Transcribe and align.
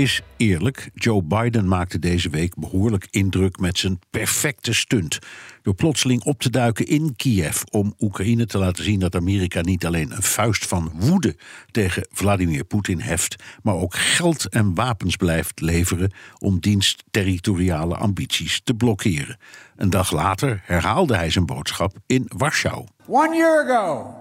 Is 0.00 0.22
eerlijk. 0.36 0.90
Joe 0.94 1.22
Biden 1.22 1.68
maakte 1.68 1.98
deze 1.98 2.30
week 2.30 2.54
behoorlijk 2.54 3.06
indruk 3.10 3.58
met 3.58 3.78
zijn 3.78 3.98
perfecte 4.10 4.72
stunt. 4.72 5.18
Door 5.62 5.74
plotseling 5.74 6.24
op 6.24 6.40
te 6.40 6.50
duiken 6.50 6.86
in 6.86 7.16
Kiev 7.16 7.62
om 7.70 7.94
Oekraïne 7.98 8.46
te 8.46 8.58
laten 8.58 8.84
zien 8.84 9.00
dat 9.00 9.14
Amerika 9.14 9.60
niet 9.60 9.86
alleen 9.86 10.12
een 10.12 10.22
vuist 10.22 10.66
van 10.66 10.92
woede 10.94 11.36
tegen 11.70 12.06
Vladimir 12.10 12.64
Poetin 12.64 13.00
heft, 13.00 13.36
maar 13.62 13.74
ook 13.74 13.94
geld 13.94 14.48
en 14.48 14.74
wapens 14.74 15.16
blijft 15.16 15.60
leveren 15.60 16.12
om 16.38 16.60
diens 16.60 16.96
territoriale 17.10 17.96
ambities 17.96 18.60
te 18.64 18.74
blokkeren. 18.74 19.38
Een 19.76 19.90
dag 19.90 20.10
later 20.12 20.62
herhaalde 20.64 21.16
hij 21.16 21.30
zijn 21.30 21.46
boodschap 21.46 21.96
in 22.06 22.30
Warschau. 22.36 22.86
One 23.06 23.36
year 23.36 23.64
ago, 23.64 24.14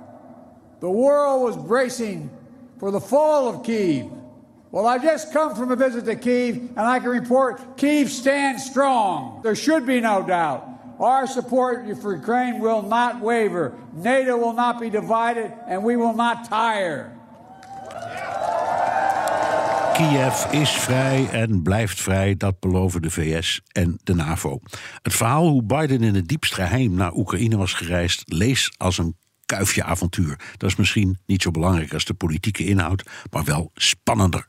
the 0.80 0.86
world 0.86 1.42
was 1.42 1.66
bracing 1.68 2.30
for 2.78 2.92
the 2.92 3.02
fall 3.02 3.48
of 3.48 3.62
Kiev. 3.62 4.06
Well, 4.72 4.86
I 4.86 5.00
just 5.00 5.34
come 5.34 5.56
from 5.56 5.72
a 5.72 5.76
visit 5.76 6.06
to 6.06 6.16
Kiev, 6.16 6.58
and 6.78 6.80
I 6.80 7.00
can 7.00 7.10
report 7.10 7.78
Kiev 7.78 8.10
stands 8.12 8.66
strong. 8.66 9.42
There 9.42 9.56
should 9.56 9.86
be 9.86 10.00
no 10.00 10.22
doubt. 10.22 10.64
Our 11.00 11.28
support 11.28 11.98
for 12.02 12.14
Ukraine 12.14 12.60
will 12.60 12.84
not 12.84 13.20
waver. 13.20 13.74
NATO 13.94 14.38
will 14.38 14.54
not 14.54 14.80
be 14.80 14.90
divided, 14.92 15.52
and 15.68 15.84
we 15.84 15.96
will 15.96 16.14
not 16.14 16.48
tire. 16.50 17.12
Kiev 19.94 20.46
is 20.52 20.70
vrij 20.70 21.30
en 21.32 21.62
blijft 21.62 22.02
vrij, 22.02 22.36
dat 22.38 22.60
beloven 22.60 23.02
de 23.02 23.10
VS 23.10 23.62
en 23.72 24.00
de 24.04 24.14
NAVO. 24.14 24.60
Het 25.02 25.14
verhaal 25.14 25.48
hoe 25.48 25.64
Biden 25.64 26.04
in 26.04 26.16
het 26.16 26.28
diepst 26.28 26.54
geheim 26.54 26.94
naar 26.94 27.14
Oekraïne 27.14 27.58
was 27.58 27.74
gereisd, 27.74 28.24
lees 28.26 28.74
als 28.78 28.98
een 28.98 29.16
kuifje 29.56 29.84
avontuur. 29.84 30.40
Dat 30.58 30.70
is 30.70 30.76
misschien 30.76 31.18
niet 31.26 31.42
zo 31.42 31.52
belangrijk 31.52 31.94
als 31.94 32.06
de 32.06 32.14
politieke 32.14 32.66
inhoud, 32.66 33.04
maar 33.32 33.44
wel 33.44 33.72
spannender. 33.74 34.48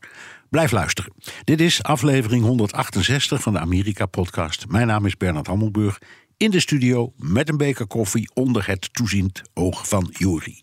Blijf 0.49 0.71
luisteren. 0.71 1.13
Dit 1.43 1.61
is 1.61 1.83
aflevering 1.83 2.43
168 2.43 3.41
van 3.41 3.53
de 3.53 3.59
Amerika-podcast. 3.59 4.67
Mijn 4.67 4.87
naam 4.87 5.05
is 5.05 5.17
Bernard 5.17 5.47
Hammelburg. 5.47 6.01
In 6.37 6.51
de 6.51 6.59
studio 6.59 7.13
met 7.17 7.49
een 7.49 7.57
beker 7.57 7.87
koffie 7.87 8.29
onder 8.33 8.67
het 8.67 8.93
toeziend 8.93 9.41
oog 9.53 9.87
van 9.87 10.09
Juri. 10.17 10.61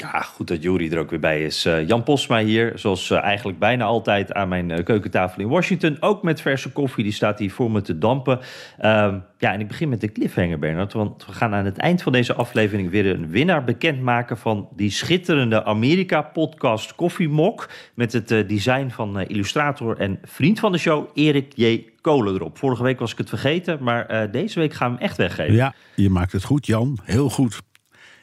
Ja, 0.00 0.20
goed 0.20 0.48
dat 0.48 0.62
Juri 0.62 0.90
er 0.90 0.98
ook 0.98 1.10
weer 1.10 1.20
bij 1.20 1.44
is. 1.44 1.66
Uh, 1.66 1.88
Jan 1.88 2.02
Posma 2.02 2.38
hier, 2.38 2.72
zoals 2.74 3.10
uh, 3.10 3.22
eigenlijk 3.22 3.58
bijna 3.58 3.84
altijd 3.84 4.32
aan 4.32 4.48
mijn 4.48 4.70
uh, 4.70 4.84
keukentafel 4.84 5.42
in 5.42 5.48
Washington. 5.48 5.96
Ook 6.00 6.22
met 6.22 6.40
verse 6.40 6.72
koffie, 6.72 7.04
die 7.04 7.12
staat 7.12 7.38
hier 7.38 7.50
voor 7.50 7.70
me 7.70 7.80
te 7.80 7.98
dampen. 7.98 8.40
Ehm, 8.78 9.18
ja, 9.38 9.52
en 9.52 9.60
ik 9.60 9.68
begin 9.68 9.88
met 9.88 10.00
de 10.00 10.12
cliffhanger, 10.12 10.58
Bernard. 10.58 10.92
Want 10.92 11.26
we 11.26 11.32
gaan 11.32 11.54
aan 11.54 11.64
het 11.64 11.76
eind 11.76 12.02
van 12.02 12.12
deze 12.12 12.34
aflevering 12.34 12.90
weer 12.90 13.06
een 13.06 13.28
winnaar 13.28 13.64
bekendmaken... 13.64 14.38
van 14.38 14.68
die 14.76 14.90
schitterende 14.90 15.64
Amerika-podcast 15.64 16.94
Koffiemok... 16.94 17.68
met 17.94 18.12
het 18.12 18.28
design 18.28 18.88
van 18.88 19.20
illustrator 19.20 19.98
en 19.98 20.18
vriend 20.22 20.60
van 20.60 20.72
de 20.72 20.78
show 20.78 21.08
Erik 21.14 21.52
J. 21.54 21.88
Kolen 22.00 22.34
erop. 22.34 22.58
Vorige 22.58 22.82
week 22.82 22.98
was 22.98 23.12
ik 23.12 23.18
het 23.18 23.28
vergeten, 23.28 23.82
maar 23.82 24.30
deze 24.30 24.58
week 24.58 24.72
gaan 24.72 24.90
we 24.90 24.96
hem 24.96 25.04
echt 25.04 25.16
weggeven. 25.16 25.54
Ja, 25.54 25.74
je 25.94 26.10
maakt 26.10 26.32
het 26.32 26.44
goed, 26.44 26.66
Jan. 26.66 26.98
Heel 27.04 27.30
goed. 27.30 27.60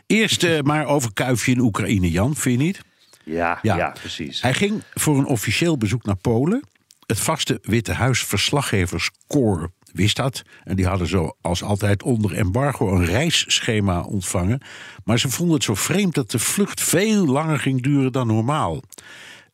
Eerst 0.07 0.43
uh, 0.43 0.61
maar 0.61 0.85
over 0.85 1.13
Kuifje 1.13 1.51
in 1.51 1.59
Oekraïne, 1.59 2.11
Jan, 2.11 2.35
vind 2.35 2.59
je 2.59 2.65
niet? 2.65 2.81
Ja, 3.23 3.59
ja, 3.61 3.89
precies. 3.99 4.41
Hij 4.41 4.53
ging 4.53 4.83
voor 4.93 5.17
een 5.17 5.25
officieel 5.25 5.77
bezoek 5.77 6.05
naar 6.05 6.15
Polen. 6.15 6.63
Het 7.05 7.19
vaste 7.19 7.59
Witte 7.61 7.93
Huis 7.93 8.23
verslaggeverskorps 8.23 9.75
wist 9.93 10.15
dat. 10.15 10.43
En 10.63 10.75
die 10.75 10.87
hadden 10.87 11.07
zo 11.07 11.35
als 11.41 11.63
altijd 11.63 12.03
onder 12.03 12.33
embargo 12.33 12.95
een 12.95 13.05
reisschema 13.05 14.01
ontvangen. 14.01 14.61
Maar 15.03 15.19
ze 15.19 15.29
vonden 15.29 15.55
het 15.55 15.63
zo 15.63 15.75
vreemd 15.75 16.13
dat 16.13 16.31
de 16.31 16.39
vlucht 16.39 16.81
veel 16.81 17.25
langer 17.25 17.59
ging 17.59 17.81
duren 17.81 18.11
dan 18.11 18.27
normaal. 18.27 18.81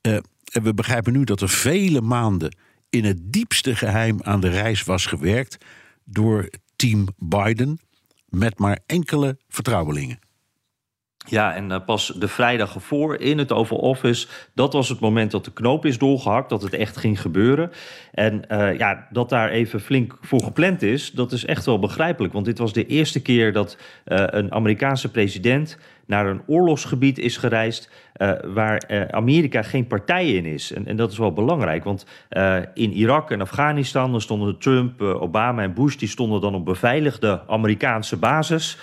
Uh, 0.01 0.13
en 0.51 0.63
we 0.63 0.73
begrijpen 0.73 1.13
nu 1.13 1.23
dat 1.23 1.41
er 1.41 1.49
vele 1.49 2.01
maanden 2.01 2.55
in 2.89 3.05
het 3.05 3.17
diepste 3.23 3.75
geheim 3.75 4.17
aan 4.21 4.39
de 4.39 4.49
reis 4.49 4.83
was 4.83 5.05
gewerkt 5.05 5.57
door 6.03 6.49
team 6.75 7.07
Biden 7.17 7.79
met 8.27 8.59
maar 8.59 8.79
enkele 8.85 9.37
vertrouwelingen. 9.49 10.19
Ja, 11.25 11.55
en 11.55 11.71
uh, 11.71 11.77
pas 11.85 12.07
de 12.07 12.27
vrijdag 12.27 12.75
ervoor 12.75 13.15
in 13.15 13.37
het 13.37 13.51
Oval 13.51 13.77
Office, 13.77 14.27
dat 14.53 14.73
was 14.73 14.89
het 14.89 14.99
moment 14.99 15.31
dat 15.31 15.45
de 15.45 15.53
knoop 15.53 15.85
is 15.85 15.97
doorgehakt, 15.97 16.49
dat 16.49 16.61
het 16.61 16.73
echt 16.73 16.97
ging 16.97 17.21
gebeuren. 17.21 17.71
En 18.11 18.41
uh, 18.51 18.77
ja, 18.77 19.07
dat 19.09 19.29
daar 19.29 19.49
even 19.49 19.79
flink 19.79 20.17
voor 20.21 20.43
gepland 20.43 20.81
is, 20.81 21.11
dat 21.11 21.31
is 21.31 21.45
echt 21.45 21.65
wel 21.65 21.79
begrijpelijk. 21.79 22.33
Want 22.33 22.45
dit 22.45 22.57
was 22.57 22.73
de 22.73 22.85
eerste 22.85 23.21
keer 23.21 23.53
dat 23.53 23.77
uh, 24.05 24.23
een 24.27 24.51
Amerikaanse 24.51 25.11
president 25.11 25.77
naar 26.05 26.27
een 26.27 26.41
oorlogsgebied 26.47 27.17
is 27.17 27.37
gereisd 27.37 27.89
uh, 28.17 28.31
waar 28.53 28.83
uh, 28.87 29.01
Amerika 29.01 29.61
geen 29.61 29.87
partij 29.87 30.33
in 30.33 30.45
is. 30.45 30.73
En, 30.73 30.87
en, 30.87 30.95
dat 30.95 31.11
is 31.11 31.17
wel 31.17 31.33
belangrijk, 31.33 31.83
want 31.83 32.05
uh, 32.29 32.57
in 32.73 32.91
Irak 32.91 33.31
en 33.31 33.41
Afghanistan 33.41 34.21
stonden 34.21 34.57
Trump, 34.57 35.01
Obama 35.01 35.61
en 35.61 35.73
Bush, 35.73 35.95
die 35.95 36.07
stonden 36.07 36.41
dan 36.41 36.55
op 36.55 36.65
beveiligde 36.65 37.41
Amerikaanse 37.47 38.17
basis 38.17 38.77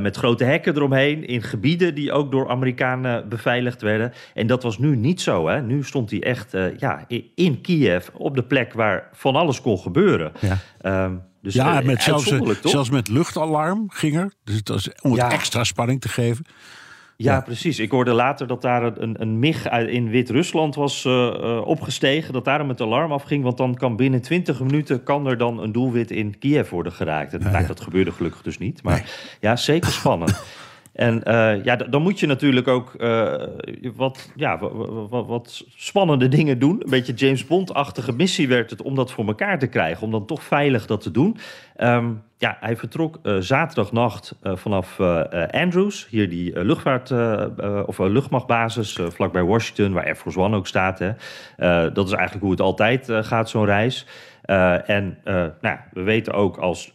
met 0.00 0.16
grote 0.16 0.44
hekken 0.44 0.76
eromheen 0.76 1.26
in 1.26 1.42
gebieden 1.42 1.94
die 1.94 2.12
ook 2.12 2.30
door 2.30 2.48
Amerikanen 2.48 3.28
beveiligd 3.28 3.82
werden. 3.82 4.12
En 4.34 4.46
dat 4.46 4.62
was 4.62 4.78
nu 4.78 4.96
niet 4.96 5.20
zo. 5.20 5.48
Hè? 5.48 5.62
Nu 5.62 5.84
stond 5.84 6.10
hij 6.10 6.22
echt 6.22 6.56
ja, 6.78 7.04
in 7.34 7.60
Kiev 7.60 8.08
op 8.12 8.34
de 8.34 8.42
plek 8.42 8.72
waar 8.72 9.08
van 9.12 9.36
alles 9.36 9.60
kon 9.60 9.78
gebeuren. 9.78 10.32
Ja. 10.40 11.04
Um, 11.04 11.22
dus 11.42 11.54
ja, 11.54 11.80
met 11.80 12.02
zelfs, 12.02 12.32
zelfs 12.62 12.90
met 12.90 13.08
luchtalarm 13.08 13.90
ging 13.90 14.16
er. 14.16 14.32
Dus 14.44 14.54
het 14.54 14.68
was 14.68 14.90
om 15.02 15.14
ja. 15.14 15.24
het 15.24 15.32
extra 15.32 15.64
spanning 15.64 16.00
te 16.00 16.08
geven. 16.08 16.44
Ja, 17.16 17.32
ja, 17.32 17.40
precies. 17.40 17.78
Ik 17.78 17.90
hoorde 17.90 18.12
later 18.12 18.46
dat 18.46 18.62
daar 18.62 18.82
een, 18.82 19.22
een 19.22 19.38
MIG 19.38 19.66
in 19.66 20.08
Wit-Rusland 20.08 20.74
was 20.74 21.04
uh, 21.04 21.12
uh, 21.12 21.66
opgestegen. 21.66 22.32
Dat 22.32 22.44
daarom 22.44 22.68
het 22.68 22.80
alarm 22.80 23.12
afging. 23.12 23.42
Want 23.42 23.56
dan 23.56 23.74
kan 23.74 23.96
binnen 23.96 24.22
20 24.22 24.60
minuten 24.60 25.02
kan 25.02 25.26
er 25.26 25.38
dan 25.38 25.62
een 25.62 25.72
doelwit 25.72 26.10
in 26.10 26.38
Kiev 26.38 26.70
worden 26.70 26.92
geraakt. 26.92 27.32
En, 27.32 27.40
ja, 27.40 27.50
nou, 27.50 27.66
dat 27.66 27.80
gebeurde 27.80 28.12
gelukkig 28.12 28.42
dus 28.42 28.58
niet. 28.58 28.82
Maar 28.82 28.94
nee. 28.94 29.04
ja, 29.40 29.56
zeker 29.56 29.90
spannend. 29.90 30.42
En 30.92 31.22
uh, 31.26 31.64
ja, 31.64 31.76
dan 31.76 32.02
moet 32.02 32.20
je 32.20 32.26
natuurlijk 32.26 32.68
ook 32.68 32.94
uh, 32.98 33.34
wat, 33.94 34.30
ja, 34.34 34.58
wat, 34.58 35.26
wat, 35.26 35.64
spannende 35.76 36.28
dingen 36.28 36.58
doen. 36.58 36.82
Een 36.82 36.90
beetje 36.90 37.12
James 37.12 37.46
Bond-achtige 37.46 38.12
missie 38.12 38.48
werd 38.48 38.70
het 38.70 38.82
om 38.82 38.94
dat 38.94 39.12
voor 39.12 39.26
elkaar 39.26 39.58
te 39.58 39.66
krijgen. 39.66 40.02
Om 40.02 40.10
dan 40.10 40.26
toch 40.26 40.42
veilig 40.42 40.86
dat 40.86 41.00
te 41.00 41.10
doen. 41.10 41.36
Um, 41.76 42.22
ja, 42.38 42.56
hij 42.60 42.76
vertrok 42.76 43.18
uh, 43.22 43.36
zaterdagnacht 43.38 44.34
vanaf 44.42 45.00
Andrews. 45.50 46.06
Hier 46.10 46.28
die 46.28 46.64
luchtvaart, 46.64 47.12
of 47.86 47.98
luchtmachtbasis 47.98 48.98
vlakbij 49.08 49.42
Washington, 49.42 49.92
waar 49.92 50.04
Air 50.04 50.16
Force 50.16 50.38
One 50.38 50.56
ook 50.56 50.66
staat. 50.66 50.98
Hè. 50.98 51.12
dat 51.92 52.06
is 52.06 52.12
eigenlijk 52.12 52.42
hoe 52.42 52.50
het 52.50 52.60
altijd 52.60 53.08
gaat, 53.10 53.50
zo'n 53.50 53.64
reis. 53.64 54.06
Uh, 54.46 54.88
en 54.88 55.18
uh, 55.24 55.46
nou, 55.60 55.78
we 55.92 56.02
weten 56.02 56.32
ook 56.32 56.56
als 56.56 56.86
uh, 56.86 56.92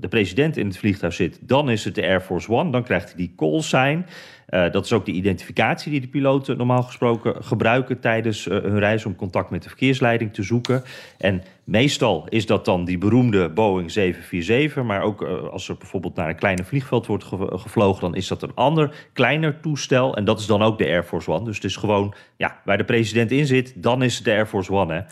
de 0.00 0.08
president 0.08 0.56
in 0.56 0.66
het 0.66 0.78
vliegtuig 0.78 1.12
zit, 1.12 1.38
dan 1.40 1.70
is 1.70 1.84
het 1.84 1.94
de 1.94 2.02
Air 2.02 2.20
Force 2.20 2.50
One. 2.50 2.70
Dan 2.70 2.82
krijgt 2.82 3.06
hij 3.06 3.16
die 3.16 3.32
call 3.36 3.60
sign. 3.60 4.06
dat 4.46 4.84
is 4.84 4.92
ook 4.92 5.04
de 5.04 5.12
identificatie 5.12 5.90
die 5.90 6.00
de 6.00 6.08
piloten 6.08 6.56
normaal 6.56 6.82
gesproken 6.82 7.44
gebruiken 7.44 8.00
tijdens 8.00 8.44
hun 8.44 8.78
reis 8.78 9.04
om 9.04 9.16
contact 9.16 9.50
met 9.50 9.62
de 9.62 9.68
verkeersleiding 9.68 10.34
te 10.34 10.42
zoeken. 10.42 10.82
En 11.18 11.42
meestal 11.64 12.26
is 12.28 12.46
dat 12.46 12.64
dan 12.64 12.84
die 12.84 12.98
beroemde 12.98 13.48
Boeing 13.48 13.90
747. 13.90 14.82
Maar 14.82 15.02
ook 15.02 15.22
als 15.50 15.68
er 15.68 15.76
bijvoorbeeld 15.76 16.14
naar 16.14 16.28
een 16.28 16.36
kleine 16.36 16.64
vliegveld 16.64 17.06
wordt 17.06 17.24
ge 17.24 17.48
gevlogen, 17.50 18.00
dan 18.00 18.14
is 18.14 18.28
dat 18.28 18.42
een 18.42 18.54
ander, 18.54 19.08
kleiner 19.12 19.60
toestel. 19.60 20.16
En 20.16 20.24
dat 20.24 20.40
is 20.40 20.46
dan 20.46 20.62
ook 20.62 20.78
de 20.78 20.86
Air 20.86 21.04
Force 21.04 21.30
One. 21.30 21.44
Dus 21.44 21.56
het 21.56 21.64
is 21.64 21.76
gewoon, 21.76 22.14
ja, 22.36 22.60
waar 22.64 22.78
de 22.78 22.84
president 22.84 23.30
in 23.30 23.46
zit, 23.46 23.82
dan 23.82 24.02
is 24.02 24.14
het 24.14 24.24
de 24.24 24.32
Air 24.32 24.46
Force 24.46 24.72
One. 24.72 25.06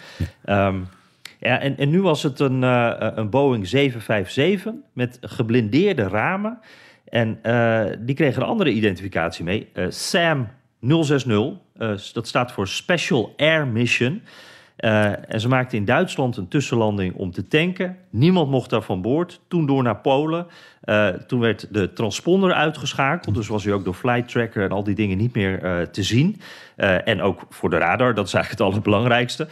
Hè. 0.45 0.67
Um, 0.67 0.87
ja, 1.45 1.61
en, 1.61 1.77
en 1.77 1.91
nu 1.91 2.03
was 2.03 2.23
het 2.23 2.41
een, 2.41 2.63
uh, 2.63 2.93
een 2.99 3.31
Boeing 3.31 3.67
757 3.67 4.73
met 4.93 5.19
geblindeerde 5.21 6.09
ramen. 6.09 6.59
En 7.09 7.39
uh, 7.43 7.85
die 7.99 8.15
kregen 8.15 8.43
een 8.43 8.49
andere 8.49 8.71
identificatie 8.71 9.45
mee. 9.45 9.69
Uh, 9.75 9.87
SAM 9.89 10.49
060, 10.81 12.13
dat 12.13 12.27
staat 12.27 12.53
voor 12.53 12.69
Special 12.69 13.33
Air 13.37 13.67
Mission. 13.67 14.23
en 14.77 15.41
ze 15.41 15.49
maakten 15.49 15.79
in 15.79 15.85
Duitsland 15.85 16.37
een 16.37 16.49
tussenlanding 16.49 17.15
om 17.15 17.31
te 17.31 17.49
tanken. 17.49 17.97
Niemand 18.11 18.51
mocht 18.51 18.71
daar 18.71 18.83
van 18.83 19.03
boord. 19.03 19.41
Toen 19.49 19.67
door 19.67 19.83
naar 19.83 20.01
Polen. 20.01 20.47
Uh, 20.85 21.09
toen 21.09 21.41
werd 21.41 21.67
de 21.71 21.93
transponder 21.93 22.53
uitgeschakeld. 22.53 23.35
Dus 23.35 23.49
was 23.49 23.65
hij 23.65 23.73
ook 23.73 23.85
door 23.85 23.95
flight 23.95 24.29
tracker 24.29 24.65
en 24.65 24.71
al 24.71 24.85
die 24.85 24.95
dingen 24.95 25.17
niet 25.17 25.35
meer 25.35 25.65
uh, 25.65 25.83
te 25.83 26.03
zien. 26.03 26.41
Uh, 26.77 27.09
en 27.09 27.23
ook 27.23 27.47
voor 27.51 27.71
de 27.71 27.77
radar, 27.77 28.15
dat 28.15 28.27
is 28.27 28.35
eigenlijk 28.35 28.63
het 28.63 28.73
allerbelangrijkste. 28.73 29.49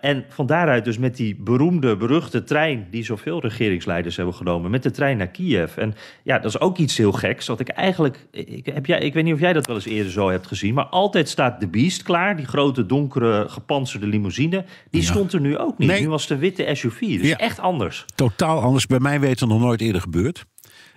en 0.00 0.24
van 0.28 0.46
daaruit 0.46 0.84
dus 0.84 0.98
met 0.98 1.16
die 1.16 1.36
beroemde, 1.36 1.96
beruchte 1.96 2.44
trein... 2.44 2.86
die 2.90 3.04
zoveel 3.04 3.40
regeringsleiders 3.40 4.16
hebben 4.16 4.34
genomen, 4.34 4.70
met 4.70 4.82
de 4.82 4.90
trein 4.90 5.16
naar 5.16 5.26
Kiev. 5.26 5.76
En 5.76 5.94
ja, 6.22 6.38
dat 6.38 6.54
is 6.54 6.60
ook 6.60 6.78
iets 6.78 6.96
heel 6.96 7.12
geks. 7.12 7.46
Dat 7.46 7.60
ik 7.60 7.68
eigenlijk, 7.68 8.26
ik, 8.30 8.66
heb 8.66 8.86
jij, 8.86 8.98
ik 8.98 9.14
weet 9.14 9.24
niet 9.24 9.34
of 9.34 9.40
jij 9.40 9.52
dat 9.52 9.66
wel 9.66 9.76
eens 9.76 9.86
eerder 9.86 10.12
zo 10.12 10.30
hebt 10.30 10.46
gezien... 10.46 10.74
maar 10.74 10.86
altijd 10.86 11.28
staat 11.28 11.60
de 11.60 11.68
Beast 11.68 12.02
klaar, 12.02 12.36
die 12.36 12.46
grote, 12.46 12.86
donkere, 12.86 13.48
gepantserde 13.48 14.06
limousine. 14.06 14.64
Die 14.90 15.02
ja. 15.02 15.08
stond 15.08 15.32
er 15.32 15.40
nu 15.40 15.58
ook 15.58 15.78
niet. 15.78 15.88
Nee. 15.88 16.00
Nu 16.00 16.08
was 16.08 16.26
de 16.26 16.36
witte 16.36 16.74
SUV, 16.74 17.00
dus 17.00 17.28
ja. 17.28 17.36
echt 17.36 17.60
anders. 17.60 18.04
Totaal 18.14 18.60
anders. 18.60 18.86
Bij 18.86 19.00
mij 19.00 19.20
weten 19.20 19.48
nog 19.48 19.60
nooit 19.60 19.80
eerder 19.80 20.00
gebeurd. 20.00 20.46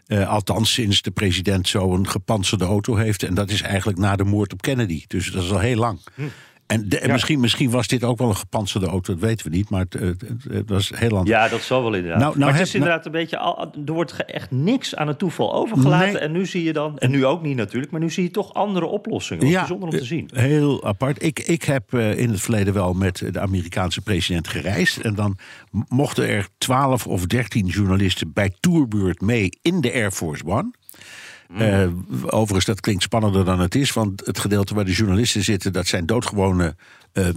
Uh, 0.08 0.30
althans, 0.30 0.74
sinds 0.74 1.02
de 1.02 1.12
president 1.12 1.68
zo'n 1.68 2.08
gepantserde 2.08 2.66
auto 2.66 2.96
heeft. 2.96 3.24
En 3.24 3.34
dat 3.34 3.50
is 3.50 3.62
eigenlijk 3.62 3.98
na 3.98 4.16
de 4.16 4.24
moord 4.24 4.54
op 4.54 4.62
Kennedy. 4.62 5.04
Dus 5.08 5.32
dat 5.32 5.44
is 5.44 5.52
al 5.52 5.60
heel 5.60 5.78
lang. 5.78 6.00
Hm. 6.16 6.24
En 6.72 6.90
de, 6.90 7.02
misschien, 7.08 7.40
misschien 7.40 7.70
was 7.70 7.88
dit 7.88 8.04
ook 8.04 8.18
wel 8.18 8.30
een 8.30 8.36
gepantserde 8.36 8.88
auto, 8.88 9.14
dat 9.14 9.22
weten 9.22 9.50
we 9.50 9.56
niet. 9.56 9.70
Maar 9.70 9.86
het, 9.90 9.94
het, 9.94 10.24
het 10.50 10.70
was 10.70 10.92
heel 10.96 11.10
lang. 11.10 11.28
Ja, 11.28 11.48
dat 11.48 11.62
zal 11.62 11.84
wel 11.84 11.94
inderdaad. 11.94 12.20
Nou, 12.20 12.38
nou 12.38 12.52
maar 12.52 12.60
het 12.60 12.68
is 12.68 12.74
inderdaad 12.74 13.06
een 13.06 13.12
beetje. 13.12 13.38
Al, 13.38 13.72
er 13.86 13.94
wordt 13.94 14.26
echt 14.26 14.52
niks 14.52 14.96
aan 14.96 15.08
het 15.08 15.18
toeval 15.18 15.54
overgelaten. 15.54 16.22
En 16.22 16.32
nu 16.32 16.46
zie 16.46 16.64
je 16.64 16.74
dan. 16.74 16.98
En 16.98 17.12
nu 17.12 17.26
ook 17.26 17.42
niet 17.42 17.56
natuurlijk. 17.56 17.92
Maar 17.92 18.02
nu 18.02 18.10
zie 18.10 18.24
je 18.24 18.32
toch 18.32 18.54
andere 18.54 18.86
oplossingen. 18.86 19.48
Ja, 19.48 19.60
bijzonder 19.60 19.90
om 19.90 19.98
te 19.98 20.06
zien. 20.06 20.30
Heel 20.34 20.84
apart. 20.84 21.24
Ik, 21.24 21.40
ik 21.40 21.64
heb 21.64 21.94
uh, 21.94 22.18
in 22.20 22.30
het 22.30 22.42
verleden 22.42 22.74
wel 22.74 22.94
met 22.94 23.24
de 23.32 23.40
Amerikaanse 23.40 24.02
president 24.02 24.48
gereisd. 24.48 24.98
En 24.98 25.16
dan 25.16 25.38
mochten 25.88 26.28
er 26.28 26.48
12 26.58 27.08
of 27.08 27.26
13 27.26 27.66
journalisten 27.66 28.34
bij 28.34 28.52
Tourbeurt 28.60 29.22
mee 29.22 29.50
in 29.62 29.82
de 29.82 29.94
Air 29.94 30.12
Force 30.12 30.46
One. 30.46 30.72
Uh, 31.60 31.88
overigens, 32.26 32.66
dat 32.66 32.80
klinkt 32.80 33.04
spannender 33.04 33.46
dan 33.46 33.60
het 33.60 33.76
is. 33.76 33.94
Want 33.94 34.26
het 34.26 34.40
gedeelte 34.40 34.76
waar 34.76 34.86
de 34.86 34.92
journalisten 34.92 35.44
zitten, 35.44 35.74
dat 35.74 35.88
zijn 35.88 36.06
doodgewone 36.06 36.76
uh, 37.14 37.28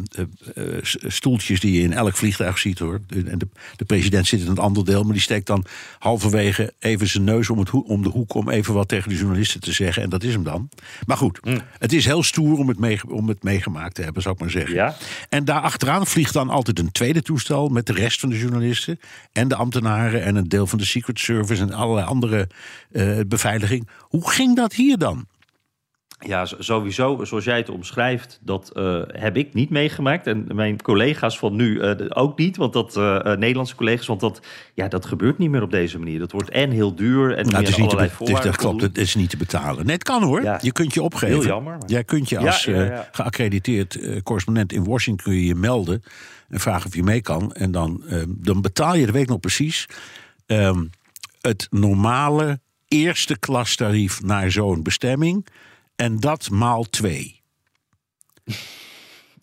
uh, 0.55 0.79
stoeltjes 1.07 1.61
die 1.61 1.73
je 1.73 1.81
in 1.81 1.93
elk 1.93 2.17
vliegtuig 2.17 2.59
ziet 2.59 2.79
hoor. 2.79 3.01
En 3.09 3.39
de, 3.39 3.49
de, 3.77 3.85
president 3.85 4.27
zit 4.27 4.41
in 4.41 4.47
een 4.47 4.59
ander 4.59 4.85
deel, 4.85 5.03
maar 5.03 5.13
die 5.13 5.23
steekt 5.23 5.47
dan 5.47 5.65
halverwege 5.99 6.73
even 6.79 7.09
zijn 7.09 7.25
neus 7.25 7.51
om, 7.51 7.59
het 7.59 7.71
om 7.71 8.03
de 8.03 8.09
hoek 8.09 8.35
om 8.35 8.51
even 8.51 8.75
wat 8.75 8.89
tegen 8.89 9.09
de 9.09 9.17
journalisten 9.17 9.61
te 9.61 9.73
zeggen. 9.73 10.03
En 10.03 10.09
dat 10.09 10.23
is 10.23 10.33
hem 10.33 10.43
dan. 10.43 10.69
Maar 11.07 11.17
goed, 11.17 11.45
mm. 11.45 11.61
het 11.79 11.93
is 11.93 12.05
heel 12.05 12.23
stoer 12.23 12.59
om 12.59 12.69
het, 12.69 12.79
mee, 12.79 13.01
om 13.09 13.29
het 13.29 13.43
meegemaakt 13.43 13.95
te 13.95 14.03
hebben, 14.03 14.23
zou 14.23 14.35
ik 14.35 14.41
maar 14.41 14.51
zeggen. 14.51 14.75
Ja? 14.75 14.97
En 15.29 15.45
daar 15.45 15.61
achteraan 15.61 16.07
vliegt 16.07 16.33
dan 16.33 16.51
altijd 16.51 16.79
een 16.79 16.93
tweede 16.93 17.23
toestel 17.23 17.69
met 17.69 17.87
de 17.87 17.93
rest 17.93 18.21
van 18.21 18.29
de 18.29 18.39
journalisten 18.39 19.01
en 19.33 19.49
de 19.49 19.57
ambtenaren 19.57 20.23
en 20.23 20.37
een 20.37 20.49
deel 20.49 20.67
van 20.67 20.79
de 20.79 20.85
Secret 20.85 21.19
Service 21.19 21.63
en 21.63 21.73
allerlei 21.73 22.07
andere 22.07 22.49
beveiliging. 23.27 23.89
Hoe 24.01 24.31
ging 24.31 24.57
dat 24.57 24.73
hier 24.73 24.99
dan? 24.99 25.27
Ja, 26.27 26.47
sowieso, 26.59 27.25
zoals 27.25 27.45
jij 27.45 27.57
het 27.57 27.69
omschrijft, 27.69 28.39
dat 28.43 28.73
uh, 28.75 29.03
heb 29.07 29.37
ik 29.37 29.55
niet 29.55 29.71
meegemaakt. 29.71 30.27
En 30.27 30.47
mijn 30.55 30.83
collega's 30.83 31.39
van 31.39 31.57
nu 31.57 31.81
uh, 31.81 31.91
ook 32.09 32.39
niet, 32.39 32.57
want 32.57 32.73
dat, 32.73 32.97
uh, 32.97 33.23
Nederlandse 33.23 33.75
collega's, 33.75 34.07
want 34.07 34.21
dat, 34.21 34.41
ja, 34.75 34.89
dat 34.89 35.07
gebeurt 35.07 35.39
niet 35.39 35.51
meer 35.51 35.63
op 35.63 35.71
deze 35.71 35.99
manier. 35.99 36.19
Dat 36.19 36.33
wordt 36.33 36.51
en 36.51 36.71
heel 36.71 36.95
duur 36.95 37.37
en 37.37 37.45
nou, 37.45 37.57
het 37.57 37.69
is 37.69 37.77
niet 37.77 37.87
allerlei 37.87 38.11
te, 38.19 38.43
Dat 38.43 38.57
klopt, 38.57 38.83
het 38.83 38.99
is 38.99 39.15
niet 39.15 39.31
te 39.31 39.37
betalen. 39.37 39.87
Nee, 39.87 39.95
het 39.95 40.05
kan 40.05 40.23
hoor. 40.23 40.43
Ja. 40.43 40.59
Je 40.63 40.73
kunt 40.73 40.95
je 40.95 41.03
opgeven. 41.03 41.37
Heel 41.37 41.47
jammer. 41.47 41.79
Maar... 41.79 41.89
Jij 41.89 42.05
kunt 42.05 42.29
je 42.29 42.39
als 42.39 42.65
ja, 42.65 42.83
ja, 42.83 43.09
geaccrediteerd 43.13 44.23
correspondent 44.23 44.73
in 44.73 44.85
Washington 44.85 45.25
kun 45.25 45.35
je, 45.35 45.47
je 45.47 45.55
melden 45.55 46.03
en 46.49 46.61
vragen 46.61 46.87
of 46.87 46.95
je 46.95 47.03
mee 47.03 47.21
kan. 47.21 47.53
En 47.53 47.71
dan, 47.71 48.03
dan 48.29 48.61
betaal 48.61 48.95
je, 48.95 49.05
dat 49.05 49.15
weet 49.15 49.23
ik 49.23 49.29
nog 49.29 49.41
precies, 49.41 49.89
um, 50.47 50.91
het 51.41 51.67
normale 51.71 52.61
eerste 52.89 53.39
klastarief 53.39 54.23
naar 54.23 54.51
zo'n 54.51 54.83
bestemming. 54.83 55.47
En 55.97 56.21
dat 56.21 56.51
maal 56.51 56.85
twee. 56.85 57.43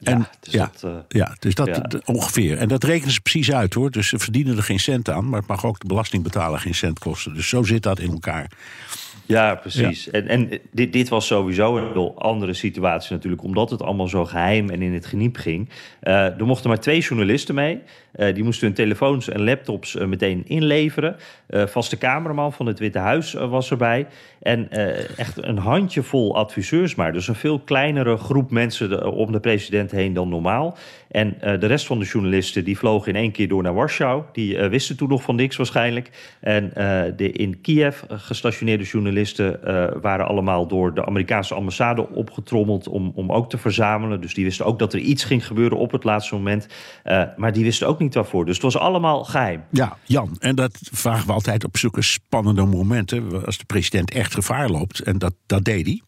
En, 0.03 0.19
ja, 0.19 0.29
dus 0.39 0.53
ja, 0.53 0.71
dat, 0.79 0.91
uh, 0.91 0.97
ja, 1.07 1.35
dus 1.39 1.55
dat 1.55 1.67
ja. 1.67 1.99
ongeveer. 2.05 2.57
En 2.57 2.67
dat 2.67 2.83
rekenen 2.83 3.13
ze 3.13 3.21
precies 3.21 3.51
uit 3.51 3.73
hoor. 3.73 3.91
Dus 3.91 4.07
ze 4.07 4.19
verdienen 4.19 4.57
er 4.57 4.63
geen 4.63 4.79
cent 4.79 5.09
aan. 5.09 5.29
Maar 5.29 5.39
het 5.39 5.47
mag 5.47 5.65
ook 5.65 5.79
de 5.79 5.87
belastingbetaler 5.87 6.59
geen 6.59 6.75
cent 6.75 6.99
kosten. 6.99 7.33
Dus 7.33 7.49
zo 7.49 7.63
zit 7.63 7.83
dat 7.83 7.99
in 7.99 8.11
elkaar. 8.11 8.51
Ja, 9.31 9.55
precies. 9.55 10.05
Ja. 10.05 10.11
En, 10.11 10.27
en 10.27 10.49
dit, 10.71 10.93
dit 10.93 11.09
was 11.09 11.27
sowieso 11.27 11.77
een 11.77 11.91
heel 11.91 12.15
andere 12.17 12.53
situatie 12.53 13.13
natuurlijk, 13.13 13.43
omdat 13.43 13.69
het 13.69 13.81
allemaal 13.81 14.07
zo 14.07 14.25
geheim 14.25 14.69
en 14.69 14.81
in 14.81 14.93
het 14.93 15.05
geniep 15.05 15.37
ging. 15.37 15.69
Uh, 16.03 16.39
er 16.39 16.45
mochten 16.45 16.69
maar 16.69 16.79
twee 16.79 16.99
journalisten 16.99 17.55
mee. 17.55 17.81
Uh, 18.15 18.33
die 18.33 18.43
moesten 18.43 18.67
hun 18.67 18.75
telefoons 18.75 19.29
en 19.29 19.43
laptops 19.43 19.95
uh, 19.95 20.05
meteen 20.05 20.43
inleveren. 20.47 21.15
vaste 21.49 21.97
cameraman 21.97 22.53
van 22.53 22.65
het 22.65 22.79
Witte 22.79 22.99
Huis 22.99 23.33
was 23.33 23.71
erbij. 23.71 24.07
En 24.41 24.69
echt 25.17 25.43
een 25.43 25.57
handjevol 25.57 26.35
adviseurs 26.35 26.95
maar. 26.95 27.13
Dus 27.13 27.27
een 27.27 27.35
veel 27.35 27.59
kleinere 27.59 28.17
groep 28.17 28.51
mensen 28.51 28.89
de, 28.89 29.11
om 29.11 29.31
de 29.31 29.39
president 29.39 29.91
heen 29.91 30.13
dan 30.13 30.29
normaal. 30.29 30.77
En 31.11 31.37
de 31.39 31.65
rest 31.65 31.85
van 31.85 31.99
de 31.99 32.05
journalisten 32.05 32.63
die 32.63 32.77
vlogen 32.77 33.13
in 33.13 33.19
één 33.19 33.31
keer 33.31 33.47
door 33.47 33.63
naar 33.63 33.73
Warschau. 33.73 34.23
Die 34.31 34.57
wisten 34.57 34.97
toen 34.97 35.09
nog 35.09 35.21
van 35.21 35.35
niks 35.35 35.55
waarschijnlijk. 35.55 36.09
En 36.39 36.71
de 37.17 37.31
in 37.31 37.61
Kiev 37.61 38.01
gestationeerde 38.09 38.83
journalisten 38.83 39.20
uh, 39.39 39.85
waren 40.01 40.27
allemaal 40.27 40.67
door 40.67 40.93
de 40.93 41.05
Amerikaanse 41.05 41.53
ambassade 41.53 42.09
opgetrommeld 42.09 42.87
om, 42.87 43.11
om 43.15 43.31
ook 43.31 43.49
te 43.49 43.57
verzamelen. 43.57 44.21
Dus 44.21 44.33
die 44.33 44.43
wisten 44.43 44.65
ook 44.65 44.79
dat 44.79 44.93
er 44.93 44.99
iets 44.99 45.23
ging 45.23 45.47
gebeuren 45.47 45.77
op 45.77 45.91
het 45.91 46.03
laatste 46.03 46.35
moment. 46.35 46.67
Uh, 47.03 47.23
maar 47.37 47.53
die 47.53 47.63
wisten 47.63 47.87
ook 47.87 47.99
niet 47.99 48.13
waarvoor. 48.13 48.45
Dus 48.45 48.53
het 48.53 48.63
was 48.63 48.77
allemaal 48.77 49.23
geheim. 49.23 49.63
Ja, 49.69 49.97
Jan, 50.03 50.35
en 50.39 50.55
dat 50.55 50.77
vragen 50.91 51.27
we 51.27 51.33
altijd 51.33 51.63
op 51.63 51.77
zulke 51.77 52.01
spannende 52.01 52.65
momenten. 52.65 53.45
Als 53.45 53.57
de 53.57 53.65
president 53.65 54.11
echt 54.11 54.33
gevaar 54.33 54.69
loopt, 54.69 54.99
en 54.99 55.17
dat, 55.17 55.33
dat 55.45 55.63
deed 55.63 55.85
hij. 55.85 56.01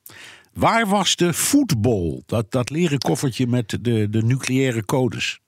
Waar 0.54 0.88
was 0.88 1.16
de 1.16 1.34
voetbal? 1.34 2.24
Dat, 2.26 2.52
dat 2.52 2.70
leren 2.70 3.00
koffertje 3.00 3.48
met 3.48 3.78
de, 3.82 4.10
de 4.10 4.22
nucleaire 4.22 4.86
codes. 4.86 5.40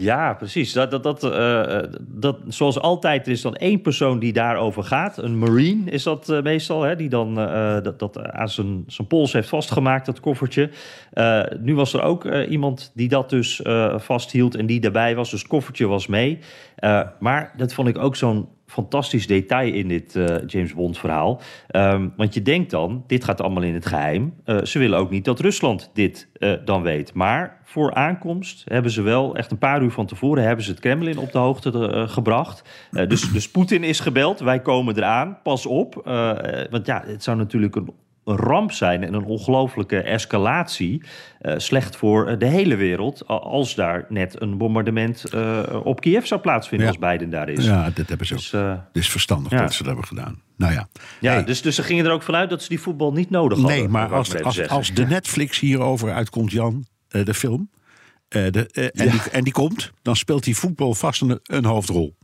Ja, 0.00 0.34
precies. 0.34 0.72
Dat, 0.72 0.90
dat, 0.90 1.02
dat, 1.02 1.24
uh, 1.24 1.78
dat, 2.00 2.38
zoals 2.48 2.78
altijd 2.78 3.26
er 3.26 3.32
is 3.32 3.42
dan 3.42 3.54
één 3.54 3.80
persoon 3.80 4.18
die 4.18 4.32
daarover 4.32 4.82
gaat. 4.82 5.18
Een 5.18 5.38
marine 5.38 5.90
is 5.90 6.02
dat 6.02 6.28
uh, 6.28 6.42
meestal, 6.42 6.82
hè, 6.82 6.96
die 6.96 7.08
dan 7.08 7.34
dat, 7.82 7.98
dat 7.98 8.18
aan 8.18 8.48
zijn, 8.48 8.84
zijn 8.86 9.08
pols 9.08 9.32
heeft 9.32 9.48
vastgemaakt, 9.48 10.06
dat 10.06 10.20
koffertje. 10.20 10.70
nu 11.60 11.74
was 11.74 11.92
er 11.92 12.02
ook 12.02 12.24
iemand 12.24 12.90
die 12.94 13.08
dat 13.08 13.30
dus 13.30 13.60
vasthield 13.96 14.54
en 14.54 14.66
die 14.66 14.80
daarbij 14.80 15.14
was. 15.14 15.30
Dus 15.30 15.40
het 15.40 15.48
koffertje 15.48 15.86
was 15.86 16.06
mee. 16.06 16.38
maar 17.18 17.52
dat 17.56 17.72
vond 17.72 17.88
ik 17.88 17.98
ook 17.98 18.16
zo'n 18.16 18.48
fantastisch 18.70 19.26
detail 19.26 19.72
in 19.72 19.88
dit 19.88 20.14
uh, 20.14 20.26
James 20.46 20.74
Bond 20.74 20.98
verhaal. 20.98 21.40
Um, 21.76 22.12
want 22.16 22.34
je 22.34 22.42
denkt 22.42 22.70
dan, 22.70 23.04
dit 23.06 23.24
gaat 23.24 23.40
allemaal 23.40 23.62
in 23.62 23.74
het 23.74 23.86
geheim. 23.86 24.34
Uh, 24.44 24.62
ze 24.62 24.78
willen 24.78 24.98
ook 24.98 25.10
niet 25.10 25.24
dat 25.24 25.40
Rusland 25.40 25.90
dit 25.94 26.28
uh, 26.38 26.52
dan 26.64 26.82
weet. 26.82 27.14
Maar 27.14 27.60
voor 27.64 27.94
aankomst 27.94 28.64
hebben 28.68 28.90
ze 28.90 29.02
wel, 29.02 29.36
echt 29.36 29.50
een 29.50 29.58
paar 29.58 29.82
uur 29.82 29.90
van 29.90 30.06
tevoren... 30.06 30.44
hebben 30.44 30.64
ze 30.64 30.70
het 30.70 30.80
Kremlin 30.80 31.18
op 31.18 31.32
de 31.32 31.38
hoogte 31.38 32.04
gebracht. 32.08 32.88
dus, 33.08 33.32
dus 33.32 33.50
Poetin 33.50 33.84
is 33.84 34.00
gebeld, 34.00 34.40
wij 34.40 34.60
komen 34.60 34.96
eraan, 34.96 35.38
pas 35.42 35.66
op. 35.66 35.94
want 36.70 36.86
ja, 36.86 37.02
het 37.06 37.22
zou 37.22 37.36
natuurlijk 37.36 37.76
een 37.76 37.90
ramp 38.36 38.72
zijn 38.72 39.04
en 39.04 39.14
een 39.14 39.24
ongelooflijke 39.24 40.02
escalatie. 40.02 41.02
Uh, 41.42 41.54
slecht 41.56 41.96
voor 41.96 42.26
eh, 42.26 42.38
de 42.38 42.46
hele 42.46 42.76
wereld. 42.76 43.26
Als 43.26 43.74
daar 43.74 44.06
net 44.08 44.40
een 44.40 44.58
bombardement 44.58 45.24
uh, 45.34 45.62
op 45.84 46.00
Kiev 46.00 46.24
zou 46.24 46.40
plaatsvinden, 46.40 46.86
ja. 46.86 46.92
als 46.92 47.10
Biden 47.10 47.30
daar 47.30 47.48
is. 47.48 47.64
Ja, 47.64 47.90
dat 47.94 48.08
hebben 48.08 48.26
ze 48.26 48.34
dus, 48.34 48.54
ook. 48.54 48.62
Het 48.62 48.78
is 48.92 49.10
verstandig 49.10 49.52
ja. 49.52 49.60
dat 49.60 49.72
ze 49.72 49.78
dat 49.78 49.86
hebben 49.86 50.06
gedaan. 50.06 50.42
Nou 50.56 50.72
ja. 50.72 50.88
Ja, 51.20 51.32
hey. 51.32 51.44
dus, 51.44 51.62
dus 51.62 51.74
ze 51.74 51.82
gingen 51.82 52.04
er 52.04 52.12
ook 52.12 52.22
vanuit 52.22 52.50
dat 52.50 52.62
ze 52.62 52.68
die 52.68 52.80
voetbal 52.80 53.12
niet 53.12 53.30
nodig 53.30 53.58
hadden. 53.58 53.78
Nee, 53.78 53.88
maar 53.88 54.14
als, 54.14 54.42
als, 54.42 54.68
als, 54.68 54.94
de 54.94 55.06
Netflix 55.06 55.58
hierover 55.60 56.12
uitkomt, 56.12 56.52
Jan, 56.52 56.86
de 57.08 57.34
film. 57.34 57.70
De, 58.28 58.90
en, 58.94 59.10
die, 59.10 59.20
en 59.32 59.44
die 59.44 59.52
komt, 59.52 59.92
dan 60.02 60.16
speelt 60.16 60.44
die 60.44 60.56
voetbal 60.56 60.94
vast 60.94 61.22
een, 61.22 61.40
een 61.42 61.64
hoofdrol. 61.64 62.16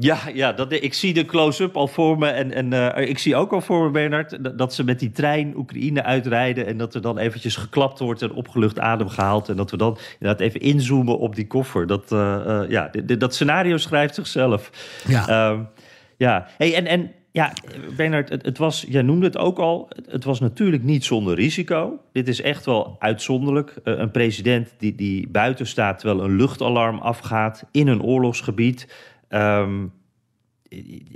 Ja, 0.00 0.18
ja 0.34 0.52
dat, 0.52 0.72
ik 0.72 0.94
zie 0.94 1.14
de 1.14 1.24
close-up 1.24 1.76
al 1.76 1.86
voor 1.86 2.18
me. 2.18 2.28
En, 2.28 2.52
en 2.52 2.96
uh, 2.96 3.08
ik 3.08 3.18
zie 3.18 3.36
ook 3.36 3.52
al 3.52 3.60
voor 3.60 3.84
me, 3.84 3.90
Bernard, 3.90 4.58
dat 4.58 4.74
ze 4.74 4.84
met 4.84 4.98
die 4.98 5.10
trein 5.10 5.56
Oekraïne 5.56 6.02
uitrijden. 6.02 6.66
En 6.66 6.76
dat 6.76 6.94
er 6.94 7.00
dan 7.00 7.18
eventjes 7.18 7.56
geklapt 7.56 7.98
wordt 7.98 8.22
en 8.22 8.32
opgelucht 8.32 8.78
adem 8.78 9.08
gehaald. 9.08 9.48
En 9.48 9.56
dat 9.56 9.70
we 9.70 9.76
dan 9.76 9.98
inderdaad 10.18 10.46
even 10.46 10.60
inzoomen 10.60 11.18
op 11.18 11.34
die 11.34 11.46
koffer. 11.46 11.86
Dat, 11.86 12.12
uh, 12.12 12.40
uh, 12.46 12.62
ja, 12.68 12.90
dat 13.18 13.34
scenario 13.34 13.76
schrijft 13.76 14.14
zichzelf. 14.14 14.70
Ja. 15.06 15.50
Um, 15.50 15.68
ja, 16.16 16.46
hey, 16.56 16.74
en, 16.74 16.86
en 16.86 17.12
ja, 17.30 17.52
Bernard, 17.96 18.28
het, 18.28 18.44
het, 18.44 18.58
was, 18.58 18.84
jij 18.88 19.02
noemde 19.02 19.26
het 19.26 19.38
ook 19.38 19.58
al, 19.58 19.88
het 20.08 20.24
was 20.24 20.40
natuurlijk 20.40 20.82
niet 20.82 21.04
zonder 21.04 21.34
risico. 21.34 21.98
Dit 22.12 22.28
is 22.28 22.40
echt 22.40 22.64
wel 22.64 22.96
uitzonderlijk. 22.98 23.74
Een 23.82 24.10
president 24.10 24.74
die, 24.78 24.94
die 24.94 25.28
buiten 25.28 25.66
staat 25.66 25.98
terwijl 25.98 26.24
een 26.24 26.36
luchtalarm 26.36 26.98
afgaat 26.98 27.64
in 27.70 27.86
een 27.86 28.02
oorlogsgebied. 28.02 28.88
Um, 29.28 29.92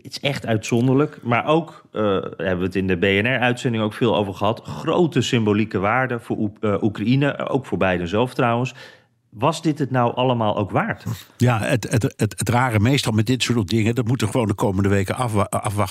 het 0.03 0.11
is 0.11 0.21
echt 0.21 0.47
uitzonderlijk. 0.47 1.19
Maar 1.23 1.47
ook, 1.47 1.85
uh, 1.93 2.03
hebben 2.37 2.59
we 2.59 2.65
het 2.65 2.77
in 2.77 2.87
de 2.87 2.97
BNR-uitzending 2.97 3.83
ook 3.83 3.93
veel 3.93 4.17
over 4.17 4.35
gehad... 4.35 4.61
grote 4.65 5.21
symbolieke 5.21 5.79
waarde 5.79 6.21
voor 6.21 6.37
Oek 6.37 6.57
uh, 6.61 6.83
Oekraïne, 6.83 7.49
ook 7.49 7.67
voor 7.67 7.79
Biden 7.79 8.09
zelf 8.09 8.35
trouwens. 8.35 8.75
was 9.29 9.63
dit 9.63 9.79
het 9.79 9.91
nou 9.91 10.15
allemaal 10.15 10.57
ook 10.57 10.71
waard? 10.71 11.05
Ja, 11.37 11.59
het, 11.59 11.91
het, 11.91 12.03
het, 12.03 12.35
het 12.39 12.49
rare 12.49 12.81
meestal 12.81 13.13
met 13.13 13.27
dit 13.27 13.43
soort 13.43 13.69
dingen, 13.69 13.95
dat 13.95 14.07
moeten 14.07 14.29
gewoon 14.29 14.47
de 14.47 14.55
komende 14.55 14.89
weken 14.89 15.15
afwa 15.15 15.49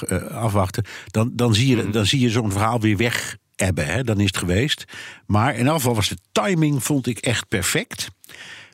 uh, 0.10 0.24
afwachten. 0.26 0.86
Dan, 1.06 1.32
dan 1.34 1.56
zie 1.56 1.76
je, 1.76 1.90
dan 1.90 2.06
zie 2.06 2.20
je 2.20 2.30
zo'n 2.30 2.52
verhaal 2.52 2.80
weer 2.80 2.98
weg 2.98 3.38
hebben. 3.56 3.86
Hè? 3.86 4.04
Dan 4.04 4.20
is 4.20 4.28
het 4.28 4.38
geweest. 4.38 4.86
Maar 5.26 5.56
in 5.56 5.68
geval 5.68 5.96
was 5.96 6.10
de 6.10 6.18
timing, 6.32 6.84
vond 6.84 7.08
ik 7.08 7.18
echt 7.18 7.48
perfect. 7.48 8.10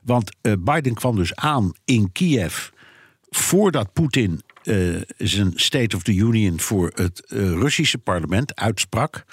Want 0.04 0.36
uh, 0.42 0.54
Biden 0.60 0.94
kwam 0.94 1.16
dus 1.16 1.36
aan 1.36 1.72
in 1.86 2.12
Kiev 2.12 2.70
voordat 3.30 3.94
Poetin 3.94 4.42
uh, 4.64 5.02
zijn 5.18 5.52
State 5.56 5.96
of 5.96 6.04
the 6.04 6.14
Union 6.14 6.60
voor 6.60 6.92
het 6.96 7.24
Russische 7.30 7.98
parlement 7.98 8.56
uitsprak. 8.56 9.26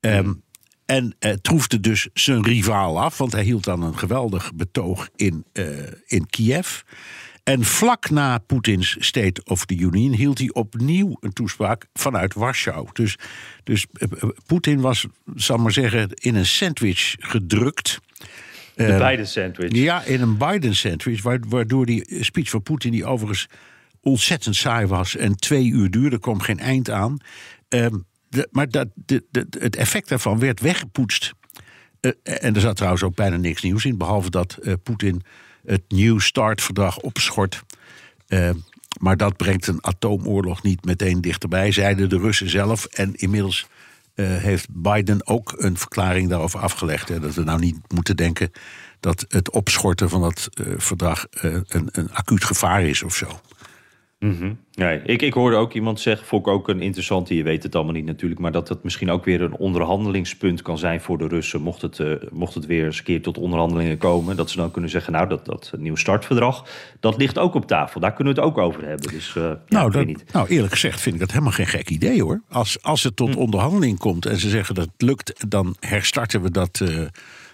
Um, 0.00 0.42
en 0.86 1.14
uh, 1.20 1.32
troefde 1.32 1.80
dus 1.80 2.08
zijn 2.14 2.44
rivaal 2.44 3.00
af, 3.00 3.18
want 3.18 3.32
hij 3.32 3.42
hield 3.42 3.64
dan 3.64 3.82
een 3.82 3.98
geweldig 3.98 4.54
betoog 4.54 5.08
in, 5.16 5.44
in 6.06 6.26
Kiev. 6.26 6.80
En 7.44 7.64
vlak 7.64 8.10
na 8.10 8.38
Poetins 8.38 8.96
State 8.98 9.40
of 9.44 9.64
the 9.66 9.76
Union 9.76 10.12
hield 10.12 10.38
hij 10.38 10.52
opnieuw 10.52 11.16
een 11.20 11.32
toespraak 11.32 11.86
vanuit 11.92 12.34
Warschau. 12.34 12.88
Dus, 12.92 13.16
dus 13.64 13.86
Poetin 14.46 14.80
was, 14.80 15.06
zal 15.34 15.56
maar 15.56 15.72
zeggen, 15.72 16.10
in 16.14 16.34
een 16.34 16.46
sandwich 16.46 17.16
gedrukt. 17.18 18.00
De 18.74 18.96
Biden-sandwich. 18.98 19.72
Ja, 19.72 20.02
in 20.02 20.20
een 20.20 20.36
Biden-sandwich, 20.36 21.22
waardoor 21.48 21.86
die 21.86 22.16
speech 22.20 22.50
van 22.50 22.62
Poetin, 22.62 22.90
die 22.90 23.04
overigens 23.04 23.46
ontzettend 24.00 24.56
saai 24.56 24.86
was 24.86 25.16
en 25.16 25.36
twee 25.36 25.66
uur 25.70 25.90
duurde, 25.90 26.16
er 26.16 26.20
kwam 26.20 26.40
geen 26.40 26.58
eind 26.58 26.90
aan. 26.90 27.18
Um, 27.68 28.04
de, 28.28 28.48
maar 28.50 28.68
dat, 28.68 28.88
de, 28.94 29.24
de, 29.30 29.46
het 29.58 29.76
effect 29.76 30.08
daarvan 30.08 30.38
werd 30.38 30.60
weggepoetst. 30.60 31.32
Uh, 32.00 32.12
en 32.22 32.54
er 32.54 32.60
zat 32.60 32.76
trouwens 32.76 33.02
ook 33.02 33.14
bijna 33.14 33.36
niks 33.36 33.62
nieuws 33.62 33.84
in, 33.84 33.98
behalve 33.98 34.30
dat 34.30 34.58
uh, 34.62 34.72
Poetin 34.82 35.22
het 35.66 35.82
New 35.88 36.20
Start-verdrag 36.20 36.98
opschort. 36.98 37.62
Uh, 38.28 38.50
maar 39.00 39.16
dat 39.16 39.36
brengt 39.36 39.66
een 39.66 39.84
atoomoorlog 39.84 40.62
niet 40.62 40.84
meteen 40.84 41.20
dichterbij, 41.20 41.72
zeiden 41.72 42.08
de 42.08 42.18
Russen 42.18 42.50
zelf. 42.50 42.84
En 42.84 43.14
inmiddels 43.14 43.66
heeft 44.20 44.66
Biden 44.70 45.26
ook 45.26 45.54
een 45.56 45.78
verklaring 45.78 46.28
daarover 46.28 46.60
afgelegd. 46.60 47.08
Hè, 47.08 47.20
dat 47.20 47.34
we 47.34 47.42
nou 47.42 47.58
niet 47.58 47.76
moeten 47.88 48.16
denken 48.16 48.50
dat 49.00 49.24
het 49.28 49.50
opschorten 49.50 50.08
van 50.08 50.20
dat 50.20 50.48
verdrag 50.76 51.26
een, 51.30 51.88
een 51.92 52.12
acuut 52.12 52.44
gevaar 52.44 52.82
is 52.82 53.02
of 53.02 53.14
zo. 53.14 53.40
Mm 54.20 54.36
-hmm. 54.38 54.58
nee, 54.74 55.02
ik, 55.02 55.22
ik 55.22 55.32
hoorde 55.32 55.56
ook 55.56 55.72
iemand 55.72 56.00
zeggen, 56.00 56.26
vond 56.26 56.46
ik 56.46 56.52
ook 56.52 56.68
een 56.68 56.80
interessante, 56.80 57.36
je 57.36 57.42
weet 57.42 57.62
het 57.62 57.74
allemaal 57.74 57.92
niet 57.92 58.04
natuurlijk, 58.04 58.40
maar 58.40 58.52
dat 58.52 58.68
het 58.68 58.82
misschien 58.82 59.10
ook 59.10 59.24
weer 59.24 59.40
een 59.40 59.56
onderhandelingspunt 59.56 60.62
kan 60.62 60.78
zijn 60.78 61.00
voor 61.00 61.18
de 61.18 61.28
Russen, 61.28 61.60
mocht 61.60 61.82
het, 61.82 61.98
uh, 61.98 62.14
mocht 62.32 62.54
het 62.54 62.66
weer 62.66 62.84
eens 62.84 62.98
een 62.98 63.04
keer 63.04 63.22
tot 63.22 63.38
onderhandelingen 63.38 63.98
komen, 63.98 64.36
dat 64.36 64.50
ze 64.50 64.56
dan 64.56 64.70
kunnen 64.70 64.90
zeggen, 64.90 65.12
nou, 65.12 65.28
dat, 65.28 65.44
dat 65.44 65.72
nieuw 65.78 65.96
startverdrag, 65.96 66.66
dat 67.00 67.16
ligt 67.16 67.38
ook 67.38 67.54
op 67.54 67.66
tafel, 67.66 68.00
daar 68.00 68.12
kunnen 68.12 68.34
we 68.34 68.40
het 68.40 68.48
ook 68.50 68.58
over 68.58 68.86
hebben. 68.86 69.12
Dus, 69.12 69.34
uh, 69.34 69.42
nou, 69.44 69.58
ja, 69.68 69.88
dat, 69.88 70.06
niet. 70.06 70.24
nou, 70.32 70.48
eerlijk 70.48 70.72
gezegd 70.72 71.00
vind 71.00 71.14
ik 71.14 71.20
dat 71.20 71.30
helemaal 71.30 71.52
geen 71.52 71.66
gek 71.66 71.90
idee 71.90 72.22
hoor. 72.22 72.42
Als, 72.48 72.82
als 72.82 73.02
het 73.02 73.16
tot 73.16 73.34
hm. 73.34 73.40
onderhandeling 73.40 73.98
komt 73.98 74.26
en 74.26 74.38
ze 74.38 74.48
zeggen 74.48 74.74
dat 74.74 74.88
het 74.92 75.02
lukt, 75.02 75.44
dan 75.48 75.76
herstarten 75.78 76.42
we 76.42 76.50
dat... 76.50 76.80
Uh, 76.82 77.06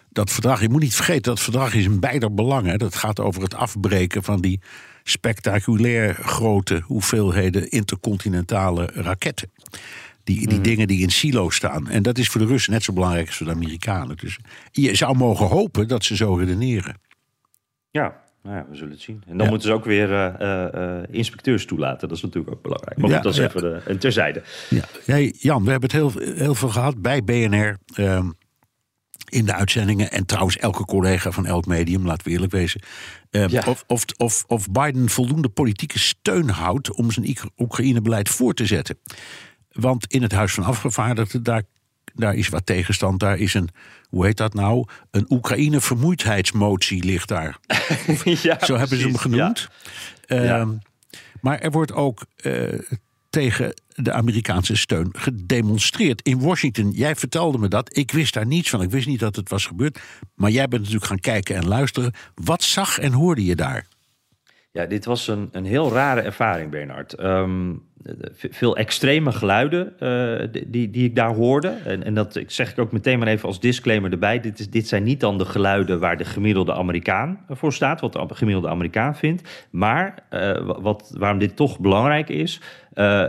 dat 0.09 0.31
verdrag, 0.31 0.61
je 0.61 0.69
moet 0.69 0.81
niet 0.81 0.95
vergeten, 0.95 1.23
dat 1.23 1.41
verdrag 1.41 1.75
is 1.75 1.85
in 1.85 2.01
beider 2.01 2.35
belang. 2.35 2.67
Hè. 2.67 2.77
Dat 2.77 2.95
gaat 2.95 3.21
over 3.21 3.43
het 3.43 3.55
afbreken 3.55 4.23
van 4.23 4.41
die 4.41 4.61
spectaculair 5.09 6.15
grote 6.15 6.83
hoeveelheden 6.85 7.71
intercontinentale 7.71 8.91
raketten. 8.95 9.51
Die, 10.25 10.47
die 10.47 10.57
mm. 10.59 10.63
dingen 10.63 10.87
die 10.87 11.03
in 11.03 11.11
silo 11.11 11.51
staan. 11.51 11.89
En 11.89 12.03
dat 12.03 12.19
is 12.19 12.29
voor 12.29 12.41
de 12.41 12.47
Russen 12.47 12.73
net 12.73 12.83
zo 12.83 12.93
belangrijk 12.93 13.27
als 13.27 13.37
voor 13.37 13.47
de 13.47 13.53
Amerikanen. 13.53 14.17
Dus 14.17 14.39
je 14.71 14.95
zou 14.95 15.17
mogen 15.17 15.47
hopen 15.47 15.89
dat 15.89 16.05
ze 16.05 16.17
zo 16.17 16.35
redeneren. 16.35 17.01
Ja, 17.91 18.25
nou 18.43 18.57
ja, 18.57 18.67
we 18.71 18.77
zullen 18.77 18.93
het 18.93 19.01
zien. 19.01 19.23
En 19.27 19.37
dan 19.37 19.45
ja. 19.45 19.51
moeten 19.51 19.69
ze 19.69 19.75
ook 19.75 19.85
weer 19.85 20.11
uh, 20.11 20.65
uh, 20.75 21.03
inspecteurs 21.11 21.67
toelaten. 21.67 22.09
Dat 22.09 22.17
is 22.17 22.23
natuurlijk 22.23 22.55
ook 22.55 22.63
belangrijk. 22.63 22.99
Maar 22.99 23.11
ja, 23.11 23.21
dat 23.21 23.33
is 23.33 23.39
even 23.39 23.61
de, 23.61 23.81
een 23.85 23.99
terzijde. 23.99 24.43
Ja. 24.69 25.19
Jan, 25.33 25.65
we 25.65 25.71
hebben 25.71 25.91
het 25.91 25.93
heel, 25.93 26.13
heel 26.35 26.55
veel 26.55 26.69
gehad 26.69 27.03
bij 27.03 27.25
BNR. 27.25 27.77
Uh, 27.97 28.29
in 29.29 29.45
de 29.45 29.55
uitzendingen. 29.55 30.11
En 30.11 30.27
trouwens, 30.27 30.57
elke 30.57 30.85
collega 30.85 31.31
van 31.31 31.47
elk 31.47 31.67
medium, 31.67 32.07
laten 32.07 32.27
we 32.27 32.33
eerlijk 32.33 32.53
wezen. 32.53 32.81
Ja. 33.31 33.63
of, 33.67 33.85
of, 33.87 34.05
of, 34.17 34.45
of 34.47 34.71
Biden 34.71 35.09
voldoende 35.09 35.49
politieke 35.49 35.99
steun 35.99 36.49
houdt 36.49 36.93
om 36.93 37.11
zijn 37.11 37.37
Oekraïne-beleid 37.57 38.29
voor 38.29 38.55
te 38.55 38.67
zetten. 38.67 38.99
Want 39.73 40.13
in 40.13 40.23
het 40.23 40.33
Huis 40.33 40.53
van 40.53 40.65
Afgevaardigden, 40.65 41.43
daar, 41.43 41.63
daar 42.15 42.35
is 42.35 42.49
wat 42.49 42.67
tegenstand. 42.67 43.21
Daar 43.21 43.39
is 43.39 43.55
een, 43.55 43.69
hoe 44.09 44.25
heet 44.25 44.37
dat 44.37 44.55
nou? 44.55 44.85
Een 45.11 45.27
Oekraïne-vermoeidheidsmotie 45.29 47.05
ligt 47.05 47.29
daar. 47.29 47.59
ja, 48.25 48.65
Zo 48.65 48.77
hebben 48.77 48.99
ze 48.99 49.07
hem 49.07 49.17
genoemd. 49.17 49.69
Ja. 50.27 50.61
Uh, 50.61 50.69
maar 51.41 51.59
er 51.59 51.71
wordt 51.71 51.93
ook 51.93 52.27
uh, 52.43 52.79
tegen 53.37 53.75
de 53.95 54.13
Amerikaanse 54.13 54.77
steun 54.77 55.09
gedemonstreerd 55.13 56.23
in 56.23 56.41
Washington. 56.41 56.91
Jij 56.91 57.15
vertelde 57.15 57.59
me 57.59 57.69
dat. 57.69 57.97
Ik 57.97 58.11
wist 58.11 58.35
daar 58.35 58.47
niets 58.47 58.71
van. 58.71 58.83
Ik 58.83 58.91
wist 58.91 59.07
niet 59.07 59.21
dat 59.21 59.37
het 59.37 59.49
was 59.49 59.67
gebeurd. 59.67 60.01
Maar 60.35 60.51
jij 60.51 60.69
bent 60.69 60.83
natuurlijk 60.83 61.11
gaan 61.11 61.21
kijken 61.21 61.57
en 61.57 61.69
luisteren. 61.69 62.13
Wat 62.35 62.63
zag 62.63 62.99
en 62.99 63.13
hoorde 63.13 63.45
je 63.45 63.57
daar? 63.57 63.87
Ja, 64.71 64.87
dit 64.87 65.05
was 65.05 65.29
een, 65.29 65.49
een 65.53 65.65
heel 65.65 65.93
rare 65.93 66.21
ervaring, 66.21 66.71
Bernard. 66.71 67.21
Um, 67.21 67.83
veel 68.33 68.77
extreme 68.77 69.33
geluiden 69.33 69.93
uh, 70.01 70.61
die, 70.67 70.91
die 70.91 71.05
ik 71.05 71.17
daar 71.17 71.35
hoorde. 71.35 71.69
En, 71.69 72.05
en 72.05 72.15
dat 72.15 72.41
zeg 72.47 72.71
ik 72.71 72.79
ook 72.79 72.93
meteen 72.93 73.19
maar 73.19 73.29
even 73.29 73.49
als 73.49 73.61
disclaimer 73.61 74.13
erbij. 74.13 74.41
Dit, 74.41 74.59
is, 74.59 74.71
dit 74.71 74.89
zijn 74.89 75.03
niet 75.03 75.21
dan 75.21 75.39
de 75.39 75.45
geluiden 75.45 76.01
waar 76.01 76.17
de 76.17 76.25
gemiddelde 76.25 76.75
Amerikaan 76.75 77.39
voor 77.49 77.73
staat, 77.73 78.01
wat 78.01 78.13
de 78.13 78.35
gemiddelde 78.35 78.69
Amerikaan 78.69 79.17
vindt. 79.17 79.67
Maar 79.71 80.15
wat, 80.81 81.15
waarom 81.19 81.39
dit 81.39 81.57
toch 81.57 81.79
belangrijk 81.79 82.29
is. 82.29 82.61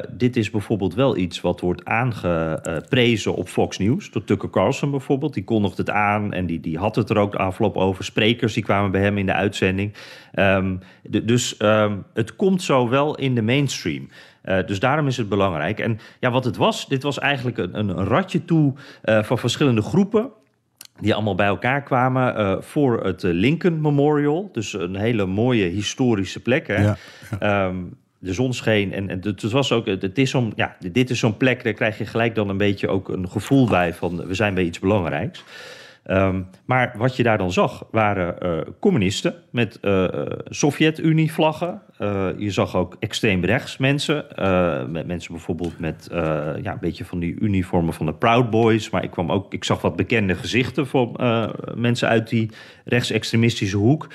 Dit 0.10 0.36
is 0.36 0.50
bijvoorbeeld 0.50 0.94
wel 0.94 1.18
iets 1.18 1.42
wat 1.42 1.60
wordt 1.60 1.86
aangeprezen 1.86 3.36
op 3.36 3.48
Fox 3.48 3.78
News. 3.78 4.12
Door 4.12 4.24
Tucker 4.24 4.50
Carlson 4.50 4.92
bijvoorbeeld. 4.92 5.34
Die 5.34 5.44
kondigde 5.44 5.82
het 5.82 5.92
aan 5.92 6.34
en 6.34 6.46
die, 6.46 6.60
die 6.60 6.78
had 6.78 6.96
het 6.96 7.10
er 7.10 7.18
ook 7.18 7.32
de 7.32 7.38
afloop 7.38 7.78
over. 7.78 8.04
Sprekers 8.04 8.54
die 8.54 8.64
kwamen 8.64 8.92
bij 8.92 9.02
hem 9.02 9.18
in 9.18 9.26
de 9.26 9.34
uitzending. 9.34 9.94
De, 10.32 11.26
dus 11.26 11.56
um, 11.60 12.04
het 12.14 12.36
komt 12.36 12.62
zo 12.62 12.90
wel 12.90 13.16
in 13.16 13.36
de 13.36 13.42
mainstream. 13.42 14.10
Uh, 14.48 14.58
dus 14.66 14.80
daarom 14.80 15.08
is 15.08 15.18
het 15.18 15.30
belangrijk. 15.30 15.80
En 15.80 16.00
ja, 16.20 16.32
wat 16.32 16.46
het 16.46 16.58
was, 16.58 16.88
dit 16.88 17.04
was 17.04 17.20
eigenlijk 17.20 17.58
een, 17.58 17.76
een 17.76 18.04
ratje 18.04 18.46
toe 18.46 18.74
uh, 19.04 19.24
van 19.24 19.38
verschillende 19.38 19.82
groepen 19.82 20.30
die 21.00 21.14
allemaal 21.14 21.36
bij 21.36 21.48
elkaar 21.48 21.84
kwamen 21.84 22.40
uh, 22.40 22.56
voor 22.60 23.06
het 23.06 23.24
Lincoln 23.24 23.82
Memorial. 23.82 24.50
Dus 24.52 24.74
een 24.74 24.96
hele 24.96 25.26
mooie 25.26 25.66
historische 25.66 26.42
plek. 26.42 26.68
Hè? 26.68 26.84
Ja, 26.84 26.98
ja. 27.40 27.66
Um, 27.66 27.98
de 28.20 28.34
zon 28.34 28.54
scheen 28.54 28.94
en, 28.94 29.10
en 29.10 29.20
het 29.22 29.42
was 29.42 29.72
ook, 29.72 29.86
het 29.86 30.18
is 30.18 30.36
om, 30.36 30.52
ja, 30.56 30.76
dit 30.92 31.10
is 31.10 31.20
zo'n 31.20 31.38
plek, 31.38 31.64
daar 31.64 31.74
krijg 31.74 31.98
je 31.98 32.06
gelijk 32.06 32.36
dan 32.36 32.50
een 32.50 32.58
beetje 32.58 32.88
ook 32.88 33.10
een 33.10 33.30
gevoel 33.30 33.68
bij 33.68 33.94
van 33.94 34.28
we 34.28 34.34
zijn 34.34 34.54
bij 34.54 34.64
iets 34.64 34.80
belangrijks. 34.80 35.44
Um, 36.10 36.48
maar 36.66 36.94
wat 36.98 37.16
je 37.16 37.24
daar 37.24 37.38
dan 37.38 37.52
zag, 37.52 37.84
waren 37.92 38.36
uh, 38.44 38.62
communisten 38.80 39.36
met 39.52 39.78
uh, 39.82 40.08
Sovjet-Unie-vlaggen. 40.46 41.82
Uh, 42.00 42.28
je 42.38 42.52
zag 42.52 42.76
ook 42.76 42.96
extreem 43.00 43.46
rechts 43.46 43.78
mensen. 43.78 44.26
met 44.92 45.08
mensen 45.08 45.32
bijvoorbeeld 45.32 45.80
met 45.80 46.08
ja, 46.12 46.72
een 46.72 46.78
beetje 46.80 47.06
van 47.06 47.20
die 47.20 47.40
uniformen 47.40 47.94
van 47.94 48.06
de 48.06 48.14
Proud 48.14 48.50
Boys. 48.50 48.90
Maar 48.90 49.04
ik, 49.04 49.12
kwam 49.12 49.32
ook, 49.32 49.54
ik 49.54 49.64
zag 49.64 49.82
wat 49.82 49.96
bekende 49.96 50.36
gezichten 50.36 50.88
van 50.88 51.16
mensen 51.76 52.08
uit 52.08 52.30
die 52.30 52.52
rechtsextremistische 52.86 53.78
hoek. 53.78 54.08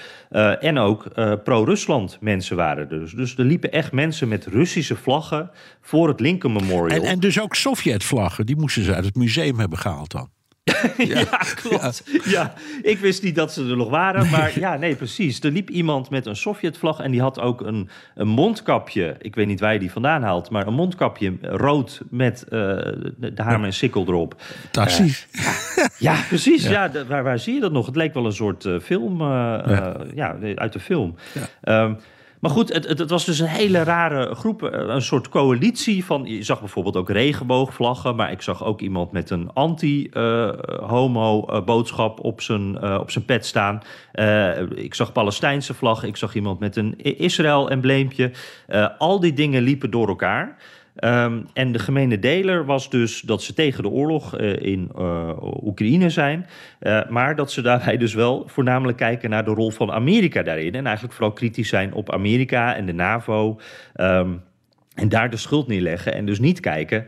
en 0.60 0.78
ook 0.78 1.04
pro-Rusland 1.44 2.18
mensen 2.20 2.56
waren 2.56 2.90
er. 2.90 3.00
Dus, 3.00 3.12
dus 3.12 3.38
er 3.38 3.44
liepen 3.44 3.72
echt 3.72 3.92
mensen 3.92 4.28
met 4.28 4.46
Russische 4.46 4.96
vlaggen 4.96 5.50
voor 5.80 6.08
het 6.08 6.20
Lincoln 6.20 6.52
Memorial. 6.52 7.02
En, 7.02 7.08
en 7.08 7.20
dus 7.20 7.40
ook 7.40 7.54
Sovjet-vlaggen, 7.54 8.46
die 8.46 8.56
moesten 8.56 8.82
ze 8.82 8.94
uit 8.94 9.04
het 9.04 9.16
museum 9.16 9.58
hebben 9.58 9.78
gehaald 9.78 10.10
dan. 10.10 10.28
ja, 10.96 11.18
ja, 11.18 11.40
klopt. 11.54 12.02
Ja. 12.06 12.20
ja. 12.24 12.54
ik 12.82 12.98
wist 12.98 13.22
niet 13.22 13.34
dat 13.34 13.52
ze 13.52 13.68
er 13.68 13.76
nog 13.76 13.88
waren. 13.88 14.30
Maar 14.30 14.58
ja, 14.58 14.76
nee, 14.76 14.94
precies. 14.94 15.40
Er 15.40 15.50
liep 15.50 15.70
iemand 15.70 16.10
met 16.10 16.26
een 16.26 16.36
Sovjetvlag 16.36 17.00
en 17.00 17.10
die 17.10 17.20
had 17.20 17.40
ook 17.40 17.60
een, 17.60 17.88
een 18.14 18.28
mondkapje. 18.28 19.16
Ik 19.18 19.34
weet 19.34 19.46
niet 19.46 19.60
waar 19.60 19.72
je 19.72 19.78
die 19.78 19.90
vandaan 19.90 20.22
haalt, 20.22 20.50
maar 20.50 20.66
een 20.66 20.74
mondkapje 20.74 21.38
rood 21.40 22.00
met 22.10 22.44
uh, 22.44 22.50
de 23.16 23.32
hamer 23.42 23.66
en 23.66 23.72
sikkel 23.72 24.04
erop. 24.06 24.42
Precies. 24.70 25.26
Uh, 25.32 25.84
ja, 25.98 26.16
precies. 26.28 26.68
Ja, 26.68 26.90
waar, 27.08 27.22
waar 27.22 27.38
zie 27.38 27.54
je 27.54 27.60
dat 27.60 27.72
nog? 27.72 27.86
Het 27.86 27.96
leek 27.96 28.14
wel 28.14 28.26
een 28.26 28.32
soort 28.32 28.64
uh, 28.64 28.80
film, 28.80 29.22
ja. 29.22 30.36
uit 30.54 30.72
de 30.72 30.80
film. 30.80 31.14
Um, 31.62 31.98
maar 32.42 32.50
goed, 32.50 32.72
het, 32.72 32.88
het, 32.88 32.98
het, 32.98 33.10
was 33.10 33.24
dus 33.24 33.38
een 33.38 33.46
hele 33.46 33.82
rare 33.82 34.34
groep. 34.34 34.62
Eh, 34.62 34.88
een 34.88 35.02
soort 35.02 35.28
coalitie 35.28 36.04
van. 36.04 36.24
Je 36.24 36.42
zag 36.42 36.58
bijvoorbeeld 36.58 36.96
ook 36.96 37.10
regenboogvlaggen. 37.10 38.16
Maar 38.16 38.30
ik 38.30 38.42
zag 38.42 38.64
ook 38.64 38.80
iemand 38.80 39.12
met 39.12 39.30
een 39.30 39.52
anti-homo-boodschap 39.52 42.18
uh, 42.18 42.24
op, 42.24 42.40
zijn, 42.40 42.84
uh, 42.84 42.98
op 43.00 43.10
zijn 43.10 43.24
pet 43.24 43.46
staan. 43.46 43.80
Ik 44.74 44.94
zag 44.94 45.12
Palestijnse 45.12 45.74
vlaggen. 45.74 46.08
Ik 46.08 46.16
zag 46.16 46.34
iemand 46.34 46.60
met 46.60 46.76
een 46.76 46.98
Israël-embleempje. 46.98 48.30
al 48.98 49.20
die 49.20 49.32
dingen 49.32 49.62
liepen 49.62 49.90
door 49.90 50.08
elkaar. 50.08 50.56
Ehm, 50.94 51.40
en 51.52 51.72
de 51.72 51.78
gemene 51.78 52.18
deler 52.18 52.64
was 52.64 52.90
dus 52.90 53.20
dat 53.20 53.42
ze 53.42 53.54
tegen 53.54 53.82
de 53.82 53.88
oorlog 53.88 54.40
uh, 54.40 54.56
in 54.60 54.90
uh, 54.98 55.62
Oekraïne 55.62 56.10
zijn. 56.10 56.46
Uh, 56.80 57.08
maar 57.08 57.36
dat 57.36 57.52
ze 57.52 57.62
daarbij 57.62 57.96
dus 57.96 58.14
wel 58.14 58.44
voornamelijk 58.46 58.98
kijken 58.98 59.30
naar 59.30 59.44
de 59.44 59.50
rol 59.50 59.70
van 59.70 59.92
Amerika 59.92 60.42
daarin. 60.42 60.74
En 60.74 60.84
eigenlijk 60.84 61.14
vooral 61.14 61.34
kritisch 61.34 61.68
zijn 61.68 61.92
op 61.92 62.12
Amerika 62.12 62.76
en 62.76 62.86
de 62.86 62.92
NAVO. 62.92 63.60
Um, 63.96 64.42
en 64.94 65.08
daar 65.08 65.30
de 65.30 65.36
schuld 65.36 65.66
neerleggen. 65.66 66.14
En 66.14 66.26
dus 66.26 66.38
niet 66.38 66.60
kijken 66.60 67.06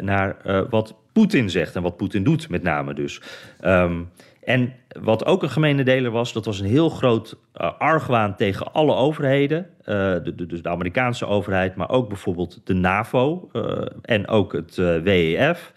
naar 0.00 0.36
wat 0.70 0.94
Poetin 1.12 1.50
zegt 1.50 1.76
en 1.76 1.82
wat 1.82 1.96
Poetin 1.96 2.22
doet, 2.22 2.48
met 2.48 2.62
name 2.62 2.94
dus. 2.94 3.22
Um, 3.64 4.08
en 4.40 4.72
wat 5.00 5.26
ook 5.26 5.42
een 5.42 5.50
gemene 5.50 5.84
deler 5.84 6.10
was, 6.10 6.32
dat 6.32 6.44
was 6.44 6.60
een 6.60 6.66
heel 6.66 6.88
groot 6.88 7.36
uh, 7.60 7.70
argwaan 7.78 8.36
tegen 8.36 8.72
alle 8.72 8.94
overheden. 8.94 9.66
Uh, 9.80 9.84
de, 9.84 10.34
de, 10.34 10.46
dus 10.46 10.62
de 10.62 10.68
Amerikaanse 10.68 11.26
overheid, 11.26 11.76
maar 11.76 11.90
ook 11.90 12.08
bijvoorbeeld 12.08 12.60
de 12.64 12.74
NAVO 12.74 13.50
uh, 13.52 13.82
en 14.02 14.28
ook 14.28 14.52
het 14.52 14.74
WEF. 14.76 15.72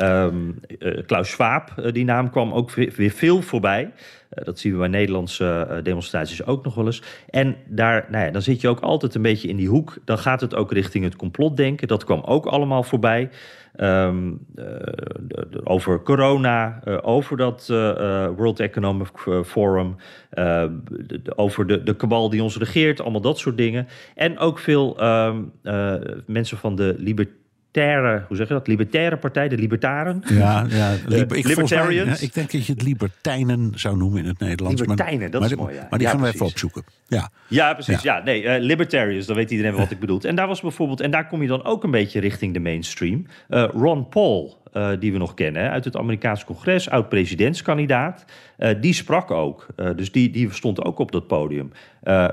Um, 0.00 0.60
Klaus 1.06 1.30
Schwab, 1.30 1.90
die 1.92 2.04
naam 2.04 2.30
kwam 2.30 2.52
ook 2.52 2.70
weer 2.70 3.10
veel 3.10 3.42
voorbij. 3.42 3.92
Dat 4.44 4.58
zien 4.58 4.72
we 4.72 4.78
bij 4.78 4.88
Nederlandse 4.88 5.80
demonstraties 5.82 6.44
ook 6.44 6.64
nog 6.64 6.74
wel 6.74 6.86
eens. 6.86 7.02
En 7.30 7.56
daar, 7.66 8.06
nou 8.10 8.24
ja, 8.24 8.30
dan 8.30 8.42
zit 8.42 8.60
je 8.60 8.68
ook 8.68 8.80
altijd 8.80 9.14
een 9.14 9.22
beetje 9.22 9.48
in 9.48 9.56
die 9.56 9.68
hoek. 9.68 9.96
Dan 10.04 10.18
gaat 10.18 10.40
het 10.40 10.54
ook 10.54 10.72
richting 10.72 11.04
het 11.04 11.16
complotdenken. 11.16 11.88
Dat 11.88 12.04
kwam 12.04 12.20
ook 12.20 12.46
allemaal 12.46 12.82
voorbij. 12.82 13.30
Um, 13.80 14.46
uh, 14.56 14.64
over 15.64 16.02
corona, 16.02 16.80
over 17.02 17.36
dat 17.36 17.66
World 18.36 18.60
Economic 18.60 19.08
Forum, 19.44 19.96
over 21.36 21.66
de, 21.66 21.82
de 21.82 21.96
kabal 21.96 22.30
die 22.30 22.42
ons 22.42 22.58
regeert, 22.58 23.00
allemaal 23.00 23.20
dat 23.20 23.38
soort 23.38 23.56
dingen. 23.56 23.88
En 24.14 24.38
ook 24.38 24.58
veel 24.58 25.04
um, 25.04 25.52
mensen 26.26 26.58
van 26.58 26.76
de 26.76 26.94
libertariërs 26.98 27.44
hoe 27.76 28.36
zeg 28.36 28.48
je 28.48 28.54
dat? 28.54 28.66
Libertaire 28.66 29.16
partij, 29.16 29.48
de 29.48 29.56
Libertaren. 29.56 30.22
Ja, 30.28 30.66
ja 30.68 30.94
liber, 31.06 31.36
ik, 31.36 31.46
Libertarians. 31.46 32.08
Mij, 32.08 32.16
ja, 32.18 32.26
ik 32.26 32.34
denk 32.34 32.52
dat 32.52 32.66
je 32.66 32.72
het 32.72 32.82
Libertijnen 32.82 33.72
zou 33.74 33.96
noemen 33.96 34.18
in 34.18 34.26
het 34.26 34.38
Nederlands. 34.38 34.80
Libertijnen, 34.80 35.30
dat 35.30 35.40
maar, 35.40 35.50
is 35.50 35.56
mooi. 35.56 35.74
Ja. 35.74 35.86
Maar 35.90 35.98
die 35.98 36.08
gaan 36.08 36.20
we 36.20 36.26
even 36.26 36.46
opzoeken. 36.46 36.84
Ja, 37.06 37.30
ja 37.48 37.74
precies. 37.74 38.02
Ja. 38.02 38.22
nee, 38.24 38.42
uh, 38.42 38.54
Libertarians, 38.58 39.26
dan 39.26 39.36
weet 39.36 39.50
iedereen 39.50 39.74
wat 39.74 39.90
ik 39.90 39.98
bedoel. 39.98 40.20
En 40.20 40.36
daar 40.36 40.46
was 40.46 40.60
bijvoorbeeld, 40.60 41.00
en 41.00 41.10
daar 41.10 41.26
kom 41.26 41.42
je 41.42 41.48
dan 41.48 41.64
ook 41.64 41.84
een 41.84 41.90
beetje 41.90 42.20
richting 42.20 42.52
de 42.52 42.60
mainstream. 42.60 43.26
Uh, 43.48 43.68
Ron 43.74 44.08
Paul, 44.08 44.62
uh, 44.76 44.88
die 44.98 45.12
we 45.12 45.18
nog 45.18 45.34
kennen 45.34 45.70
uit 45.70 45.84
het 45.84 45.96
Amerikaanse 45.96 46.44
congres, 46.44 46.90
oud-presidentskandidaat. 46.90 48.24
Uh, 48.58 48.70
die 48.80 48.92
sprak 48.92 49.30
ook. 49.30 49.66
Uh, 49.76 49.90
dus 49.96 50.12
die, 50.12 50.30
die 50.30 50.52
stond 50.52 50.84
ook 50.84 50.98
op 50.98 51.12
dat 51.12 51.26
podium. 51.26 51.72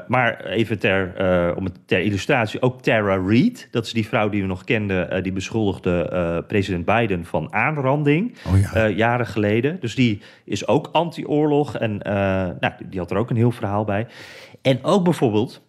maar 0.08 0.46
even 0.46 0.80
ter, 0.80 1.14
om 1.56 1.64
het, 1.64 1.80
ter 1.86 2.00
illustratie, 2.02 2.62
ook 2.62 2.82
Tara 2.82 3.16
Reid, 3.28 3.68
dat 3.72 3.86
is 3.86 3.94
die 3.94 4.08
vrouw 4.08 4.30
die 4.30 4.42
we 4.42 4.48
nog 4.48 4.64
kenden, 4.64 5.24
die 5.24 5.32
beschuldigde 5.32 6.44
president 6.48 6.86
Biden 6.86 7.26
van 7.26 7.54
aanranding 7.54 8.36
oh 8.48 8.60
ja. 8.74 8.88
jaren 8.88 9.28
geleden. 9.28 9.78
Dus 9.80 9.96
die 9.96 10.22
is 10.46 10.68
ook 10.68 10.90
anti-oorlog 10.92 11.78
en 11.78 11.98
nou, 12.60 12.74
die 12.90 13.00
had 13.00 13.12
er 13.12 13.18
ook 13.18 13.30
een 13.30 13.36
heel 13.36 13.52
verhaal 13.52 13.84
bij. 13.84 14.08
En 14.62 14.84
ook 14.84 15.04
bijvoorbeeld, 15.04 15.62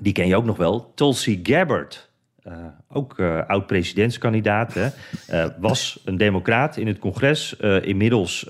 die 0.00 0.12
ken 0.12 0.26
je 0.26 0.36
ook 0.36 0.44
nog 0.44 0.56
wel, 0.56 0.92
Tulsi 0.94 1.40
Gabbard. 1.42 2.11
Uh, 2.48 2.54
ook 2.92 3.18
uh, 3.18 3.46
oud-presidentskandidaat, 3.46 4.76
uh, 4.76 5.46
was 5.58 6.00
een 6.04 6.16
democraat 6.16 6.76
in 6.76 6.86
het 6.86 6.98
congres. 6.98 7.56
inmiddels 7.82 8.44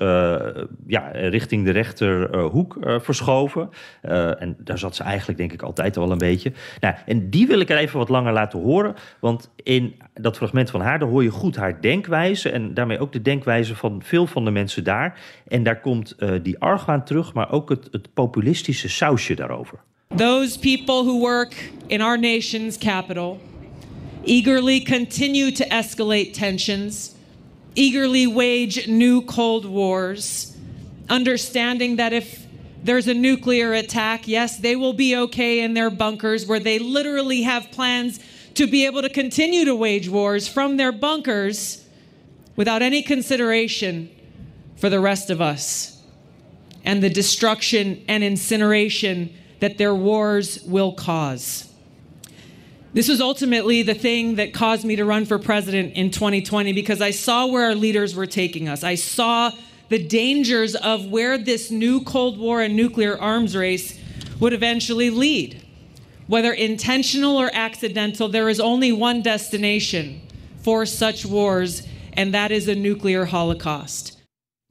ja, 0.87 1.09
richting 1.13 1.65
de 1.65 1.71
rechterhoek 1.71 2.77
verschoven. 2.81 3.71
en 4.39 4.57
daar 4.59 4.79
zat 4.79 4.97
ze 4.97 5.03
eigenlijk, 5.03 5.39
denk 5.39 5.53
ik, 5.53 5.63
altijd 5.63 5.97
al 5.97 6.11
een 6.11 6.19
beetje. 6.19 6.53
Nou, 6.81 6.95
en 7.07 7.31
die 7.31 7.47
wil 7.47 7.61
ik 7.61 7.71
er 7.71 7.77
even 7.77 7.99
wat 7.99 8.09
langer 8.09 8.33
laten 8.33 8.61
horen. 8.61 8.95
Want 9.21 9.51
in 9.57 9.95
dat 10.15 10.37
fragment 10.37 10.71
van 10.71 10.81
haar, 10.81 11.01
hoor 11.03 11.23
je 11.23 11.31
goed 11.31 11.57
haar 11.57 11.81
denkwijze. 11.81 12.51
En 12.51 12.75
daarmee 12.75 12.99
ook 12.99 13.13
de 13.13 13.23
denkwijze 13.23 13.77
van 13.77 14.03
veel 14.05 14.27
van 14.27 14.45
de 14.45 14.51
mensen 14.51 14.85
daar. 14.85 15.21
En 15.49 15.63
daar 15.63 15.81
komt 15.81 16.17
die 16.43 16.59
argwaan 16.59 17.05
terug, 17.05 17.33
maar 17.33 17.51
ook 17.51 17.69
het, 17.69 17.89
het 17.91 18.15
populistische 18.15 18.89
sausje 18.89 19.35
daarover. 19.35 19.79
Those 20.17 20.59
people 20.59 21.05
who 21.05 21.19
work 21.19 21.71
in 21.87 22.01
our 22.01 22.21
nation's 22.21 22.79
capital 22.79 23.41
eagerly 24.25 24.81
continue 24.81 25.51
to 25.51 25.69
escalate 25.69 26.35
tensions, 26.35 27.15
eagerly 27.75 28.27
wage 28.27 28.89
new 28.89 29.23
Cold 29.23 29.65
Wars, 29.65 30.57
understanding 31.09 31.97
that 31.97 32.13
if 32.13 32.47
there's 32.85 33.07
a 33.09 33.15
nuclear 33.15 33.73
attack, 33.75 34.27
yes, 34.27 34.59
they 34.59 34.77
will 34.77 34.93
be 34.93 35.17
okay 35.17 35.61
in 35.61 35.75
their 35.75 35.91
bunkers 35.91 36.47
where 36.47 36.61
they 36.61 36.79
literally 36.79 37.43
have 37.43 37.71
plans 37.71 38.19
to 38.55 38.67
be 38.67 38.87
able 38.87 39.03
to 39.03 39.09
continue 39.09 39.65
to 39.65 39.75
wage 39.75 40.09
wars 40.09 40.49
from 40.49 40.77
their 40.77 40.93
bunkers 40.93 41.87
without 42.57 42.83
any 42.83 43.03
consideration 43.03 44.11
for 44.77 44.91
the 44.91 45.01
rest 45.01 45.31
of 45.31 45.41
us 45.41 46.03
and 46.85 47.03
the 47.03 47.09
destruction 47.09 48.03
and 48.09 48.25
incineration 48.25 49.33
that 49.61 49.79
their 49.79 49.95
wars 49.95 50.61
will 50.65 50.93
cause. 50.93 51.72
This 52.95 53.09
was 53.09 53.23
ultimately 53.23 53.83
the 53.83 53.95
thing 53.95 54.35
that 54.35 54.53
caused 54.53 54.85
me 54.85 54.97
to 54.97 55.05
run 55.07 55.25
for 55.25 55.39
president 55.39 55.95
in 55.95 56.11
2020 56.11 56.75
because 56.75 57.01
I 57.01 57.11
saw 57.11 57.47
where 57.47 57.65
our 57.65 57.75
leaders 57.75 58.15
were 58.15 58.27
taking 58.27 58.69
us. 58.69 58.85
I 58.85 58.97
saw 58.97 59.53
the 59.89 59.99
dangers 60.07 60.75
of 60.75 61.07
where 61.07 61.39
this 61.39 61.71
new 61.71 62.03
Cold 62.03 62.39
War 62.39 62.61
and 62.61 62.77
nuclear 62.77 63.19
arms 63.19 63.57
race 63.57 63.99
would 64.41 64.53
eventually 64.53 65.09
lead. 65.09 65.65
Whether 66.27 66.53
intentional 66.53 67.39
or 67.39 67.51
accidental, 67.55 68.29
there 68.29 68.51
is 68.51 68.61
only 68.61 68.93
one 68.93 69.23
destination 69.23 70.21
for 70.63 70.85
such 70.85 71.25
wars, 71.25 71.87
and 72.13 72.35
that 72.35 72.53
is 72.53 72.69
a 72.69 72.75
nuclear 72.75 73.25
holocaust. 73.25 74.22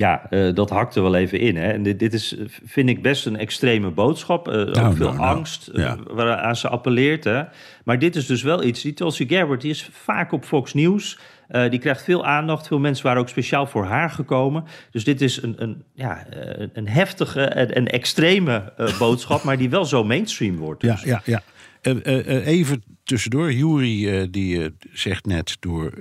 Ja, 0.02 0.22
uh, 0.30 0.54
dat 0.56 0.70
hakt 0.70 0.96
er 0.96 1.02
wel 1.02 1.16
even 1.16 1.40
in. 1.40 1.56
Hè? 1.56 1.72
En 1.72 1.84
dit, 1.84 2.00
dit 2.00 2.14
is, 2.14 2.36
vind 2.66 2.90
ik, 2.90 3.02
best 3.02 3.26
een 3.26 3.38
extreme 3.38 3.90
boodschap. 3.90 4.48
Uh, 4.48 4.54
nou, 4.54 4.88
ook 4.88 4.96
veel 4.96 5.14
nou, 5.14 5.20
angst 5.20 5.70
nou, 5.74 5.82
ja. 5.82 6.14
waaraan 6.14 6.56
ze 6.56 6.68
appelleert. 6.68 7.24
Hè? 7.24 7.44
Maar 7.84 8.00
dit 8.00 8.16
is 8.16 8.26
dus 8.26 8.42
wel 8.42 8.64
iets. 8.64 8.82
Die 8.82 8.94
Tulsi 8.94 9.28
Gabbard 9.28 9.62
die 9.62 9.72
is 9.72 9.90
vaak 9.92 10.32
op 10.32 10.46
Fox 10.46 10.74
News. 10.74 11.20
Uh, 11.50 11.70
die 11.70 11.80
krijgt 11.80 12.04
veel 12.04 12.26
aandacht. 12.26 12.68
Veel 12.68 12.80
mensen 12.80 13.06
waren 13.06 13.22
ook 13.22 13.30
speciaal 13.30 13.66
voor 13.66 13.86
haar 13.86 14.10
gekomen. 14.10 14.64
Dus 14.92 15.04
dit 15.04 15.22
is 15.22 15.42
een, 15.42 15.56
een, 15.58 15.84
ja, 15.94 16.26
een 16.74 16.88
heftige 16.88 17.42
en, 17.42 17.76
en 17.76 17.88
extreme 17.88 18.74
boodschap. 19.00 19.44
maar 19.46 19.58
die 19.58 19.70
wel 19.70 19.86
zo 19.86 20.04
mainstream 20.04 20.58
wordt. 20.58 20.82
Dus. 20.82 21.02
Ja, 21.02 21.08
ja, 21.08 21.22
ja. 21.26 21.42
Even 21.82 22.84
tussendoor, 23.04 23.52
Jury 23.52 24.30
die 24.30 24.76
zegt 24.92 25.26
net 25.26 25.58
door 25.60 25.92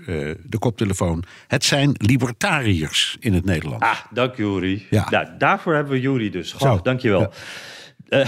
de 0.43 0.59
koptelefoon... 0.59 1.25
het 1.47 1.64
zijn 1.64 1.93
libertariërs 1.93 3.16
in 3.21 3.33
het 3.33 3.45
Nederlands. 3.45 3.85
Ah, 3.85 3.99
dank 4.11 4.37
Jury. 4.37 4.87
Ja. 4.90 5.11
Nou, 5.11 5.27
daarvoor 5.38 5.75
hebben 5.75 5.93
we 5.93 6.01
Jury 6.01 6.31
dus. 6.31 6.53
Goh, 6.53 6.83
dank 6.83 7.01
je 7.01 7.09
wel. 7.09 7.21
Ja. 7.21 7.31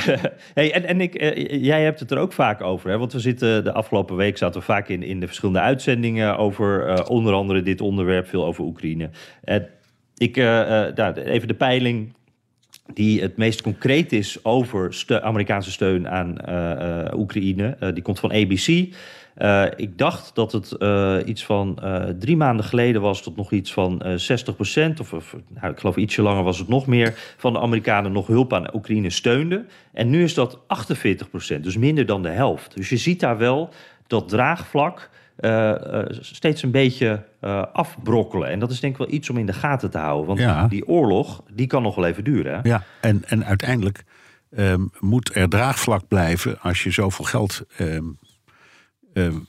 hey, 0.54 0.72
en 0.72 0.84
en 0.84 1.00
ik, 1.00 1.20
jij 1.50 1.82
hebt 1.82 2.00
het 2.00 2.10
er 2.10 2.18
ook 2.18 2.32
vaak 2.32 2.60
over. 2.60 2.90
Hè? 2.90 2.98
Want 2.98 3.12
we 3.12 3.20
zitten 3.20 3.64
de 3.64 3.72
afgelopen 3.72 4.16
week 4.16 4.38
zaten 4.38 4.60
we 4.60 4.66
vaak 4.66 4.88
in, 4.88 5.02
in 5.02 5.20
de 5.20 5.26
verschillende 5.26 5.60
uitzendingen... 5.60 6.36
over 6.38 7.04
onder 7.08 7.32
andere 7.32 7.62
dit 7.62 7.80
onderwerp, 7.80 8.28
veel 8.28 8.44
over 8.44 8.64
Oekraïne. 8.64 9.10
ik, 10.16 10.36
nou, 10.36 11.12
even 11.14 11.48
de 11.48 11.54
peiling 11.54 12.14
die 12.86 13.20
het 13.20 13.36
meest 13.36 13.62
concreet 13.62 14.12
is 14.12 14.44
over 14.44 15.04
Amerikaanse 15.22 15.70
steun 15.70 16.08
aan 16.08 16.36
uh, 16.48 16.54
uh, 16.54 17.18
Oekraïne. 17.18 17.76
Uh, 17.80 17.92
die 17.94 18.02
komt 18.02 18.20
van 18.20 18.32
ABC. 18.32 18.66
ik 19.76 19.98
dacht 19.98 20.34
dat 20.34 20.52
het 20.52 20.76
iets 21.26 21.44
van 21.44 21.78
drie 22.18 22.36
maanden 22.36 22.64
geleden 22.64 23.00
was 23.00 23.22
tot 23.22 23.36
nog 23.36 23.52
iets 23.52 23.72
van 23.72 24.02
60 24.16 24.54
procent, 24.54 25.00
of, 25.00 25.12
of 25.12 25.36
nou, 25.48 25.72
ik 25.72 25.78
geloof 25.78 25.96
ietsje 25.96 26.22
langer 26.22 26.42
was 26.42 26.58
het 26.58 26.68
nog 26.68 26.86
meer, 26.86 27.34
van 27.36 27.52
de 27.52 27.60
Amerikanen 27.60 28.12
nog 28.12 28.26
hulp 28.26 28.52
aan 28.52 28.74
Oekraïne 28.74 29.10
steunden. 29.10 29.68
En 29.92 30.10
nu 30.10 30.22
is 30.22 30.34
dat 30.34 30.58
48 30.66 31.30
procent, 31.30 31.64
dus 31.64 31.76
minder 31.76 32.06
dan 32.06 32.22
de 32.22 32.28
helft. 32.28 32.76
Dus 32.76 32.88
je 32.88 32.96
ziet 32.96 33.20
daar 33.20 33.38
wel 33.38 33.70
dat 34.06 34.28
draagvlak 34.28 35.10
uh, 35.40 35.50
uh, 35.68 36.02
steeds 36.10 36.62
een 36.62 36.70
beetje 36.70 37.24
uh, 37.40 37.62
afbrokkelen. 37.72 38.48
En 38.48 38.58
dat 38.58 38.70
is 38.70 38.80
denk 38.80 38.92
ik 38.92 38.98
wel 38.98 39.12
iets 39.12 39.30
om 39.30 39.38
in 39.38 39.46
de 39.46 39.52
gaten 39.52 39.90
te 39.90 39.98
houden. 39.98 40.26
Want 40.26 40.38
ja. 40.38 40.68
die 40.68 40.88
oorlog, 40.88 41.42
die 41.52 41.66
kan 41.66 41.82
nog 41.82 41.94
wel 41.94 42.06
even 42.06 42.24
duren. 42.24 42.52
Hè? 42.52 42.60
Ja, 42.62 42.82
en, 43.00 43.22
en 43.26 43.44
uiteindelijk 43.44 44.04
um, 44.56 44.90
moet 44.98 45.34
er 45.34 45.48
draagvlak 45.48 46.08
blijven... 46.08 46.60
als 46.60 46.82
je 46.82 46.90
zoveel 46.90 47.24
geld 47.24 47.62
um, 47.78 48.18
um, 49.12 49.46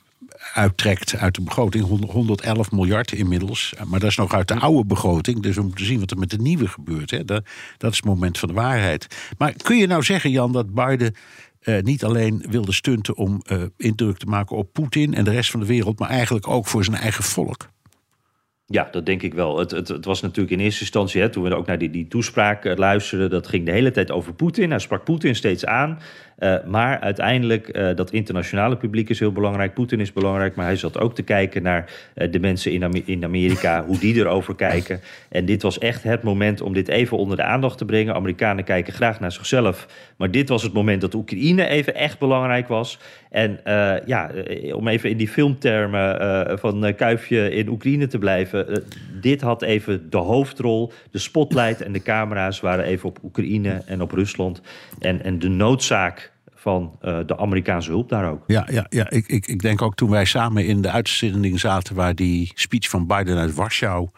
uittrekt 0.54 1.16
uit 1.16 1.34
de 1.34 1.42
begroting. 1.42 1.84
111 2.10 2.70
miljard 2.70 3.12
inmiddels. 3.12 3.74
Maar 3.86 4.00
dat 4.00 4.10
is 4.10 4.16
nog 4.16 4.34
uit 4.34 4.48
de 4.48 4.58
oude 4.58 4.84
begroting. 4.84 5.42
Dus 5.42 5.56
we 5.56 5.62
moeten 5.62 5.84
zien 5.84 6.00
wat 6.00 6.10
er 6.10 6.18
met 6.18 6.30
de 6.30 6.38
nieuwe 6.38 6.68
gebeurt. 6.68 7.10
Hè? 7.10 7.24
Dat, 7.24 7.44
dat 7.76 7.90
is 7.90 7.96
het 7.96 8.06
moment 8.06 8.38
van 8.38 8.48
de 8.48 8.54
waarheid. 8.54 9.32
Maar 9.38 9.54
kun 9.62 9.76
je 9.76 9.86
nou 9.86 10.02
zeggen, 10.02 10.30
Jan, 10.30 10.52
dat 10.52 10.74
Biden... 10.74 11.14
Uh, 11.64 11.80
niet 11.80 12.04
alleen 12.04 12.44
wilde 12.50 12.72
stunten 12.72 13.16
om 13.16 13.42
uh, 13.52 13.62
indruk 13.76 14.16
te 14.16 14.26
maken 14.26 14.56
op 14.56 14.72
Poetin 14.72 15.14
en 15.14 15.24
de 15.24 15.30
rest 15.30 15.50
van 15.50 15.60
de 15.60 15.66
wereld, 15.66 15.98
maar 15.98 16.08
eigenlijk 16.08 16.48
ook 16.48 16.66
voor 16.66 16.84
zijn 16.84 16.96
eigen 16.96 17.24
volk. 17.24 17.68
Ja, 18.66 18.88
dat 18.90 19.06
denk 19.06 19.22
ik 19.22 19.34
wel. 19.34 19.58
Het, 19.58 19.70
het, 19.70 19.88
het 19.88 20.04
was 20.04 20.20
natuurlijk 20.20 20.50
in 20.50 20.60
eerste 20.60 20.80
instantie, 20.80 21.20
hè, 21.20 21.28
toen 21.28 21.42
we 21.42 21.54
ook 21.54 21.66
naar 21.66 21.78
die, 21.78 21.90
die 21.90 22.08
toespraak 22.08 22.64
uh, 22.64 22.76
luisterden, 22.76 23.30
dat 23.30 23.46
ging 23.46 23.64
de 23.64 23.70
hele 23.70 23.90
tijd 23.90 24.10
over 24.10 24.34
Poetin. 24.34 24.70
Hij 24.70 24.78
sprak 24.78 25.04
Poetin 25.04 25.34
steeds 25.34 25.66
aan. 25.66 25.98
Uh, 26.38 26.54
maar 26.66 27.00
uiteindelijk, 27.00 27.76
uh, 27.76 27.96
dat 27.96 28.10
internationale 28.10 28.76
publiek 28.76 29.08
is 29.08 29.18
heel 29.18 29.32
belangrijk. 29.32 29.74
Poetin 29.74 30.00
is 30.00 30.12
belangrijk, 30.12 30.54
maar 30.54 30.66
hij 30.66 30.76
zat 30.76 30.98
ook 30.98 31.14
te 31.14 31.22
kijken 31.22 31.62
naar 31.62 31.90
de 32.30 32.40
mensen 32.40 32.72
in, 32.72 32.84
Amer 32.84 33.02
in 33.04 33.24
Amerika, 33.24 33.82
hoe 33.86 33.98
die 33.98 34.14
erover 34.14 34.54
kijken. 34.54 35.00
En 35.28 35.44
dit 35.44 35.62
was 35.62 35.78
echt 35.78 36.02
het 36.02 36.22
moment 36.22 36.60
om 36.60 36.72
dit 36.72 36.88
even 36.88 37.16
onder 37.16 37.36
de 37.36 37.42
aandacht 37.42 37.78
te 37.78 37.84
brengen. 37.84 38.14
Amerikanen 38.14 38.64
kijken 38.64 38.92
graag 38.92 39.20
naar 39.20 39.32
zichzelf. 39.32 39.86
Maar 40.16 40.30
dit 40.30 40.48
was 40.48 40.62
het 40.62 40.72
moment 40.72 41.00
dat 41.00 41.14
Oekraïne 41.14 41.66
even 41.66 41.94
echt 41.94 42.18
belangrijk 42.18 42.68
was. 42.68 42.98
En 43.30 43.60
ja, 44.06 44.30
om 44.72 44.88
even 44.88 45.10
in 45.10 45.16
die 45.16 45.28
filmtermen 45.28 46.58
van 46.58 46.94
Kuifje 46.94 47.50
in 47.50 47.68
Oekraïne 47.68 48.06
te 48.06 48.18
blijven. 48.18 48.84
dit 49.20 49.40
had 49.40 49.62
even 49.62 50.10
de 50.10 50.16
hoofdrol, 50.16 50.92
de 51.10 51.18
spotlight 51.18 51.82
en 51.82 51.92
de 51.92 52.02
camera's 52.02 52.60
waren 52.60 52.84
even 52.84 53.08
op 53.08 53.18
Oekraïne 53.24 53.82
en 53.86 54.02
op 54.02 54.12
Rusland. 54.12 54.60
En, 54.98 55.24
en 55.24 55.38
de 55.38 55.48
noodzaak 55.48 56.23
van 56.64 56.98
uh, 57.02 57.18
de 57.26 57.36
Amerikaanse 57.38 57.90
hulp 57.90 58.08
daar 58.08 58.30
ook. 58.30 58.44
Ja, 58.46 58.68
ja, 58.70 58.86
ja 58.88 59.10
ik, 59.10 59.26
ik, 59.26 59.46
ik 59.46 59.60
denk 59.62 59.82
ook 59.82 59.94
toen 59.94 60.10
wij 60.10 60.24
samen 60.24 60.66
in 60.66 60.80
de 60.82 60.90
uitzending 60.90 61.60
zaten... 61.60 61.94
waar 61.94 62.14
die 62.14 62.52
speech 62.54 62.88
van 62.88 63.06
Biden 63.06 63.36
uit 63.38 63.54
Warschau 63.54 64.08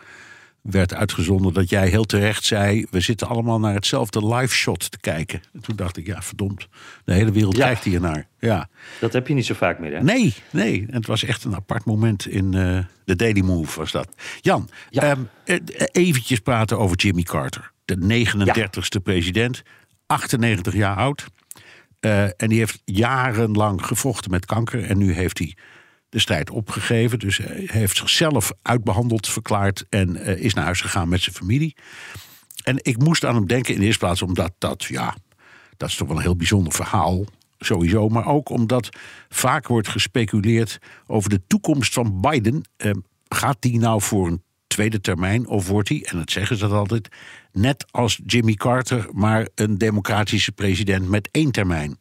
werd 0.63 0.95
uitgezonden... 0.95 1.53
dat 1.53 1.69
jij 1.71 1.89
heel 1.89 2.05
terecht 2.05 2.45
zei... 2.45 2.87
we 2.91 3.01
zitten 3.01 3.29
allemaal 3.29 3.59
naar 3.61 3.75
hetzelfde 3.75 4.27
live 4.35 4.55
shot 4.55 4.91
te 4.91 4.99
kijken. 5.01 5.41
En 5.53 5.61
toen 5.61 5.77
dacht 5.77 5.97
ik, 5.97 6.07
ja, 6.07 6.23
verdomd, 6.23 6.69
de 7.05 7.13
hele 7.13 7.31
wereld 7.33 7.57
Ja. 7.57 7.65
kijkt 7.67 7.85
hier 7.85 8.01
naar. 8.01 8.27
Ja. 8.39 8.69
Dat 9.01 9.13
heb 9.13 9.29
je 9.29 9.35
niet 9.35 9.47
zo 9.47 9.55
vaak 9.55 9.79
meer, 9.79 9.93
hè? 9.93 10.03
Nee, 10.03 10.35
nee. 10.53 10.87
En 10.89 10.95
het 10.95 11.07
was 11.07 11.25
echt 11.25 11.45
een 11.45 11.55
apart 11.55 11.85
moment 11.85 12.27
in 12.27 12.55
eh, 12.55 12.79
de 13.05 13.17
Daily 13.17 13.41
Move 13.41 13.79
was 13.79 13.93
dat. 13.93 14.09
Jan, 14.41 14.69
Ja. 14.91 15.03
ehm, 15.03 15.21
eh, 15.45 15.57
eventjes 15.93 16.39
praten 16.39 16.79
over 16.79 16.97
Jimmy 16.97 17.23
Carter. 17.23 17.71
De 17.85 17.97
39ste 17.97 19.01
president, 19.03 19.63
98 20.07 20.75
jaar 20.75 20.97
oud. 20.97 21.27
Eh, 22.07 22.25
en 22.25 22.49
die 22.49 22.59
heeft 22.59 22.83
jarenlang 22.85 23.87
gevochten 23.87 24.31
met 24.31 24.47
kanker. 24.47 24.85
En 24.85 24.99
nu 24.99 25.13
heeft 25.13 25.39
hij 25.39 25.57
de 26.09 26.19
strijd 26.19 26.51
opgegeven. 26.51 27.19
Dus 27.19 27.37
hij 27.37 27.67
heeft 27.67 27.97
zichzelf 27.97 28.53
uitbehandeld 28.63 29.29
verklaard. 29.29 29.85
En 29.89 30.17
eh, 30.17 30.45
is 30.45 30.55
naar 30.55 30.65
huis 30.65 30.81
gegaan 30.81 31.09
met 31.09 31.21
zijn 31.21 31.37
familie. 31.37 31.77
En 32.63 32.79
ik 32.83 32.99
moest 32.99 33.25
aan 33.25 33.35
hem 33.35 33.47
denken 33.47 33.75
in 33.75 33.81
de 33.81 33.87
eerste 33.87 34.05
plaats 34.05 34.23
omdat 34.23 34.53
dat, 34.59 34.85
ja, 34.85 35.17
dat 35.77 35.89
is 35.89 35.97
toch 35.97 36.09
wel 36.09 36.17
een 36.17 36.23
heel 36.23 36.37
bijzonder 36.37 36.73
verhaal. 36.73 37.25
Sowieso, 37.59 38.09
maar 38.09 38.27
ook 38.27 38.49
omdat 38.49 38.89
vaak 39.29 39.67
wordt 39.67 39.89
gespeculeerd 39.89 40.79
over 41.07 41.31
de 41.31 41.43
toekomst 41.47 41.93
van 41.93 42.21
Biden. 42.21 42.63
Eh, 42.77 42.91
gaat 43.29 43.57
die 43.61 43.79
nou 43.79 44.03
voor 44.03 44.27
een 44.27 44.43
tweede 44.77 45.01
termijn 45.01 45.47
of 45.47 45.69
wordt 45.69 45.89
hij, 45.89 46.07
en 46.11 46.19
dat 46.19 46.31
zeggen 46.31 46.57
ze 46.57 46.69
dat 46.69 46.79
altijd, 46.79 47.09
net 47.53 47.87
als 47.91 48.21
Jimmy 48.27 48.55
Carter, 48.55 49.09
maar 49.13 49.49
een 49.55 49.79
democratische 49.79 50.53
president 50.53 51.09
met 51.09 51.29
één 51.33 51.53
termijn? 51.53 51.99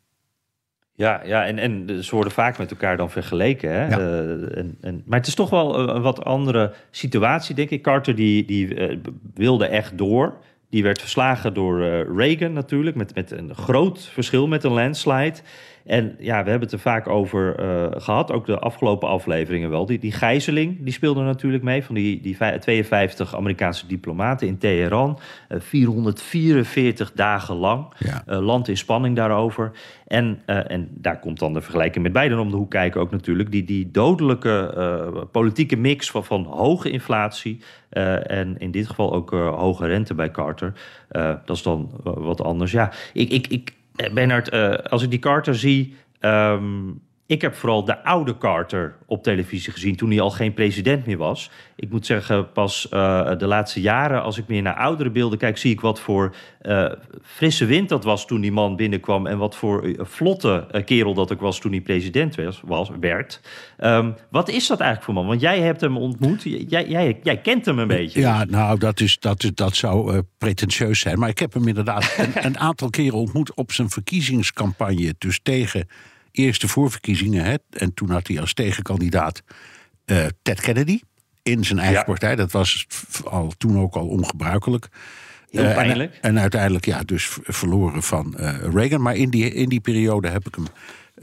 Ja, 0.95 1.21
ja 1.25 1.45
en, 1.45 1.57
en 1.57 2.03
ze 2.03 2.15
worden 2.15 2.33
vaak 2.33 2.57
met 2.57 2.71
elkaar 2.71 2.97
dan 2.97 3.11
vergeleken. 3.11 3.71
Hè? 3.71 3.87
Ja. 3.87 3.97
Eh, 3.99 4.57
en, 4.57 4.77
en, 4.81 5.03
maar 5.05 5.19
het 5.19 5.27
is 5.27 5.35
toch 5.35 5.49
wel 5.49 5.79
een, 5.79 5.95
een 5.95 6.01
wat 6.01 6.25
andere 6.25 6.73
situatie, 6.91 7.55
denk 7.55 7.69
ik. 7.69 7.81
Carter 7.81 8.15
die, 8.15 8.45
die 8.45 8.75
eh, 8.75 8.97
wilde 9.33 9.65
echt 9.65 9.97
door. 9.97 10.37
Die 10.69 10.83
werd 10.83 10.99
verslagen 10.99 11.53
door 11.53 11.81
eh, 11.81 12.01
Reagan 12.15 12.53
natuurlijk, 12.53 12.95
met, 12.95 13.15
met 13.15 13.31
een 13.31 13.55
groot 13.55 14.09
verschil, 14.13 14.47
met 14.47 14.63
een 14.63 14.71
landslide. 14.71 15.37
En 15.85 16.15
ja, 16.19 16.43
we 16.43 16.49
hebben 16.49 16.67
het 16.67 16.71
er 16.71 16.79
vaak 16.79 17.07
over 17.07 17.55
eh, 17.55 18.01
gehad, 18.01 18.31
ook 18.31 18.45
de 18.45 18.59
afgelopen 18.59 19.07
afleveringen 19.09 19.69
wel. 19.69 19.85
Die, 19.85 19.99
die 19.99 20.11
gijzeling, 20.11 20.77
die 20.83 20.93
speelde 20.93 21.21
natuurlijk 21.21 21.63
mee 21.63 21.83
van 21.83 21.95
die, 21.95 22.21
die 22.21 22.35
vij- 22.37 22.59
52 22.59 23.35
Amerikaanse 23.35 23.87
diplomaten 23.87 24.47
in 24.47 24.57
Teheran. 24.57 25.19
Eh, 25.47 25.59
444 25.59 27.11
dagen 27.11 27.55
lang. 27.55 27.85
Ja. 27.97 28.23
Eh, 28.25 28.39
land 28.39 28.67
in 28.67 28.77
spanning 28.77 29.15
daarover. 29.15 29.71
En, 30.07 30.41
eh, 30.45 30.71
en 30.71 30.87
daar 30.91 31.19
komt 31.19 31.39
dan 31.39 31.53
de 31.53 31.61
vergelijking 31.61 32.03
met 32.03 32.13
Biden 32.13 32.39
om 32.39 32.49
de 32.49 32.55
hoek 32.55 32.69
kijken 32.71 33.01
ook 33.01 33.11
natuurlijk. 33.11 33.51
Die, 33.51 33.63
die 33.63 33.91
dodelijke 33.91 34.73
eh, 34.77 35.21
politieke 35.31 35.75
mix 35.75 36.11
van, 36.11 36.23
van 36.25 36.43
hoge 36.43 36.89
inflatie... 36.89 37.61
eh, 37.89 38.31
en 38.31 38.57
in 38.57 38.71
dit 38.71 38.87
geval 38.87 39.13
ook 39.13 39.33
eh, 39.33 39.55
hoge 39.55 39.87
rente 39.87 40.13
bij 40.13 40.31
Carter. 40.31 40.73
Eh, 41.09 41.33
dat 41.45 41.55
is 41.55 41.63
dan 41.63 41.91
eh, 42.05 42.13
wat 42.15 42.41
anders. 42.41 42.71
Ja, 42.71 42.91
ik, 43.13 43.29
ik, 43.29 43.47
ik, 43.47 43.69
eh, 43.69 43.73
Bernard, 44.13 44.49
eh, 44.49 44.73
als 44.73 45.03
ik 45.03 45.09
die 45.09 45.19
Carter 45.19 45.55
zie... 45.55 45.95
ehm, 46.19 46.91
ik 47.27 47.41
heb 47.41 47.55
vooral 47.55 47.85
de 47.85 48.03
oude 48.03 48.37
Carter 48.37 48.95
op 49.05 49.23
televisie 49.23 49.73
gezien 49.73 49.95
toen 49.95 50.09
hij 50.09 50.21
al 50.21 50.31
geen 50.31 50.53
president 50.53 51.05
meer 51.05 51.17
was. 51.17 51.51
Ik 51.75 51.89
moet 51.89 52.05
zeggen, 52.05 52.51
pas 52.51 52.89
eh, 52.89 53.37
de 53.37 53.47
laatste 53.47 53.81
jaren, 53.81 54.23
als 54.23 54.37
ik 54.37 54.47
meer 54.47 54.61
naar 54.61 54.75
oudere 54.75 55.09
beelden 55.11 55.37
kijk, 55.37 55.57
zie 55.57 55.71
ik 55.71 55.81
wat 55.81 55.99
voor 55.99 56.35
eh, 56.61 56.91
frisse 57.21 57.65
wind 57.65 57.89
dat 57.89 58.03
was 58.03 58.27
toen 58.27 58.41
die 58.41 58.51
man 58.51 58.75
binnenkwam. 58.75 59.27
En 59.27 59.37
wat 59.37 59.55
voor 59.55 59.83
eh, 59.83 60.05
vlotte 60.05 60.83
kerel 60.85 61.13
dat 61.13 61.31
ook 61.33 61.41
was 61.41 61.59
toen 61.59 61.71
hij 61.71 61.81
president 61.81 62.35
was, 62.35 62.61
was, 62.65 62.89
werd. 62.99 63.41
Ehm, 63.77 64.11
wat 64.29 64.49
is 64.49 64.67
dat 64.67 64.79
eigenlijk 64.79 65.11
voor 65.11 65.13
man? 65.13 65.27
Want 65.27 65.41
jij 65.41 65.59
hebt 65.59 65.81
hem 65.81 65.97
ontmoet. 65.97 66.43
Jij, 66.43 66.87
jij, 66.87 67.19
jij 67.23 67.37
kent 67.37 67.65
hem 67.65 67.79
een 67.79 67.87
beetje. 67.87 68.19
Ja, 68.19 68.43
nou, 68.43 68.79
dat, 68.79 68.99
is, 68.99 69.19
dat, 69.19 69.43
is, 69.43 69.51
dat 69.53 69.75
zou 69.75 70.21
pretentieus 70.37 70.99
zijn. 70.99 71.19
Maar 71.19 71.29
ik 71.29 71.39
heb 71.39 71.53
hem 71.53 71.67
inderdaad 71.67 72.15
een, 72.17 72.45
een 72.45 72.59
aantal 72.59 72.89
keren 72.89 73.17
ontmoet 73.17 73.53
op 73.53 73.71
zijn 73.71 73.89
verkiezingscampagne. 73.89 75.15
Dus 75.17 75.39
tegen 75.43 75.87
eerste 76.35 76.67
voorverkiezingen. 76.67 77.43
Hè, 77.45 77.55
en 77.69 77.93
toen 77.93 78.09
had 78.09 78.27
hij 78.27 78.39
als 78.39 78.53
tegenkandidaat 78.53 79.43
eh, 80.05 80.25
Ted 80.41 80.61
Kennedy 80.61 80.99
in 81.43 81.63
zijn 81.63 81.79
eigen 81.79 81.97
Ja. 81.97 82.03
partij. 82.03 82.35
Dat 82.35 82.51
was 82.51 82.87
al, 83.23 83.53
toen 83.57 83.79
ook 83.79 83.95
al 83.95 84.07
ongebruikelijk. 84.07 84.87
Eh, 85.51 85.77
en-. 85.77 86.11
En, 86.21 86.39
uiteindelijk 86.39 86.85
ja, 86.85 87.03
dus 87.03 87.37
verloren 87.43 88.03
van 88.03 88.37
eh, 88.37 88.57
Reagan. 88.73 89.01
Maar 89.01 89.15
in 89.15 89.29
die, 89.29 89.53
in 89.53 89.69
die 89.69 89.79
periode 89.79 90.29
heb 90.29 90.47
ik 90.47 90.55
hem 90.55 90.67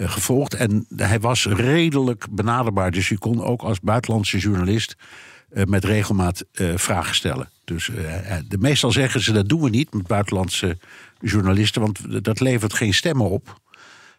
gevolgd. 0.08 0.54
En 0.54 0.86
hij 0.96 1.20
was 1.20 1.46
redelijk 1.46 2.26
benaderbaar. 2.30 2.90
Dus 2.90 3.08
je 3.08 3.18
kon 3.18 3.42
ook 3.42 3.62
als 3.62 3.80
buitenlandse 3.80 4.38
journalist 4.38 4.96
met 5.64 5.84
regelmaat 5.84 6.44
vragen 6.74 7.14
stellen. 7.14 7.48
Dus 7.64 7.90
de, 8.48 8.58
meestal 8.58 8.92
zeggen 8.92 9.20
ze 9.20 9.32
dat 9.32 9.48
doen 9.48 9.60
we 9.60 9.70
niet 9.70 9.94
met 9.94 10.06
buitenlandse 10.06 10.78
journalisten. 11.20 11.80
Want 11.82 12.24
dat 12.24 12.40
levert 12.40 12.72
geen 12.74 12.94
stemmen 12.94 13.30
op. 13.30 13.60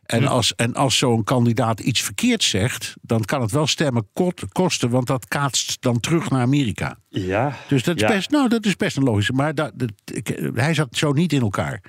En 0.03 0.27
als, 0.27 0.55
en 0.55 0.73
als 0.75 0.97
zo'n 0.97 1.23
kandidaat 1.23 1.79
iets 1.79 2.01
verkeerd 2.01 2.43
zegt, 2.43 2.93
dan 3.01 3.21
kan 3.25 3.41
het 3.41 3.51
wel 3.51 3.67
stemmen 3.67 4.07
kosten, 4.51 4.89
want 4.89 5.07
dat 5.07 5.27
kaatst 5.27 5.77
dan 5.81 5.99
terug 5.99 6.29
naar 6.29 6.41
Amerika. 6.41 6.97
Ja, 7.09 7.57
Dus 7.67 7.83
dat 7.83 7.95
is, 7.95 8.01
ja. 8.01 8.07
best, 8.07 8.29
nou, 8.29 8.49
dat 8.49 8.65
is 8.65 8.75
best 8.75 8.97
een 8.97 9.03
logische. 9.03 9.33
Maar 9.33 9.55
dat, 9.55 9.71
dat- 9.75 9.91
ik- 10.05 10.49
hij 10.53 10.73
zat 10.73 10.87
zo 10.97 11.11
niet 11.11 11.33
in 11.33 11.41
elkaar. 11.41 11.81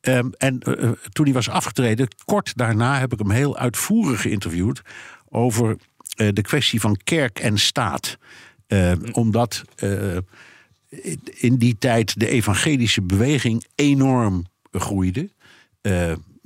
Ehm, 0.00 0.28
en 0.36 0.60
eh, 0.60 0.82
eh, 0.84 0.90
toen 1.12 1.24
hij 1.24 1.34
was 1.34 1.48
afgetreden, 1.48 2.08
kort 2.24 2.56
daarna 2.56 2.98
heb 2.98 3.12
ik 3.12 3.18
hem 3.18 3.30
heel 3.30 3.56
uitvoerig 3.56 4.20
geïnterviewd 4.20 4.82
over 5.28 5.76
eh, 6.16 6.28
de 6.32 6.42
kwestie 6.42 6.80
van 6.80 6.96
kerk 7.04 7.38
en 7.38 7.58
staat. 7.58 8.16
Eh, 8.66 8.92
Omdat 9.12 9.62
eh, 9.76 10.16
in 11.34 11.56
die 11.56 11.76
tijd 11.78 12.18
de 12.20 12.28
evangelische 12.28 13.02
beweging 13.02 13.64
enorm 13.74 14.44
groeide. 14.70 15.30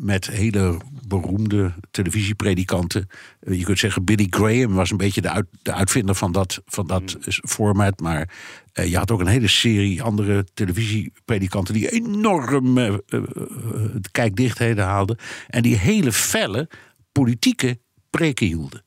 Met 0.03 0.27
hele 0.27 0.77
beroemde 1.07 1.73
televisiepredikanten. 1.91 3.09
Eh, 3.41 3.59
je 3.59 3.65
kunt 3.65 3.79
zeggen, 3.79 4.05
Billy 4.05 4.27
Graham 4.31 4.75
was 4.75 4.91
een 4.91 4.97
beetje 4.97 5.21
de, 5.21 5.31
uit- 5.31 5.49
de 5.63 5.73
uitvinder 5.73 6.15
van 6.15 6.33
dat, 6.33 6.63
van 6.67 6.87
dat 6.87 7.19
eh, 7.21 7.35
format. 7.49 8.01
Maar 8.01 8.29
eh, 8.73 8.91
je 8.91 8.97
had 8.97 9.11
ook 9.11 9.21
een 9.21 9.27
hele 9.27 9.49
serie 9.49 10.03
andere 10.03 10.45
televisiepredikanten... 10.55 11.75
die 11.75 11.91
enorm 11.91 12.79
eh, 12.79 12.95
de 13.07 14.09
kijkdichtheden 14.11 14.85
haalden. 14.85 15.19
En 15.49 15.63
die 15.63 15.77
hele 15.77 16.13
felle 16.13 16.69
politieke 17.13 17.79
preken 18.11 18.47
hielden. 18.47 18.85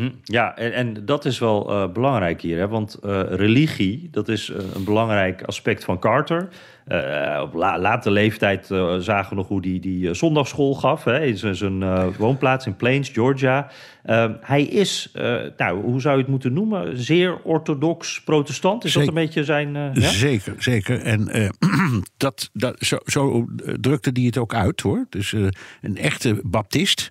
Hm, 0.00 0.10
Ja, 0.24 0.56
en, 0.56 0.72
en 0.72 1.04
dat 1.04 1.24
is 1.24 1.38
wel 1.38 1.70
eh, 1.70 1.92
belangrijk 1.92 2.40
hier. 2.40 2.58
Hè? 2.58 2.68
Want 2.68 2.94
eh, 2.94 3.20
religie, 3.28 4.08
dat 4.10 4.28
is 4.28 4.50
eh, 4.50 4.56
een 4.74 4.84
belangrijk 4.84 5.42
aspect 5.42 5.84
van 5.84 5.98
Carter. 5.98 6.48
Op 7.42 7.54
la 7.54 7.78
late 7.78 8.10
leeftijd 8.10 8.66
zagen 8.98 9.28
we 9.28 9.34
nog 9.34 9.48
hoe 9.48 9.60
hij 9.60 9.70
die, 9.70 9.80
die 9.80 10.14
zondagschool 10.14 10.74
gaf... 10.74 11.04
Hè? 11.04 11.20
in 11.24 11.56
zijn- 11.56 12.12
woonplaats 12.16 12.66
in 12.66 12.76
Plains, 12.76 13.08
Georgia. 13.08 13.70
Hij 14.40 14.62
is, 14.62 15.12
nou, 15.56 15.82
hoe 15.82 16.00
zou 16.00 16.14
je 16.14 16.20
het 16.22 16.30
moeten 16.30 16.52
noemen? 16.52 16.98
Zeer 16.98 17.42
orthodox 17.42 18.22
protestant. 18.22 18.84
Is 18.84 18.92
dat 18.92 19.06
een 19.08 19.14
beetje 19.14 19.44
zijn... 19.44 19.72
ja? 19.74 19.92
Zeker, 20.08 20.54
zeker. 20.58 21.00
En 21.00 21.28
dat, 22.16 22.50
dat, 22.52 22.76
zo, 22.78 22.98
zo 23.06 23.46
drukte 23.80 24.12
die 24.12 24.26
het 24.26 24.38
ook 24.38 24.54
uit 24.54 24.80
hoor. 24.80 25.06
Dus 25.08 25.32
een 25.82 25.96
echte 25.96 26.40
baptist. 26.44 27.10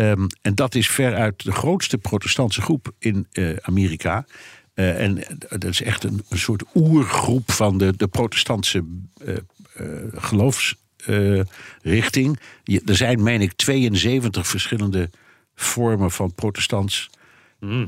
Ehm, 0.00 0.26
en 0.42 0.54
dat 0.54 0.74
is 0.74 0.88
veruit 0.90 1.44
de 1.44 1.52
grootste 1.52 1.98
protestantse 1.98 2.60
groep 2.62 2.92
in 2.98 3.26
eh, 3.32 3.56
Amerika. 3.60 4.26
Eh, 4.74 5.02
en 5.04 5.22
dat 5.48 5.64
is 5.64 5.82
echt 5.82 6.04
een, 6.04 6.22
een 6.28 6.38
soort 6.38 6.62
oergroep 6.74 7.52
van 7.52 7.78
de, 7.78 7.96
de 7.96 8.08
protestantse 8.08 8.84
eh, 9.24 9.34
eh, 9.74 9.86
geloofsrichting. 10.14 12.40
Je- 12.64 12.82
er 12.84 12.96
zijn, 12.96 13.22
meen 13.22 13.40
ik, 13.40 13.52
72 13.52 14.46
verschillende 14.46 15.10
vormen 15.54 16.10
van 16.10 16.34
protestants 16.34 17.10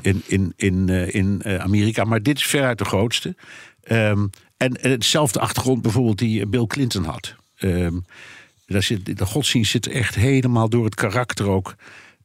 in, 0.03 0.23
in, 0.27 0.53
in, 0.57 0.88
eh, 0.88 1.14
in 1.14 1.42
eh, 1.42 1.57
Amerika. 1.57 2.05
Maar 2.05 2.23
dit 2.23 2.37
is 2.38 2.47
veruit 2.47 2.79
de 2.79 2.85
grootste. 2.85 3.35
Ehm, 3.83 4.27
en, 4.57 4.83
en 4.83 4.90
hetzelfde 4.90 5.40
achtergrond 5.40 5.83
bijvoorbeeld 5.83 6.18
die 6.18 6.47
Bill 6.47 6.66
Clinton 6.66 7.05
had. 7.05 7.35
Ehm, 7.57 7.99
daar 8.72 8.83
zit, 8.83 9.18
de 9.18 9.26
godsdienst 9.26 9.70
zit 9.70 9.87
echt 9.87 10.14
helemaal 10.14 10.68
door 10.68 10.85
het 10.85 10.94
karakter 10.94 11.48
ook 11.48 11.74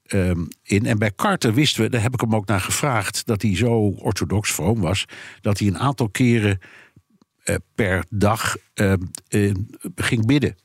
ehm, 0.06 0.46
in. 0.64 0.86
En 0.86 0.98
bij 0.98 1.12
Carter 1.16 1.54
wisten 1.54 1.84
we, 1.84 1.90
daar 1.90 2.02
heb 2.02 2.14
ik 2.14 2.22
hem 2.22 2.36
ook 2.36 2.46
naar 2.46 2.62
gevraagd, 2.62 3.26
dat 3.26 3.42
hij 3.42 3.56
zo 3.56 3.72
orthodox 3.98 4.52
vroom 4.52 4.80
was, 4.82 5.06
dat 5.42 5.60
hij 5.60 5.68
een 5.68 5.80
aantal 5.80 6.10
keren 6.10 6.60
eh, 7.44 7.56
per 7.76 8.06
dag 8.10 8.56
ehm, 8.74 9.02
eh, 9.28 9.52
ging 9.96 10.26
bidden. 10.26 10.56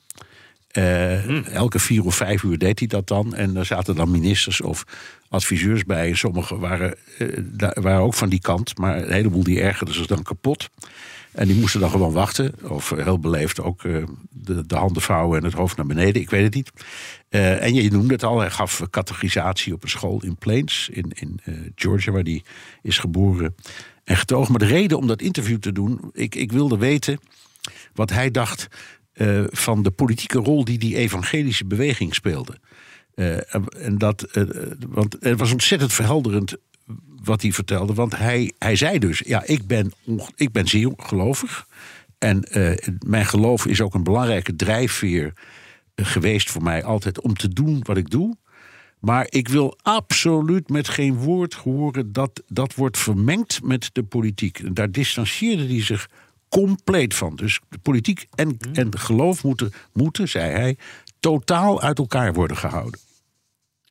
Eh, 0.69 1.47
Elke 1.55 1.79
vier 1.79 2.05
of 2.05 2.15
vijf 2.15 2.43
uur 2.43 2.59
deed 2.59 2.79
hij 2.79 2.89
dat 2.89 3.07
dan. 3.07 3.35
En 3.35 3.57
er 3.57 3.65
zaten 3.65 3.95
dan 3.95 4.11
ministers 4.11 4.61
of 4.61 4.85
adviseurs 5.29 5.85
bij. 5.85 6.15
Sommigen 6.15 6.59
waren, 6.59 6.95
eh, 7.19 7.29
daar- 7.43 7.81
waren 7.81 8.01
ook 8.01 8.15
van 8.15 8.29
die 8.29 8.41
kant. 8.41 8.79
Maar 8.79 8.97
een 8.97 9.13
heleboel 9.13 9.43
die 9.45 9.61
ergerden 9.61 9.95
zich 9.95 10.07
dan 10.07 10.23
kapot. 10.23 10.69
En 11.33 11.47
die 11.47 11.57
moesten 11.57 11.81
dan 11.81 11.91
gewoon 11.91 12.13
wachten. 12.13 12.55
Of 12.71 12.91
heel 12.91 13.19
beleefd 13.19 13.61
ook 13.61 13.85
eh, 13.85 14.05
de, 14.31 14.67
de 14.67 14.77
handen 14.77 15.03
vouwen 15.03 15.39
en 15.39 15.45
het 15.45 15.53
hoofd 15.53 15.77
naar 15.77 15.87
beneden. 15.87 16.23
Ik 16.23 16.31
weet 16.31 16.45
het 16.45 16.55
niet. 16.55 16.71
Eh, 17.29 17.63
en 17.63 17.75
je 17.75 17.91
noemde 17.91 18.13
het 18.13 18.23
al. 18.23 18.39
Hij 18.39 18.51
gaf 18.51 18.83
categorisatie 18.91 19.73
op 19.73 19.83
een 19.83 19.89
school 19.89 20.23
in 20.23 20.37
Plains. 20.37 20.89
In, 20.93 21.13
in 21.15 21.41
eh, 21.45 21.55
Georgia, 21.75 22.13
waar 22.13 22.23
hij 22.23 22.43
is 22.83 22.99
geboren 22.99 23.55
en 24.05 24.17
getogen. 24.17 24.51
Maar 24.51 24.69
de 24.69 24.75
reden 24.75 24.99
om 24.99 25.07
dat 25.07 25.23
interview 25.23 25.59
te 25.59 25.73
doen. 25.73 26.11
Ik, 26.13 26.35
ik 26.35 26.53
wilde 26.53 26.79
weten 26.79 27.19
wat 27.95 28.11
hij 28.11 28.31
dacht 28.31 28.69
van 29.51 29.83
de 29.83 29.91
politieke 29.91 30.39
rol 30.39 30.65
die 30.65 30.79
die 30.79 30.97
evangelische 30.97 31.67
beweging 31.67 32.15
speelde. 32.15 32.59
En- 33.15 33.99
dat, 33.99 34.27
want 34.89 35.17
het 35.21 35.39
was 35.39 35.53
ontzettend 35.53 35.93
verhelderend 35.93 36.57
wat 37.25 37.43
hij 37.43 37.53
vertelde. 37.53 37.95
Want 37.95 38.17
hij, 38.17 38.53
hij 38.59 38.77
zei 38.77 38.99
dus: 38.99 39.19
Ja, 39.19 39.43
ik 39.47 39.67
ben, 39.67 39.93
ik 40.37 40.53
ben 40.53 40.67
zeer 40.67 40.93
gelovig. 40.97 41.67
En 42.19 42.43
eh, 42.43 42.93
mijn 43.07 43.27
geloof 43.27 43.67
is 43.67 43.81
ook 43.81 43.95
een 43.95 44.03
belangrijke 44.03 44.57
drijfveer 44.57 45.33
eh, 45.95 46.07
geweest 46.07 46.51
voor 46.51 46.63
mij 46.63 46.85
altijd 46.85 47.21
om 47.21 47.35
te 47.35 47.49
doen 47.49 47.81
wat 47.83 47.97
ik 47.97 48.11
doe. 48.11 48.37
Maar 48.99 49.27
ik 49.29 49.49
wil 49.49 49.79
absoluut 49.83 50.69
met 50.69 50.89
geen 50.89 51.15
woord 51.15 51.55
horen 51.55 52.13
dat 52.13 52.43
dat 52.49 52.75
wordt 52.75 52.99
vermengd 52.99 53.63
met 53.63 53.91
de 53.93 54.03
politiek. 54.03 54.77
Daar 54.77 54.91
distancieerde 54.91 55.67
hij 55.67 55.83
zich 55.83 56.09
compleet 56.49 57.15
van. 57.15 57.37
Dus 57.37 57.61
de 57.69 57.79
politiek 57.79 58.27
en, 58.35 58.57
en 58.73 58.99
geloof 58.99 59.45
moeten, 59.45 59.73
moeten, 59.93 60.29
zei 60.29 60.53
hij, 60.53 60.77
totaal 61.21 61.81
uit 61.83 61.99
elkaar 61.99 62.33
worden 62.33 62.57
gehouden. 62.57 63.01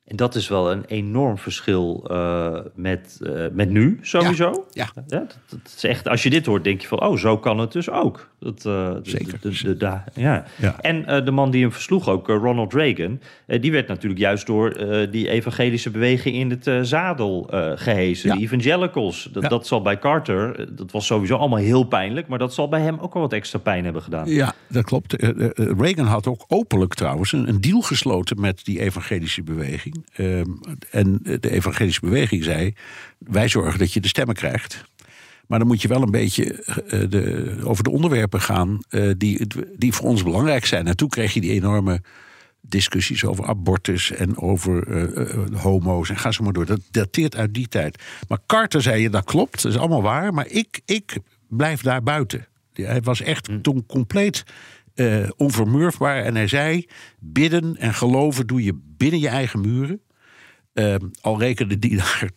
En 0.08 0.16
dat 0.16 0.34
is 0.34 0.48
wel 0.48 0.70
een 0.72 0.84
enorm 0.86 1.38
verschil 1.38 2.04
eh, 2.10 2.58
met, 2.74 3.18
eh, 3.22 3.44
met 3.52 3.70
nu, 3.70 3.98
sowieso. 4.02 4.64
Ja, 4.70 4.88
Ja, 4.94 5.06
dat, 5.18 5.38
dat 5.48 5.60
is 5.76 5.84
echt, 5.84 6.08
als 6.08 6.22
je 6.22 6.30
dit 6.30 6.46
hoort, 6.46 6.64
denk 6.64 6.80
je 6.80 6.86
van, 6.86 7.00
oh, 7.02 7.16
zo 7.16 7.38
kan 7.38 7.58
het 7.58 7.72
dus 7.72 7.90
ook. 7.90 8.28
Dat, 8.40 8.66
eh, 8.66 8.90
Zeker. 9.02 9.38
de- 9.40 9.50
de- 9.62 9.76
de- 9.76 9.98
ja. 10.14 10.44
Ja. 10.56 10.80
En 10.80 11.24
de 11.24 11.30
man 11.30 11.50
die 11.50 11.62
hem 11.62 11.72
versloeg, 11.72 12.08
ook 12.08 12.26
Ronald 12.28 12.72
Reagan, 12.74 13.20
die 13.46 13.72
werd 13.72 13.88
natuurlijk 13.88 14.20
juist 14.20 14.46
door 14.46 14.76
die 15.10 15.28
evangelische 15.28 15.90
beweging 15.90 16.36
in 16.36 16.50
het 16.50 16.86
zadel 16.88 17.48
eh 17.50 17.70
gehezen. 17.74 18.36
De 18.36 18.42
evangelicals. 18.42 19.28
Dat, 19.32 19.42
dat 19.50 19.66
zal 19.66 19.82
bij 19.82 19.98
Carter, 19.98 20.68
dat 20.76 20.90
was 20.90 21.06
sowieso 21.06 21.36
allemaal 21.36 21.58
heel 21.58 21.84
pijnlijk, 21.84 22.28
maar 22.28 22.38
dat 22.38 22.54
zal 22.54 22.68
bij 22.68 22.80
hem 22.80 22.98
ook 22.98 23.12
wel 23.12 23.22
wat 23.22 23.32
extra 23.32 23.58
pijn 23.58 23.84
hebben 23.84 24.02
gedaan. 24.02 24.28
Ja, 24.28 24.54
dat 24.68 24.84
klopt. 24.84 25.12
Reagan 25.78 26.06
had 26.06 26.26
ook 26.26 26.44
openlijk 26.48 26.94
trouwens 26.94 27.32
een, 27.32 27.48
een 27.48 27.60
deal 27.60 27.80
gesloten 27.80 28.40
met 28.40 28.64
die 28.64 28.80
evangelische 28.80 29.42
beweging. 29.42 29.97
Ehm, 30.12 30.50
en 30.90 31.20
de 31.22 31.50
evangelische 31.50 32.00
beweging 32.00 32.44
zei: 32.44 32.74
wij 33.18 33.48
zorgen 33.48 33.78
dat 33.78 33.92
je 33.92 34.00
de 34.00 34.08
stemmen 34.08 34.34
krijgt. 34.34 34.84
Maar 35.48 35.58
dan 35.58 35.68
moet 35.68 35.82
je 35.82 35.88
wel 35.88 36.02
een 36.02 36.10
beetje 36.10 36.52
eh, 36.52 37.00
de, 37.08 37.56
over 37.62 37.84
de 37.84 37.90
onderwerpen 37.90 38.40
gaan 38.40 38.78
eh, 38.88 39.10
die, 39.16 39.46
die 39.76 39.92
voor 39.92 40.08
ons 40.08 40.22
belangrijk 40.22 40.64
zijn. 40.66 40.86
En 40.86 40.96
toen 40.96 41.08
kreeg 41.08 41.34
je 41.34 41.40
die 41.40 41.52
enorme 41.52 42.02
discussies 42.60 43.24
over 43.24 43.44
abortus 43.44 44.10
en 44.10 44.38
over 44.38 44.88
eh, 44.88 45.62
homo's. 45.62 46.10
En 46.10 46.16
ga 46.16 46.30
zo 46.30 46.44
maar 46.44 46.52
door. 46.52 46.66
Dat 46.66 46.80
dateert 46.90 47.36
uit 47.36 47.54
die 47.54 47.68
tijd. 47.68 48.02
Maar 48.28 48.38
Carter 48.46 48.82
zei 48.82 49.02
je, 49.02 49.10
dat 49.10 49.24
klopt, 49.24 49.62
dat 49.62 49.72
is 49.72 49.78
allemaal 49.78 50.02
waar. 50.02 50.34
Maar 50.34 50.46
ik, 50.46 50.80
ik 50.84 51.18
blijf 51.48 51.82
daar 51.82 52.02
buiten. 52.02 52.46
Ja, 52.72 52.86
Hij 52.86 53.00
was 53.00 53.20
echt 53.20 53.48
toen 53.62 53.86
compleet 53.86 54.44
eh, 54.98 55.28
onvermurfbaar. 55.36 56.24
En 56.24 56.34
hij 56.34 56.46
zei, 56.48 56.86
bidden 57.18 57.76
en 57.76 57.94
geloven 57.94 58.46
doe 58.46 58.62
je 58.64 58.78
binnen 58.96 59.20
je 59.20 59.28
eigen 59.28 59.60
muren. 59.60 60.00
Ehm, 60.74 61.06
al 61.20 61.38
rekende 61.38 61.78
die 61.78 61.96
daar 62.02 62.30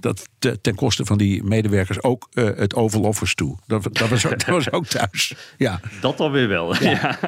dat 0.00 0.28
te- 0.38 0.60
ten 0.60 0.74
koste 0.74 1.04
van 1.04 1.18
die 1.18 1.42
medewerkers 1.44 2.02
ook 2.02 2.28
eh, 2.32 2.44
het 2.44 2.74
Oval 2.74 3.02
Office 3.02 3.34
toe. 3.34 3.58
Dat, 3.66 3.82
dat, 3.92 4.08
was, 4.08 4.26
ook- 4.26 4.38
dat 4.46 4.54
was 4.54 4.72
ook 4.72 4.86
thuis. 4.86 5.34
Ja, 5.56 5.80
Dat 6.00 6.16
dan 6.18 6.32
weer 6.32 6.48
wel. 6.48 6.82
Ja, 6.82 7.18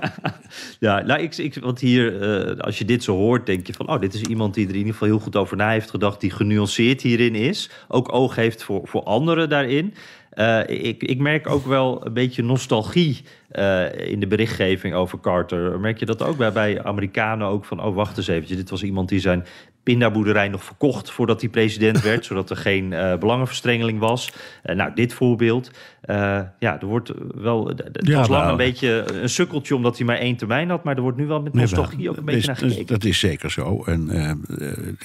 ja. 0.81 1.01
nou, 1.03 1.21
ik, 1.21 1.37
ik, 1.37 1.55
want 1.55 1.81
hier, 1.81 2.21
eh, 2.23 2.59
als 2.59 2.79
je 2.79 2.85
dit 2.85 3.05
zo 3.05 3.17
hoort, 3.17 3.47
denk 3.47 3.67
je 3.67 3.73
van... 3.73 3.89
oh, 3.89 4.01
dit 4.01 4.15
is 4.15 4.21
iemand 4.23 4.55
die 4.55 4.65
er 4.65 4.71
in 4.73 4.77
ieder 4.79 4.93
geval 4.93 5.09
heel 5.09 5.19
goed 5.19 5.37
over 5.37 5.57
na 5.57 5.71
heeft 5.71 5.91
gedacht... 5.91 6.21
die 6.21 6.31
genuanceerd 6.31 7.03
hierin 7.03 7.35
is. 7.35 7.71
Ook 7.89 8.13
oog 8.13 8.35
heeft 8.35 8.63
voor, 8.63 8.81
voor 8.89 9.03
anderen 9.03 9.49
daarin. 9.49 9.95
Eh, 10.31 10.61
ik, 10.67 11.03
ik 11.03 11.19
merk 11.19 11.49
ook 11.49 11.67
wel 11.67 12.07
een 12.07 12.13
beetje 12.13 12.43
nostalgie 12.43 13.23
eh, 13.49 14.11
in 14.11 14.21
de 14.21 14.27
berichtgeving 14.27 14.95
over 14.95 15.21
Carter. 15.21 15.81
Merk 15.81 15.99
je 15.99 16.07
dat 16.07 16.23
ook 16.23 16.37
bij, 16.37 16.83
Amerikanen 16.83 17.47
ook 17.47 17.65
van... 17.65 17.85
oh, 17.85 17.95
wacht 17.95 18.17
eens 18.17 18.27
eventjes, 18.27 18.57
dit 18.57 18.71
was 18.71 18.83
iemand 18.83 19.09
die 19.09 19.21
zijn 19.21 19.47
pindaboerderij 19.91 20.49
nog 20.49 20.65
verkocht... 20.65 21.11
voordat 21.11 21.41
hij 21.41 21.51
president 21.51 22.01
werd, 22.11 22.25
zodat 22.25 22.51
er 22.51 22.57
geen 22.57 22.93
eh, 22.93 23.17
belangenverstrengeling 23.19 23.99
was. 23.99 24.33
Eh, 24.63 24.77
nou, 24.77 24.91
dit 24.95 25.13
voorbeeld. 25.13 25.71
Eh, 26.01 26.41
ja, 26.59 26.81
er 26.81 26.87
wordt 26.87 27.13
wel... 27.35 27.67
Het 27.67 27.99
Ja, 28.03 28.17
was 28.19 28.29
lang 28.29 28.41
nou, 28.41 28.51
een 28.51 28.57
beetje 28.57 29.13
een 29.13 29.29
sukkeltje 29.29 29.75
omdat 29.75 29.97
hij 29.97 30.07
maar 30.07 30.17
één 30.19 30.37
termijn 30.37 30.71
had... 30.71 30.85
maar 30.85 30.97
er 30.97 31.03
wordt 31.03 31.17
nu 31.19 31.27
wel 31.27 31.43
met 31.43 31.53
nostalgie 31.55 32.11
ook 32.11 32.17
een 32.17 32.25
beetje 32.25 32.41
Is- 32.41 32.47
naar 32.47 32.63
is- 32.63 32.73
gekeken. 32.73 32.87
Dat 32.95 33.05
is 33.05 33.19
zeker 33.19 33.51
zo. 33.51 33.83
En, 33.87 34.07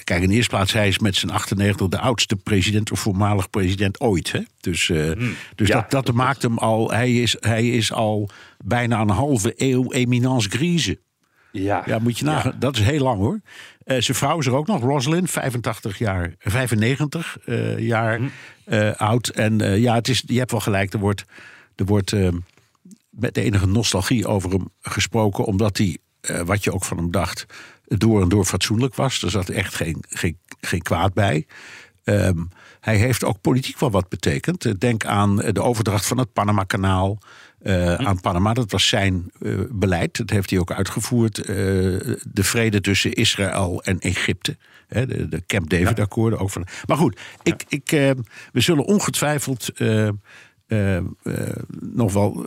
kijk, 0.04 0.22
in 0.22 0.28
de 0.28 0.34
eerste 0.34 0.50
plaats, 0.56 0.72
hij 0.72 0.88
is 0.88 0.98
met 0.98 1.14
zijn 1.16 1.32
98 1.32 1.88
de 1.88 1.98
oudste 1.98 2.36
president 2.36 2.90
of 2.92 3.00
voormalig 3.00 3.50
president 3.50 4.00
ooit. 4.00 4.32
Hè? 4.32 4.40
Dus, 4.60 4.90
eh, 4.90 5.10
dus. 5.54 5.68
Ja, 5.68 5.74
dat, 5.80 5.90
dat, 5.90 6.06
dat 6.06 6.14
maakt 6.14 6.42
hem 6.42 6.58
al, 6.58 6.90
hij 6.90 7.12
is, 7.12 7.36
hij 7.40 7.68
is 7.68 7.92
al 7.92 8.28
bijna 8.64 9.00
een 9.00 9.08
halve 9.10 9.52
eeuw 9.56 9.92
eminence 9.92 10.48
grise. 10.50 10.98
Ja, 11.52 11.82
Ja, 11.86 11.98
moet 11.98 12.18
je 12.18 12.24
nagaan. 12.24 12.56
Dat 12.58 12.76
is 12.76 12.82
heel 12.82 13.02
lang 13.02 13.18
hoor. 13.18 13.40
Eh, 13.86 14.00
zijn 14.00 14.16
vrouw 14.16 14.38
is 14.38 14.46
er 14.46 14.54
ook 14.54 14.66
nog, 14.66 14.82
Rosalind, 14.82 15.30
85 15.30 15.98
jaar, 15.98 16.34
95 16.38 17.38
eh, 17.44 17.78
jaar 17.78 18.20
eh, 18.64 18.94
oud. 18.94 19.28
En 19.28 19.80
ja, 19.80 19.94
het 19.94 20.08
is, 20.08 20.22
je 20.26 20.38
hebt 20.38 20.50
wel 20.50 20.60
gelijk, 20.60 20.92
er 20.92 20.98
wordt, 20.98 21.24
er 21.74 21.84
wordt 21.84 22.12
met 23.10 23.34
de 23.34 23.42
enige 23.42 23.66
nostalgie 23.66 24.26
over 24.26 24.50
hem 24.50 24.68
gesproken, 24.80 25.44
omdat 25.44 25.78
hij, 25.78 25.98
wat 26.44 26.64
je 26.64 26.72
ook 26.72 26.84
van 26.84 26.96
hem 26.96 27.10
dacht, 27.10 27.46
door 27.84 28.22
en 28.22 28.28
door 28.28 28.44
fatsoenlijk 28.44 28.94
was. 28.94 29.22
Er 29.22 29.30
zat 29.30 29.48
echt 29.48 29.74
geen, 29.74 30.04
geen, 30.08 30.38
geen 30.60 30.82
kwaad 30.82 31.14
bij. 31.14 31.46
Ehm, 32.04 32.44
hij 32.80 32.96
heeft 32.96 33.24
ook 33.24 33.40
politiek 33.40 33.78
wel 33.78 33.90
wat 33.90 34.08
betekend. 34.08 34.80
Denk 34.80 35.04
aan 35.04 35.36
de 35.36 35.62
overdracht 35.62 36.06
van 36.06 36.18
het 36.18 36.32
Panama-kanaal 36.32 37.18
eh, 37.66 37.94
aan 37.94 38.20
Panama. 38.20 38.52
Dat 38.52 38.70
was 38.70 38.88
zijn 38.88 39.30
eh, 39.40 39.54
beleid. 39.70 40.16
Dat 40.16 40.30
heeft 40.30 40.50
hij 40.50 40.58
ook 40.58 40.72
uitgevoerd. 40.72 41.38
Eh, 41.38 41.46
de 41.46 42.42
vrede 42.42 42.80
tussen 42.80 43.12
Israël 43.12 43.82
en 43.82 43.98
Egypte. 43.98 44.56
Hè, 44.88 45.06
de, 45.06 45.28
de 45.28 45.42
Camp 45.46 45.70
David-akkoorden. 45.70 46.38
ook 46.38 46.50
van. 46.50 46.66
Maar 46.86 46.96
goed, 46.96 47.20
ik, 47.42 47.64
ik, 47.68 47.90
we 48.52 48.60
zullen 48.60 48.84
ongetwijfeld. 48.84 49.70
nog 51.80 52.12
wel 52.12 52.46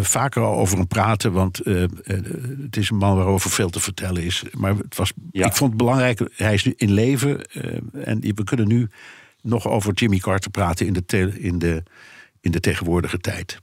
vaker 0.00 0.42
al 0.42 0.58
over 0.58 0.76
hem 0.76 0.86
praten. 0.86 1.32
Want 1.32 1.60
het 2.62 2.76
is 2.76 2.90
een 2.90 2.96
man 2.96 3.16
waarover 3.16 3.50
veel 3.50 3.70
te 3.70 3.80
vertellen 3.80 4.22
is. 4.22 4.44
Maar 4.52 4.76
het 4.76 4.96
was, 4.96 5.12
Ja. 5.30 5.46
ik 5.46 5.52
vond 5.52 5.70
het 5.70 5.78
belangrijk. 5.78 6.20
Hij 6.34 6.54
is 6.54 6.64
nu 6.64 6.72
in 6.76 6.92
leven. 6.92 7.44
en 7.92 8.20
we 8.20 8.44
kunnen 8.44 8.68
nu 8.68 8.88
nog 9.42 9.68
over 9.68 9.92
Jimmy 9.92 10.18
Carter 10.18 10.50
praten 10.50 10.86
in 10.86 10.92
de, 10.92 11.38
in 11.38 11.58
de, 11.58 11.82
in 12.40 12.50
de 12.50 12.60
tegenwoordige 12.60 13.18
tijd. 13.18 13.60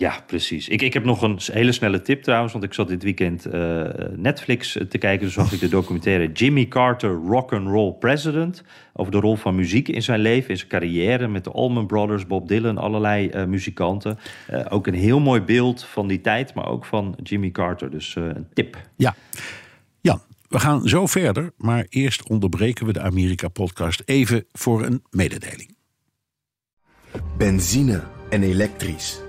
Ja, 0.00 0.22
precies. 0.26 0.68
Ik, 0.68 0.82
ik 0.82 0.92
heb 0.92 1.04
nog 1.04 1.22
een 1.22 1.38
hele 1.52 1.72
snelle 1.72 2.02
tip 2.02 2.22
trouwens, 2.22 2.52
want 2.52 2.64
ik 2.64 2.74
zat 2.74 2.88
dit 2.88 3.02
weekend 3.02 3.46
eh, 3.46 3.84
Netflix 4.16 4.72
te 4.88 4.98
kijken. 4.98 5.20
Toen 5.20 5.44
zag 5.44 5.52
ik 5.52 5.60
de 5.60 5.68
documentaire 5.68 6.32
Jimmy 6.32 6.68
Carter, 6.68 7.10
Rock 7.10 7.52
and 7.52 7.68
Roll 7.68 7.92
President. 7.92 8.62
Over 8.92 9.12
de 9.12 9.20
rol 9.20 9.36
van 9.36 9.54
muziek 9.54 9.88
in 9.88 10.02
zijn 10.02 10.20
leven, 10.20 10.50
in 10.50 10.56
zijn 10.56 10.68
carrière. 10.68 11.28
Met 11.28 11.44
de 11.44 11.50
Allman 11.50 11.86
Brothers, 11.86 12.26
Bob 12.26 12.48
Dylan, 12.48 12.78
allerlei 12.78 13.28
eh, 13.28 13.44
muzikanten. 13.44 14.18
Eh, 14.46 14.66
ook 14.68 14.86
een 14.86 14.94
heel 14.94 15.20
mooi 15.20 15.40
beeld 15.40 15.84
van 15.84 16.08
die 16.08 16.20
tijd, 16.20 16.54
maar 16.54 16.66
ook 16.66 16.84
van 16.84 17.16
Jimmy 17.22 17.50
Carter. 17.50 17.90
Dus 17.90 18.16
eh, 18.16 18.24
een 18.24 18.46
tip. 18.54 18.76
Ja, 18.96 19.14
Jan, 20.00 20.20
we 20.48 20.58
gaan 20.58 20.88
zo 20.88 21.06
verder. 21.06 21.52
Maar 21.56 21.86
eerst 21.88 22.28
onderbreken 22.28 22.86
we 22.86 22.92
de 22.92 23.00
Amerika-podcast 23.00 24.02
even 24.04 24.44
voor 24.52 24.84
een 24.84 25.02
mededeling. 25.10 25.76
Benzine 27.36 28.02
en 28.30 28.42
elektrisch. 28.42 29.28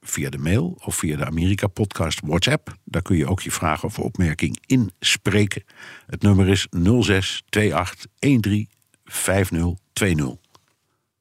via 0.00 0.30
de 0.30 0.38
mail 0.38 0.78
of 0.84 0.94
via 0.94 1.16
de 1.16 1.24
Amerika-podcast 1.26 2.20
WhatsApp. 2.24 2.76
Daar 2.84 3.02
kun 3.02 3.16
je 3.16 3.26
ook 3.26 3.40
je 3.40 3.50
vraag 3.50 3.84
of 3.84 3.98
opmerking 3.98 4.58
inspreken. 4.66 5.62
Het 6.06 6.22
nummer 6.22 6.48
is 6.48 6.66
06 7.00 7.42
28 7.50 8.06
13 8.20 8.68
5020. 9.04 10.36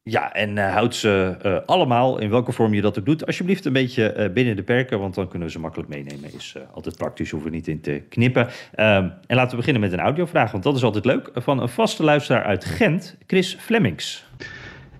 Ja, 0.04 0.34
en 0.34 0.58
uh, 0.58 0.74
houd 0.74 0.96
ze 0.96 1.38
uh, 1.46 1.58
allemaal, 1.66 2.20
in 2.20 2.30
welke 2.30 2.52
vorm 2.52 2.74
je 2.74 2.82
dat 2.82 3.00
ook 3.00 3.06
doet, 3.06 3.26
alsjeblieft 3.26 3.66
een 3.66 3.74
beetje 3.74 4.16
uh, 4.18 4.34
binnen 4.34 4.56
de 4.56 4.64
perken, 4.64 5.00
want 5.00 5.16
dan 5.16 5.28
kunnen 5.28 5.48
we 5.48 5.54
ze 5.54 5.60
makkelijk 5.60 5.90
meenemen. 5.90 6.34
Is 6.34 6.56
altijd 6.74 6.98
praktisch, 6.98 7.32
hoeven 7.32 7.50
we 7.50 7.56
niet 7.56 7.68
in 7.68 7.82
te 7.82 8.04
knippen. 8.10 8.48
Ehm, 8.74 9.10
en 9.28 9.36
laten 9.36 9.50
we 9.50 9.56
beginnen 9.56 9.82
met 9.82 9.92
een 9.92 10.00
audiovraag, 10.00 10.52
want 10.52 10.64
dat 10.64 10.76
is 10.76 10.84
altijd 10.84 11.06
leuk. 11.06 11.30
Van 11.34 11.62
een 11.62 11.70
vaste 11.70 12.04
luisteraar 12.04 12.44
uit 12.44 12.66
Gent, 12.66 13.18
Chris 13.28 13.58
Flemings. 13.60 14.26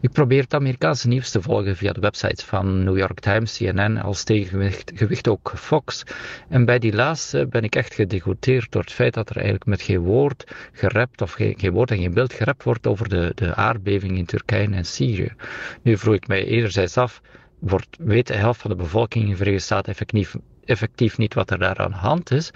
Ik 0.02 0.12
probeer 0.12 0.42
het 0.42 0.54
Amerikaanse 0.54 1.08
nieuws 1.08 1.30
te 1.32 1.42
volgen 1.42 1.76
via 1.76 1.94
de 1.94 2.00
websites 2.00 2.44
van 2.44 2.84
New 2.84 2.98
York 2.98 3.20
Times, 3.20 3.58
CNN, 3.58 3.98
als 3.98 4.24
tegengewicht 4.24 4.92
gewicht 4.96 5.28
ook 5.28 5.54
Fox. 5.56 6.04
En 6.50 6.66
bij 6.66 6.80
die 6.80 6.94
laatste 6.94 7.48
ben 7.50 7.64
ik 7.64 7.76
echt 7.76 7.94
gedegoteerd 7.94 8.72
door 8.72 8.82
het 8.82 8.92
feit 8.92 9.14
dat 9.14 9.30
er 9.30 9.36
eigenlijk 9.36 9.66
met 9.66 9.82
geen 9.82 10.00
woord 10.00 10.56
gerept, 10.72 11.22
of 11.22 11.32
geen, 11.32 11.54
geen 11.58 11.72
woord 11.72 11.92
en 11.92 11.98
geen 11.98 12.14
beeld 12.14 12.34
gerept 12.34 12.64
wordt 12.64 12.88
over 12.88 13.10
de, 13.10 13.32
de 13.36 13.56
aardbeving 13.56 14.18
in 14.18 14.26
Turkije 14.26 14.70
en 14.70 14.86
Syrië. 14.86 15.34
Nu 15.82 15.98
vroeg 15.98 16.16
ik 16.16 16.28
mij 16.28 16.46
enerzijds 16.46 16.98
af, 16.98 17.22
wordt, 17.60 17.98
weet 18.00 18.28
de 18.28 18.34
helft 18.34 18.62
van 18.62 18.70
de 18.70 18.78
bevolking 18.78 19.24
in 19.24 19.30
de 19.30 19.36
Verenigde 19.36 19.66
Staten 19.66 19.92
effectief 19.92 20.36
effectief 20.68 21.18
niet 21.18 21.34
wat 21.34 21.52
er 21.52 21.58
daar 21.58 21.78
aan 21.78 21.92
de 21.92 21.98
hand 21.98 22.32
is. 22.32 22.52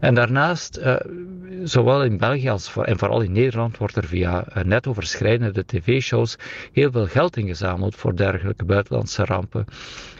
En 0.00 0.14
daarnaast, 0.14 0.78
uh, 0.78 0.96
zowel 1.64 2.04
in 2.04 2.16
België 2.16 2.48
als 2.48 2.70
voor, 2.70 2.84
en 2.84 2.98
vooral 2.98 3.20
in 3.20 3.32
Nederland, 3.32 3.76
wordt 3.76 3.96
er 3.96 4.06
via 4.06 4.44
uh, 4.56 4.64
netoverschrijdende 4.64 5.64
tv-shows 5.66 6.36
heel 6.72 6.90
veel 6.90 7.06
geld 7.06 7.36
ingezameld 7.36 7.96
voor 7.96 8.16
dergelijke 8.16 8.64
buitenlandse 8.64 9.24
rampen. 9.24 9.64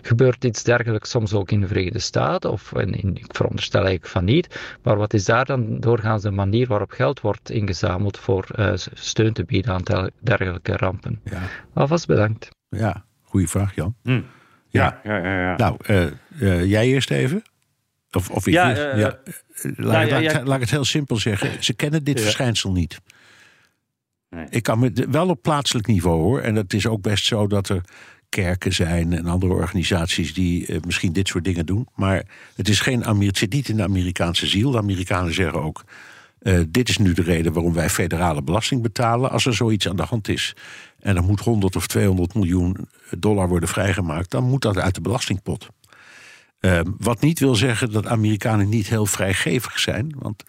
Gebeurt 0.02 0.44
iets 0.44 0.62
dergelijks 0.62 1.10
soms 1.10 1.32
ook 1.34 1.50
in 1.50 1.60
de 1.60 1.66
Verenigde 1.66 1.98
Staten? 1.98 2.50
Of 2.50 2.72
in, 2.72 2.92
in, 2.92 3.16
ik 3.16 3.34
veronderstel 3.36 3.80
eigenlijk 3.80 4.12
van 4.12 4.24
niet. 4.24 4.76
Maar 4.82 4.96
wat 4.96 5.14
is 5.14 5.24
daar 5.24 5.44
dan 5.44 5.80
doorgaans 5.80 6.22
de 6.22 6.30
manier 6.30 6.66
waarop 6.66 6.90
geld 6.90 7.20
wordt 7.20 7.50
ingezameld 7.50 8.18
voor 8.18 8.46
uh, 8.56 8.72
steun 8.94 9.32
te 9.32 9.44
bieden 9.44 9.72
aan 9.72 10.10
dergelijke 10.20 10.76
rampen? 10.76 11.20
Ja. 11.24 11.40
Alvast 11.72 12.06
bedankt. 12.06 12.48
Ja, 12.68 13.04
goede 13.22 13.46
vraag, 13.46 13.74
Jan. 13.74 13.94
Mm. 14.02 14.24
Ja, 14.72 15.00
ja, 15.04 15.16
ja. 15.16 15.40
ja. 15.40 15.56
Nou, 15.56 15.76
uh, 15.86 16.06
uh, 16.40 16.64
jij 16.64 16.86
eerst 16.86 17.10
even? 17.10 17.42
Of, 18.10 18.30
of 18.30 18.46
ik 18.46 18.52
ja? 18.52 18.70
Uh, 18.70 18.98
ja. 18.98 19.18
Laat, 19.76 20.10
laat, 20.44 20.54
ik 20.54 20.60
het 20.60 20.70
heel 20.70 20.84
simpel 20.84 21.16
zeggen. 21.16 21.64
Ze 21.64 21.74
kennen 21.74 22.04
dit 22.04 22.20
verschijnsel 22.20 22.72
niet. 22.72 23.00
Nee. 24.30 24.46
Ik 24.50 24.62
kan 24.62 24.78
me 24.78 25.06
wel 25.10 25.28
op 25.28 25.42
plaatselijk 25.42 25.86
niveau 25.86 26.20
hoor. 26.20 26.40
En 26.40 26.54
het 26.54 26.72
is 26.72 26.86
ook 26.86 27.02
best 27.02 27.24
zo 27.24 27.46
dat 27.46 27.68
er 27.68 27.80
kerken 28.28 28.72
zijn 28.72 29.12
en 29.12 29.26
andere 29.26 29.52
organisaties 29.52 30.34
die 30.34 30.66
uh, 30.66 30.80
misschien 30.86 31.12
dit 31.12 31.28
soort 31.28 31.44
dingen 31.44 31.66
doen. 31.66 31.88
Maar 31.94 32.22
het, 32.56 32.68
is 32.68 32.80
geen, 32.80 33.02
het 33.02 33.38
zit 33.38 33.52
niet 33.52 33.68
in 33.68 33.76
de 33.76 33.82
Amerikaanse 33.82 34.46
ziel. 34.46 34.70
De 34.70 34.78
Amerikanen 34.78 35.34
zeggen 35.34 35.62
ook. 35.62 35.84
Uh, 36.42 36.60
dit 36.68 36.88
is 36.88 36.98
nu 36.98 37.12
de 37.12 37.22
reden 37.22 37.52
waarom 37.52 37.72
wij 37.72 37.90
federale 37.90 38.42
belasting 38.42 38.82
betalen 38.82 39.30
als 39.30 39.46
er 39.46 39.54
zoiets 39.54 39.88
aan 39.88 39.96
de 39.96 40.02
hand 40.02 40.28
is. 40.28 40.56
En 41.00 41.16
er 41.16 41.22
moet 41.22 41.40
100 41.40 41.76
of 41.76 41.86
200 41.86 42.34
miljoen 42.34 42.76
dollar 43.18 43.48
worden 43.48 43.68
vrijgemaakt, 43.68 44.30
dan 44.30 44.44
moet 44.44 44.62
dat 44.62 44.78
uit 44.78 44.94
de 44.94 45.00
belastingpot. 45.00 45.68
Uh, 46.60 46.80
wat 46.98 47.20
niet 47.20 47.38
wil 47.38 47.54
zeggen 47.54 47.92
dat 47.92 48.06
Amerikanen 48.06 48.68
niet 48.68 48.88
heel 48.88 49.06
vrijgevig 49.06 49.78
zijn. 49.78 50.14
Want 50.18 50.42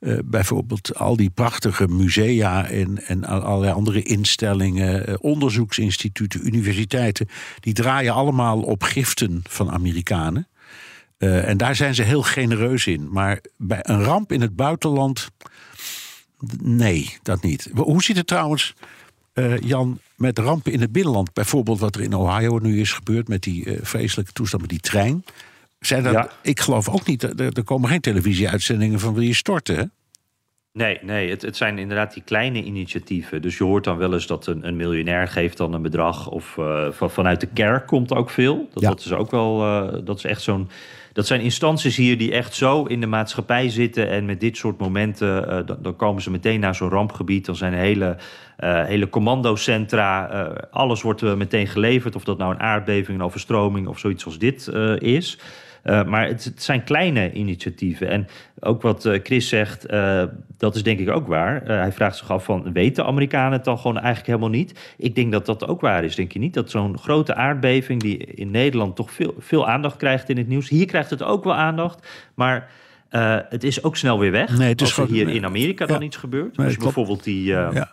uh, 0.00 0.18
bijvoorbeeld 0.24 0.96
al 0.96 1.16
die 1.16 1.30
prachtige 1.30 1.88
musea 1.88 2.66
en, 2.66 3.06
en 3.06 3.24
allerlei 3.24 3.72
andere 3.72 4.02
instellingen, 4.02 5.22
onderzoeksinstituten, 5.22 6.46
universiteiten, 6.46 7.28
die 7.60 7.72
draaien 7.72 8.14
allemaal 8.14 8.62
op 8.62 8.82
giften 8.82 9.42
van 9.48 9.70
Amerikanen. 9.70 10.48
Uh, 11.18 11.48
en 11.48 11.56
daar 11.56 11.76
zijn 11.76 11.94
ze 11.94 12.02
heel 12.02 12.22
genereus 12.22 12.86
in. 12.86 13.08
Maar 13.10 13.40
bij 13.56 13.80
een 13.82 14.02
ramp 14.02 14.32
in 14.32 14.40
het 14.40 14.56
buitenland, 14.56 15.30
nee, 16.62 17.16
dat 17.22 17.42
niet. 17.42 17.70
Hoe 17.74 18.02
ziet 18.02 18.16
het 18.16 18.26
trouwens, 18.26 18.74
uh, 19.34 19.58
Jan, 19.58 19.98
met 20.16 20.38
rampen 20.38 20.72
in 20.72 20.80
het 20.80 20.92
binnenland? 20.92 21.32
Bijvoorbeeld 21.32 21.78
wat 21.78 21.94
er 21.94 22.02
in 22.02 22.14
Ohio 22.14 22.58
nu 22.58 22.80
is 22.80 22.92
gebeurd 22.92 23.28
met 23.28 23.42
die 23.42 23.64
uh, 23.64 23.78
vreselijke 23.82 24.32
toestand 24.32 24.62
met 24.62 24.70
die 24.70 24.80
trein. 24.80 25.24
Zijn 25.78 26.02
dat, 26.02 26.12
ja. 26.12 26.30
Ik 26.42 26.60
geloof 26.60 26.88
ook 26.88 27.06
niet, 27.06 27.22
er, 27.22 27.52
er 27.52 27.64
komen 27.64 27.88
geen 27.88 28.00
televisieuitzendingen 28.00 29.00
van 29.00 29.14
wil 29.14 29.22
je 29.22 29.34
storten, 29.34 29.76
hè? 29.76 29.84
Nee, 30.72 30.98
nee 31.02 31.30
het, 31.30 31.42
het, 31.42 31.56
zijn 31.56 31.78
inderdaad 31.78 32.14
die 32.14 32.22
kleine 32.22 32.62
initiatieven. 32.62 33.42
Dus 33.42 33.58
je 33.58 33.64
hoort 33.64 33.84
dan 33.84 33.96
wel 33.96 34.12
eens 34.12 34.26
dat 34.26 34.46
een, 34.46 34.66
een 34.66 34.76
miljonair 34.76 35.28
geeft 35.28 35.56
dan 35.56 35.72
een 35.72 35.82
bedrag. 35.82 36.28
Of 36.28 36.56
uh, 36.56 36.90
van, 36.90 37.10
vanuit 37.10 37.40
de 37.40 37.46
kerk 37.46 37.86
komt 37.86 38.14
ook 38.14 38.30
veel. 38.30 38.68
Dat, 38.72 38.82
ja. 38.82 38.88
dat 38.88 38.98
is 38.98 39.12
ook 39.12 39.30
wel, 39.30 39.62
uh, 39.62 39.98
dat 40.04 40.16
is 40.16 40.24
echt 40.24 40.42
zo'n... 40.42 40.68
Dat 41.14 41.26
zijn 41.26 41.40
instanties 41.40 41.96
hier 41.96 42.18
die 42.18 42.32
echt 42.32 42.54
zo 42.54 42.84
in 42.84 43.00
de 43.00 43.06
maatschappij 43.06 43.68
zitten. 43.68 44.08
En 44.08 44.24
met 44.24 44.40
dit 44.40 44.56
soort 44.56 44.78
momenten, 44.78 45.48
uh, 45.48 45.76
dan, 45.82 45.96
komen 45.96 46.22
ze 46.22 46.30
meteen 46.30 46.60
naar 46.60 46.74
zo'n 46.74 46.88
rampgebied. 46.88 47.46
Dan 47.46 47.56
zijn 47.56 47.74
hele, 47.74 48.16
hele 48.56 49.08
commandocentra. 49.08 50.26
alles 50.70 51.02
wordt 51.02 51.22
meteen 51.22 51.66
geleverd. 51.66 52.16
Of 52.16 52.24
dat 52.24 52.38
nou 52.38 52.54
een 52.54 52.60
aardbeving, 52.60 53.18
een 53.18 53.24
overstroming 53.24 53.86
of 53.86 53.98
zoiets 53.98 54.24
als 54.24 54.38
dit 54.38 54.68
is. 54.98 55.38
Uh, 55.84 56.04
maar 56.04 56.26
het, 56.26 56.44
het, 56.44 56.62
zijn 56.62 56.84
kleine 56.84 57.32
initiatieven. 57.32 58.08
En 58.08 58.26
ook 58.60 58.82
wat 58.82 59.04
uh, 59.04 59.20
Chris 59.22 59.48
zegt, 59.48 59.90
uh, 59.90 60.22
dat 60.58 60.74
is 60.74 60.82
denk 60.82 60.98
ik 60.98 61.10
ook 61.10 61.26
waar. 61.26 61.62
hij 61.64 61.92
vraagt 61.92 62.16
zich 62.16 62.30
af 62.30 62.44
van, 62.44 62.72
weten 62.72 63.06
Amerikanen 63.06 63.52
het 63.52 63.64
dan 63.64 63.78
gewoon 63.78 63.96
eigenlijk 63.96 64.26
helemaal 64.26 64.48
niet? 64.48 64.94
Ik 64.96 65.14
denk 65.14 65.32
dat 65.32 65.46
dat 65.46 65.68
ook 65.68 65.80
waar 65.80 66.04
is, 66.04 66.14
denk 66.14 66.32
je 66.32 66.38
niet? 66.38 66.54
Dat 66.54 66.70
zo'n 66.70 66.98
grote 66.98 67.34
aardbeving 67.34 68.00
die 68.00 68.16
in 68.16 68.50
Nederland 68.50 68.96
toch 68.96 69.12
veel, 69.12 69.34
veel 69.38 69.68
aandacht 69.68 69.96
krijgt 69.96 70.28
in 70.28 70.36
het 70.36 70.48
nieuws. 70.48 70.68
Hier 70.68 70.86
krijgt 70.86 71.10
het 71.10 71.22
ook 71.22 71.44
wel 71.44 71.54
aandacht, 71.54 72.08
maar... 72.34 72.70
het 73.48 73.64
is 73.64 73.82
ook 73.82 73.96
snel 73.96 74.18
weer 74.18 74.30
weg. 74.30 74.58
Nee, 74.58 74.68
het 74.68 74.80
is 74.80 74.98
als 74.98 75.08
er 75.08 75.14
hier 75.14 75.28
in 75.28 75.44
Amerika 75.44 75.84
ja. 75.86 75.92
dan 75.92 76.02
iets 76.02 76.16
gebeurt. 76.16 76.56
Nee, 76.56 76.66
dus 76.66 76.76
bijvoorbeeld 76.76 77.24
die... 77.24 77.44
ja. 77.44 77.92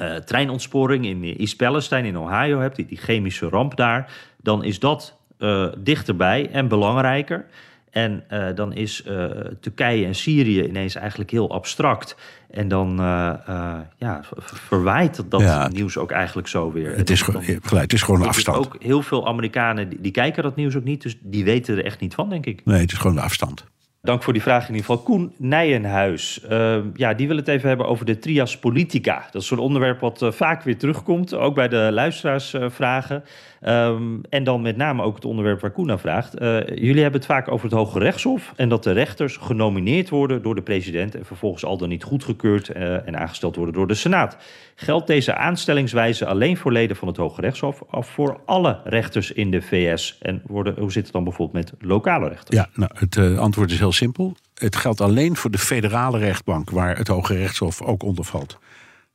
Uh, 0.00 0.16
treinontsporing 0.16 1.06
in 1.06 1.36
East 1.36 1.56
Palestine 1.56 2.08
in 2.08 2.18
Ohio 2.18 2.60
hebt, 2.60 2.76
die, 2.76 2.86
die 2.86 2.98
chemische 2.98 3.48
ramp 3.48 3.76
daar, 3.76 4.12
dan 4.42 4.64
is 4.64 4.78
dat 4.78 5.16
uh, 5.42 5.66
dichterbij 5.78 6.48
en 6.50 6.68
belangrijker. 6.68 7.44
En 7.90 8.24
uh, 8.32 8.46
dan 8.54 8.72
is 8.72 9.02
uh, 9.08 9.24
Turkije 9.60 10.06
en 10.06 10.14
Syrië 10.14 10.62
ineens 10.64 10.94
eigenlijk 10.94 11.30
heel 11.30 11.50
abstract. 11.50 12.16
En 12.50 12.68
dan 12.68 12.96
ja, 13.98 14.20
verwijt 14.44 15.24
dat 15.28 15.40
Ja. 15.40 15.68
nieuws 15.68 15.96
ook 15.98 16.10
eigenlijk 16.10 16.48
zo 16.48 16.72
weer. 16.72 16.96
Het 16.96 17.10
is, 17.10 17.22
gewoon- 17.22 17.42
gelijk, 17.42 17.82
het 17.82 17.92
is 17.92 18.02
gewoon 18.02 18.20
een 18.20 18.26
afstand. 18.28 18.56
Ook 18.58 18.76
heel 18.78 19.02
veel 19.02 19.26
Amerikanen 19.26 19.88
die, 19.88 20.00
die 20.00 20.12
kijken 20.12 20.42
dat 20.42 20.56
nieuws 20.56 20.76
ook 20.76 20.84
niet, 20.84 21.02
dus 21.02 21.16
die 21.20 21.44
weten 21.44 21.76
er 21.78 21.84
echt 21.84 22.00
niet 22.00 22.14
van, 22.14 22.28
denk 22.28 22.46
ik. 22.46 22.64
Nee, 22.64 22.80
het 22.80 22.92
is 22.92 22.98
gewoon 22.98 23.16
een 23.16 23.22
afstand. 23.22 23.64
Dank 24.04 24.22
voor 24.22 24.32
die 24.32 24.42
vraag 24.42 24.68
in 24.68 24.74
ieder 24.74 24.86
geval. 24.86 25.02
Koen 25.02 25.32
Nijenhuis, 25.36 26.44
uh, 26.50 26.76
ja, 26.94 27.14
die 27.14 27.28
wil 27.28 27.36
het 27.36 27.48
even 27.48 27.68
hebben 27.68 27.86
over 27.86 28.06
de 28.06 28.18
trias 28.18 28.58
politica. 28.58 29.28
Dat 29.30 29.42
is 29.42 29.48
zo'n 29.48 29.58
onderwerp 29.58 30.00
wat 30.00 30.22
uh, 30.22 30.30
vaak 30.30 30.62
weer 30.62 30.78
terugkomt, 30.78 31.34
ook 31.34 31.54
bij 31.54 31.68
de 31.68 31.88
luisteraarsvragen. 31.92 33.24
Uh, 33.62 33.84
um, 33.84 34.20
en 34.28 34.44
dan 34.44 34.62
met 34.62 34.76
name 34.76 35.02
ook 35.02 35.14
het 35.14 35.24
onderwerp 35.24 35.60
waar 35.60 35.70
Koen 35.70 35.86
naar 35.86 35.98
vraagt. 35.98 36.40
Uh, 36.40 36.66
jullie 36.66 37.02
hebben 37.02 37.20
het 37.20 37.30
vaak 37.30 37.50
over 37.50 37.64
het 37.66 37.74
Hoge 37.74 37.98
Rechtshof 37.98 38.52
en 38.56 38.68
dat 38.68 38.82
de 38.82 38.92
rechters 38.92 39.36
genomineerd 39.36 40.08
worden 40.08 40.42
door 40.42 40.54
de 40.54 40.62
president 40.62 41.14
en 41.14 41.24
vervolgens 41.24 41.64
al 41.64 41.76
dan 41.76 41.88
niet 41.88 42.04
goedgekeurd 42.04 42.68
en 42.68 43.18
aangesteld 43.18 43.56
worden 43.56 43.74
door 43.74 43.86
de 43.86 43.94
Senaat. 43.94 44.36
Geldt 44.74 45.06
deze 45.06 45.34
aanstellingswijze 45.34 46.26
alleen 46.26 46.56
voor 46.56 46.72
leden 46.72 46.96
van 46.96 47.08
het 47.08 47.16
Hoge 47.16 47.40
Rechtshof 47.40 47.80
of 47.80 48.08
voor 48.08 48.40
alle 48.46 48.80
rechters 48.84 49.32
in 49.32 49.50
de 49.50 49.62
VS? 49.62 50.18
En 50.20 50.42
hoe 50.46 50.92
zit 50.92 51.02
het 51.02 51.12
dan 51.12 51.24
bijvoorbeeld 51.24 51.64
met 51.64 51.72
lokale 51.80 52.28
rechters? 52.28 52.56
Ja, 52.56 52.68
nou, 52.74 52.90
het 52.94 53.16
uh, 53.16 53.38
antwoord 53.38 53.70
is 53.70 53.78
heel 53.78 53.92
simpel. 53.92 54.36
Het 54.54 54.76
geldt 54.76 55.00
alleen 55.00 55.36
voor 55.36 55.50
de 55.50 55.58
federale 55.58 56.18
rechtbank, 56.18 56.70
waar 56.70 56.96
het 56.96 57.08
Hoge 57.08 57.34
Rechtshof 57.34 57.82
ook 57.82 58.02
onder 58.02 58.24
valt. 58.24 58.58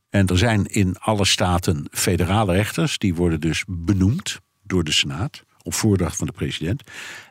En 0.10 0.28
er 0.28 0.38
zijn 0.38 0.66
in 0.66 0.96
alle 1.00 1.26
staten 1.26 1.88
federale 1.92 2.54
rechters, 2.54 2.98
die 2.98 3.16
worden 3.16 3.42
dus 3.42 3.64
benoemd 3.68 4.40
door 4.64 4.84
de 4.84 4.92
Senaat 4.92 5.44
op 5.64 5.74
voordracht 5.74 6.18
van 6.18 6.28
de 6.28 6.34
president. 6.34 6.84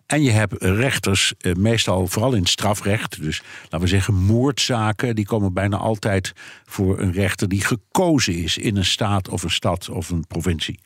En 0.06 0.22
je 0.22 0.30
hebt 0.30 0.62
rechters, 0.62 1.34
eh, 1.38 1.52
meestal 1.54 2.06
vooral 2.06 2.32
in 2.32 2.40
het 2.40 2.48
strafrecht, 2.48 3.22
dus 3.22 3.42
laten 3.62 3.80
we 3.80 3.86
zeggen 3.86 4.14
moordzaken, 4.14 5.14
die 5.14 5.26
komen 5.26 5.52
bijna 5.52 5.76
altijd 5.76 6.32
voor 6.64 7.00
een 7.00 7.12
rechter 7.12 7.48
die 7.48 7.64
gekozen 7.64 8.34
is 8.34 8.58
in 8.58 8.76
een 8.76 8.84
staat 8.84 9.28
of 9.28 9.42
een 9.42 9.50
stad 9.50 9.88
of 9.88 10.10
een 10.10 10.26
provincie. 10.26 10.78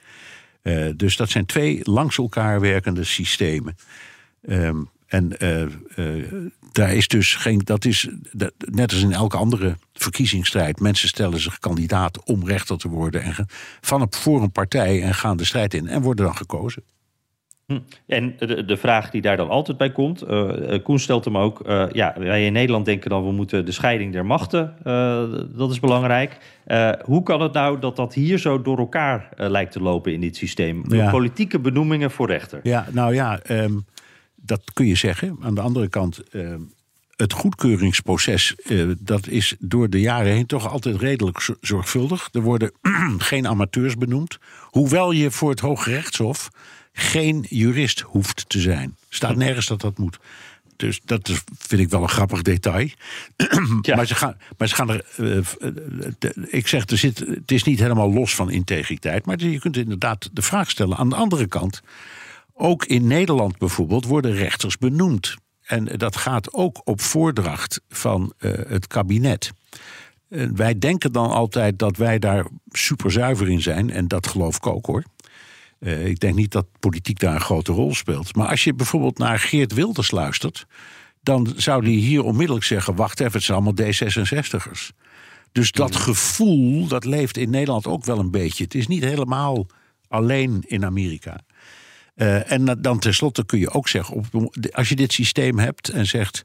Uh, 0.62 0.88
dus 0.96 1.16
dat 1.16 1.30
zijn 1.30 1.46
twee 1.46 1.80
langs 1.82 2.18
elkaar 2.18 2.60
werkende 2.60 3.04
systemen. 3.04 3.76
Um, 4.48 4.88
En 5.06 5.32
uh, 5.38 6.24
daar 6.72 6.94
is 6.94 7.08
dus 7.08 7.34
geen. 7.34 7.60
Dat 7.64 7.84
is 7.84 8.08
net 8.58 8.92
als 8.92 9.02
in 9.02 9.12
elke 9.12 9.36
andere 9.36 9.76
verkiezingsstrijd. 9.92 10.80
Mensen 10.80 11.08
stellen 11.08 11.40
zich 11.40 11.58
kandidaat 11.58 12.24
om 12.24 12.46
rechter 12.46 12.78
te 12.78 12.88
worden. 12.88 13.22
En 13.22 13.46
van 13.80 14.06
voor 14.10 14.42
een 14.42 14.52
partij 14.52 15.02
en 15.02 15.14
gaan 15.14 15.36
de 15.36 15.44
strijd 15.44 15.74
in 15.74 15.88
en 15.88 16.02
worden 16.02 16.24
dan 16.24 16.36
gekozen. 16.36 16.82
Hm. 17.70 17.78
En 18.06 18.34
de, 18.38 18.64
de, 18.64 18.76
vraag 18.76 19.10
die 19.10 19.20
daar 19.20 19.36
dan 19.36 19.48
altijd 19.48 19.76
bij 19.76 19.90
komt, 19.90 20.24
uh, 20.30 20.52
Koen 20.82 20.98
stelt 20.98 21.24
hem 21.24 21.36
ook, 21.36 21.68
uh, 21.68 21.84
ja, 21.92 22.14
wij 22.18 22.46
in 22.46 22.52
Nederland 22.52 22.84
denken 22.84 23.10
dan 23.10 23.24
we 23.24 23.32
moeten 23.32 23.64
de 23.64 23.72
scheiding 23.72 24.12
der 24.12 24.26
machten, 24.26 24.74
uh, 24.84 25.22
dat 25.56 25.70
is 25.70 25.80
belangrijk. 25.80 26.36
hoe 27.04 27.22
kan 27.22 27.40
het 27.40 27.52
nou 27.52 27.80
dat 27.80 27.96
dat 27.96 28.14
hier 28.14 28.38
zo 28.38 28.62
door 28.62 28.78
elkaar 28.78 29.28
lijkt 29.36 29.72
te 29.72 29.80
lopen 29.80 30.12
in 30.12 30.20
dit 30.20 30.36
systeem? 30.36 30.84
Ja. 30.88 31.10
Politieke 31.10 31.58
benoemingen 31.58 32.10
voor 32.10 32.26
rechter. 32.26 32.60
Ja, 32.62 32.86
nou 32.92 33.14
ja, 33.14 33.40
um, 33.50 33.84
dat 34.36 34.60
kun 34.72 34.86
je 34.86 34.94
zeggen. 34.94 35.36
Aan 35.42 35.54
de 35.54 35.60
andere 35.60 35.88
kant, 35.88 36.22
um, 36.32 36.72
het 37.16 37.32
goedkeuringsproces, 37.32 38.54
dat 38.98 39.26
is 39.26 39.56
door 39.58 39.90
de 39.90 40.00
jaren 40.00 40.32
heen 40.32 40.46
toch 40.46 40.70
altijd 40.70 40.96
redelijk 40.96 41.56
zorgvuldig. 41.60 42.28
Er 42.32 42.42
worden 42.42 42.72
geen 43.18 43.48
amateurs 43.48 43.96
benoemd, 43.96 44.38
hoewel 44.62 45.10
je 45.10 45.30
voor 45.30 45.50
het 45.50 45.60
Hoge 45.60 45.90
Rechtshof 45.90 46.50
geen 46.92 47.46
jurist 47.48 48.00
hoeft 48.00 48.44
te 48.48 48.60
zijn. 48.60 48.96
Staat 49.08 49.36
nergens 49.36 49.66
dat 49.66 49.80
dat 49.80 49.98
moet. 49.98 50.18
Dus 50.80 51.00
dat 51.04 51.30
vind 51.58 51.80
ik 51.80 51.88
wel 51.88 52.02
een 52.02 52.08
grappig 52.08 52.42
detail. 52.42 52.88
Ja. 53.82 53.96
maar, 53.96 54.06
ze 54.06 54.14
gaan, 54.14 54.36
maar 54.58 54.68
ze 54.68 54.74
gaan 54.74 54.90
er. 54.90 55.04
Uh, 55.16 55.38
ik 56.46 56.66
zeg, 56.66 56.86
er 56.86 56.98
zit, 56.98 57.18
het 57.18 57.50
is 57.50 57.62
niet 57.62 57.78
helemaal 57.78 58.12
los 58.12 58.34
van 58.34 58.50
integriteit. 58.50 59.26
Maar 59.26 59.38
je 59.38 59.58
kunt 59.58 59.76
inderdaad 59.76 60.30
de 60.32 60.42
vraag 60.42 60.70
stellen. 60.70 60.96
Aan 60.96 61.08
de 61.08 61.16
andere 61.16 61.46
kant, 61.46 61.82
ook 62.54 62.84
in 62.84 63.06
Nederland 63.06 63.58
bijvoorbeeld 63.58 64.04
worden 64.04 64.32
rechters 64.32 64.78
benoemd. 64.78 65.36
En 65.62 65.84
dat 65.84 66.16
gaat 66.16 66.52
ook 66.52 66.80
op 66.84 67.00
voordracht 67.00 67.80
van 67.88 68.32
uh, 68.38 68.52
het 68.68 68.86
kabinet. 68.86 69.52
wij 70.28 70.78
denken 70.78 71.12
dan 71.12 71.30
altijd 71.30 71.78
dat 71.78 71.96
wij 71.96 72.18
daar 72.18 72.46
super 72.70 73.12
zuiver 73.12 73.48
in 73.48 73.62
zijn. 73.62 73.90
En 73.90 74.08
dat 74.08 74.26
geloof 74.26 74.56
ik 74.56 74.66
ook 74.66 74.86
hoor. 74.86 75.04
Uh, 75.80 76.06
ik 76.06 76.20
denk 76.20 76.34
niet 76.34 76.52
dat 76.52 76.66
politiek 76.78 77.18
daar 77.18 77.34
een 77.34 77.40
grote 77.40 77.72
rol 77.72 77.94
speelt. 77.94 78.36
Maar 78.36 78.48
als 78.48 78.64
je 78.64 78.74
bijvoorbeeld 78.74 79.18
naar 79.18 79.38
Geert 79.38 79.74
Wilders 79.74 80.10
luistert, 80.10 80.66
dan 81.22 81.52
zou 81.56 81.84
die 81.84 82.00
hier 82.00 82.22
onmiddellijk 82.22 82.66
zeggen: 82.66 82.94
wacht 82.94 83.20
even, 83.20 83.32
het 83.32 83.42
zijn 83.42 83.58
allemaal 83.58 83.86
D66'ers. 83.86 84.88
Dus 85.52 85.72
dat 85.72 85.96
gevoel, 85.96 86.86
dat 86.86 87.04
leeft 87.04 87.36
in 87.36 87.50
Nederland 87.50 87.86
ook 87.86 88.04
wel 88.04 88.18
een 88.18 88.30
beetje. 88.30 88.64
Het 88.64 88.74
is 88.74 88.86
niet 88.86 89.04
helemaal 89.04 89.66
alleen 90.08 90.64
in 90.66 90.84
Amerika. 90.84 91.40
Uh, 92.16 92.52
en 92.52 92.64
dan 92.64 92.98
tenslotte 92.98 93.46
kun 93.46 93.58
je 93.58 93.70
ook 93.70 93.88
zeggen: 93.88 94.24
als 94.70 94.88
je 94.88 94.96
dit 94.96 95.12
systeem 95.12 95.58
hebt 95.58 95.88
en 95.88 96.06
zegt. 96.06 96.42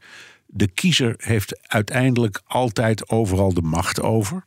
De 0.48 0.68
kiezer 0.68 1.16
heeft 1.18 1.68
uiteindelijk 1.68 2.42
altijd 2.46 3.10
overal 3.10 3.54
de 3.54 3.62
macht 3.62 4.02
over. 4.02 4.44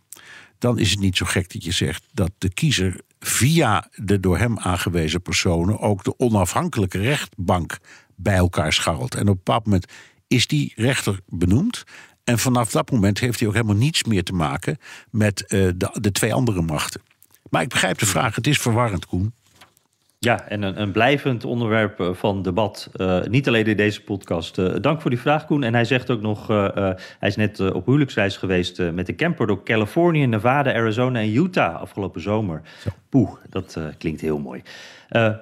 Dan 0.58 0.78
is 0.78 0.90
het 0.90 1.00
niet 1.00 1.16
zo 1.16 1.26
gek 1.26 1.52
dat 1.52 1.64
je 1.64 1.72
zegt 1.72 2.04
dat 2.12 2.30
de 2.38 2.52
kiezer 2.52 3.00
via 3.20 3.90
de 3.94 4.20
door 4.20 4.38
hem 4.38 4.58
aangewezen 4.58 5.22
personen 5.22 5.80
ook 5.80 6.04
de 6.04 6.18
onafhankelijke 6.18 6.98
rechtbank 6.98 7.78
bij 8.16 8.36
elkaar 8.36 8.72
scharrelt. 8.72 9.14
En 9.14 9.20
op 9.20 9.28
een 9.28 9.34
bepaald 9.34 9.64
moment 9.64 9.86
is 10.26 10.46
die 10.46 10.72
rechter 10.76 11.20
benoemd. 11.26 11.84
En 12.24 12.38
vanaf 12.38 12.70
dat 12.70 12.90
moment 12.90 13.18
heeft 13.18 13.38
hij 13.38 13.48
ook 13.48 13.54
helemaal 13.54 13.76
niets 13.76 14.04
meer 14.04 14.24
te 14.24 14.32
maken 14.32 14.78
met 15.10 15.40
uh, 15.42 15.48
de, 15.76 15.88
de 15.92 16.12
twee 16.12 16.34
andere 16.34 16.62
machten. 16.62 17.00
Maar 17.50 17.62
ik 17.62 17.68
begrijp 17.68 17.98
de 17.98 18.06
vraag, 18.06 18.34
het 18.34 18.46
is 18.46 18.58
verwarrend, 18.58 19.06
Koen. 19.06 19.34
Ja, 20.20 20.48
en 20.48 20.62
een, 20.62 20.80
een, 20.80 20.92
blijvend 20.92 21.44
onderwerp 21.44 22.00
eh, 22.00 22.12
van 22.12 22.42
debat. 22.42 22.90
Uh, 22.96 23.22
niet 23.22 23.48
alleen 23.48 23.64
in 23.64 23.76
deze 23.76 24.02
podcast. 24.02 24.58
Uh, 24.58 24.74
dank 24.80 25.00
voor 25.00 25.10
die 25.10 25.20
vraag, 25.20 25.46
Koen. 25.46 25.62
En 25.62 25.74
hij 25.74 25.84
zegt 25.84 26.10
ook 26.10 26.20
nog: 26.20 26.46
hij 26.46 26.96
is 27.20 27.36
net 27.36 27.72
op 27.72 27.86
huwelijksreis 27.86 28.36
geweest 28.36 28.82
met 28.92 29.06
de 29.06 29.14
camper 29.14 29.46
door 29.46 29.62
Californië, 29.62 30.26
Nevada, 30.26 30.74
Arizona 30.74 31.20
en 31.20 31.34
Utah 31.34 31.74
afgelopen 31.74 32.20
zomer. 32.20 32.62
Poeh, 33.08 33.30
dat 33.50 33.80
klinkt 33.98 34.20
heel 34.20 34.38
mooi. 34.38 34.62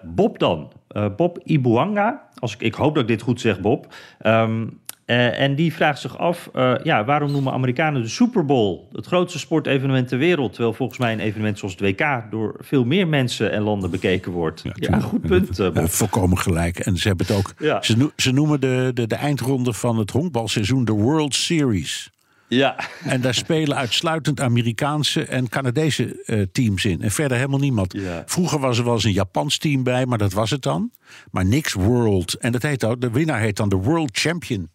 Bob 0.03 0.39
dan. 0.39 0.73
Bob 1.17 1.39
Ibuanga. 1.45 2.29
Als 2.39 2.55
ik, 2.55 2.61
ik 2.61 2.75
hoop 2.75 2.95
dat 2.95 3.03
ik 3.03 3.09
dit 3.09 3.23
goed 3.23 3.41
zeg, 3.41 3.61
Bob. 3.61 3.95
Um, 4.27 4.81
uh, 5.07 5.41
en 5.41 5.55
die 5.55 5.73
vraagt 5.73 6.01
zich 6.01 6.19
af, 6.19 6.51
uh, 6.55 6.75
ja, 6.83 7.05
waarom 7.05 7.33
noemen 7.33 7.53
Amerikanen 7.53 8.03
de 8.03 8.09
Super 8.09 8.45
Bowl 8.45 8.89
het 8.93 9.07
grootste 9.07 9.39
sportevenement 9.39 10.09
ter 10.09 10.19
wereld? 10.19 10.53
Terwijl 10.53 10.75
volgens 10.75 10.99
mij 10.99 11.13
een 11.13 11.21
evenement 11.21 11.59
zoals 11.59 11.75
het 11.79 11.83
WK 11.83 12.31
door 12.31 12.55
veel 12.59 12.85
meer 12.85 13.09
mensen 13.09 13.53
en 13.53 13.63
landen 13.63 13.91
bekeken 13.91 14.33
wordt. 14.33 14.63
Ja, 14.63 14.73
ja 14.75 15.01
goed 15.01 15.21
punt. 15.21 15.59
Uh, 15.59 15.69
ja, 15.75 15.87
volkomen 15.87 16.39
gelijk. 16.39 16.79
En 16.79 16.97
ze 16.97 17.09
hebben 17.09 17.27
het 17.27 17.37
ook. 17.37 17.55
Ja. 17.59 17.83
Ze, 17.83 17.97
no 17.97 18.11
ze, 18.17 18.33
noemen 18.33 18.61
de, 18.61 18.91
de, 18.95 19.07
de 19.07 19.15
eindronde 19.15 19.73
van 19.73 19.99
het 19.99 20.11
honkbalseizoen 20.11 20.85
de 20.85 20.93
World 20.93 21.35
Series. 21.35 22.11
Ja. 22.49 22.77
En 23.05 23.21
daar 23.21 23.35
spelen 23.35 23.77
uitsluitend 23.77 24.41
Amerikaanse 24.41 25.25
en 25.25 25.49
Canadese 25.49 26.23
uh, 26.27 26.43
teams 26.53 26.85
in. 26.85 27.03
En 27.03 27.11
verder 27.11 27.37
helemaal 27.37 27.59
niemand. 27.59 27.93
Ja. 27.93 28.23
Vroeger 28.27 28.59
was 28.59 28.79
er 28.79 28.85
wel 28.85 28.95
eens 28.95 29.05
een 29.05 29.13
Japans 29.13 29.59
team 29.59 29.83
bij, 29.83 30.07
maar 30.07 30.19
dat 30.19 30.33
was 30.33 30.51
het 30.51 30.63
dan. 30.63 30.91
Maar 31.31 31.45
niks 31.45 31.73
World. 31.73 32.35
En 32.35 32.53
dat 32.53 32.63
heet 32.63 32.85
ook, 32.85 33.01
de 33.01 33.11
winnaar 33.11 33.41
heet 33.41 33.57
dan 33.57 33.69
de 33.69 33.77
World 33.77 34.11
Champion. 34.13 34.69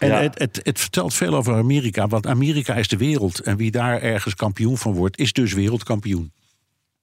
En 0.00 0.08
ja. 0.08 0.20
het, 0.20 0.38
het, 0.38 0.60
het, 0.62 0.80
vertelt 0.80 1.14
veel 1.14 1.34
over 1.34 1.54
Amerika, 1.54 2.06
want 2.06 2.26
Amerika 2.26 2.74
is 2.74 2.88
de 2.88 2.96
wereld. 2.96 3.40
En 3.40 3.56
wie 3.56 3.70
daar 3.70 4.00
ergens 4.00 4.34
kampioen 4.34 4.78
van 4.78 4.92
wordt, 4.92 5.18
is 5.18 5.32
dus 5.32 5.52
wereldkampioen. 5.52 6.32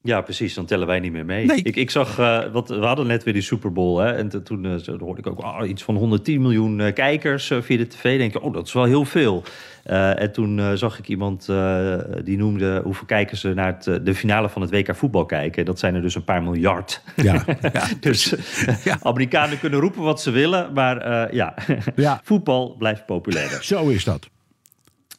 Ja, 0.07 0.21
precies. 0.21 0.53
Dan 0.53 0.65
tellen 0.65 0.87
wij 0.87 0.99
niet 0.99 1.11
meer 1.11 1.25
mee. 1.25 1.45
Nee. 1.45 1.61
Ik, 1.61 1.75
ik 1.75 1.91
zag, 1.91 2.19
uh, 2.19 2.39
wat, 2.51 2.69
we 2.69 2.85
hadden 2.85 3.07
net 3.07 3.23
weer 3.23 3.33
die 3.33 3.43
Super 3.43 3.71
Bowl. 3.71 3.99
Hè, 3.99 4.11
en 4.11 4.43
toen 4.43 4.63
uh, 4.63 4.99
hoorde 4.99 5.19
ik 5.19 5.27
ook 5.27 5.43
oh, 5.43 5.67
iets 5.67 5.83
van 5.83 5.95
110 5.95 6.41
miljoen 6.41 6.79
uh, 6.79 6.93
kijkers 6.93 7.51
via 7.61 7.77
de 7.77 7.87
tv. 7.87 8.17
Denk 8.17 8.35
ik, 8.35 8.43
oh, 8.43 8.53
dat 8.53 8.67
is 8.67 8.73
wel 8.73 8.83
heel 8.83 9.05
veel. 9.05 9.43
en 9.83 10.31
toen 10.31 10.77
zag 10.77 10.99
ik 10.99 11.07
iemand 11.07 11.49
die 12.23 12.37
noemde 12.37 12.81
hoeveel 12.83 13.05
kijkers 13.05 13.41
ze 13.41 13.53
naar 13.53 13.77
het, 13.79 14.05
de 14.05 14.15
finale 14.15 14.49
van 14.49 14.61
het 14.61 14.71
WK 14.71 14.95
voetbal 14.95 15.25
kijken. 15.25 15.65
Dat 15.65 15.79
zijn 15.79 15.95
er 15.95 16.01
dus 16.01 16.15
een 16.15 16.23
paar 16.23 16.43
miljard. 16.43 17.01
Ja, 17.15 17.43
ja. 17.73 17.87
dus 17.99 18.33
ja. 18.83 18.97
Amerikanen 19.01 19.59
kunnen 19.59 19.79
roepen 19.79 20.01
wat 20.01 20.21
ze 20.21 20.31
willen. 20.31 20.73
Maar 20.73 21.33
ja, 21.35 21.53
ja. 21.95 22.19
voetbal 22.23 22.75
blijft 22.77 23.05
populairder. 23.05 23.63
Zo 23.63 23.87
is 23.87 24.03
dat. 24.03 24.29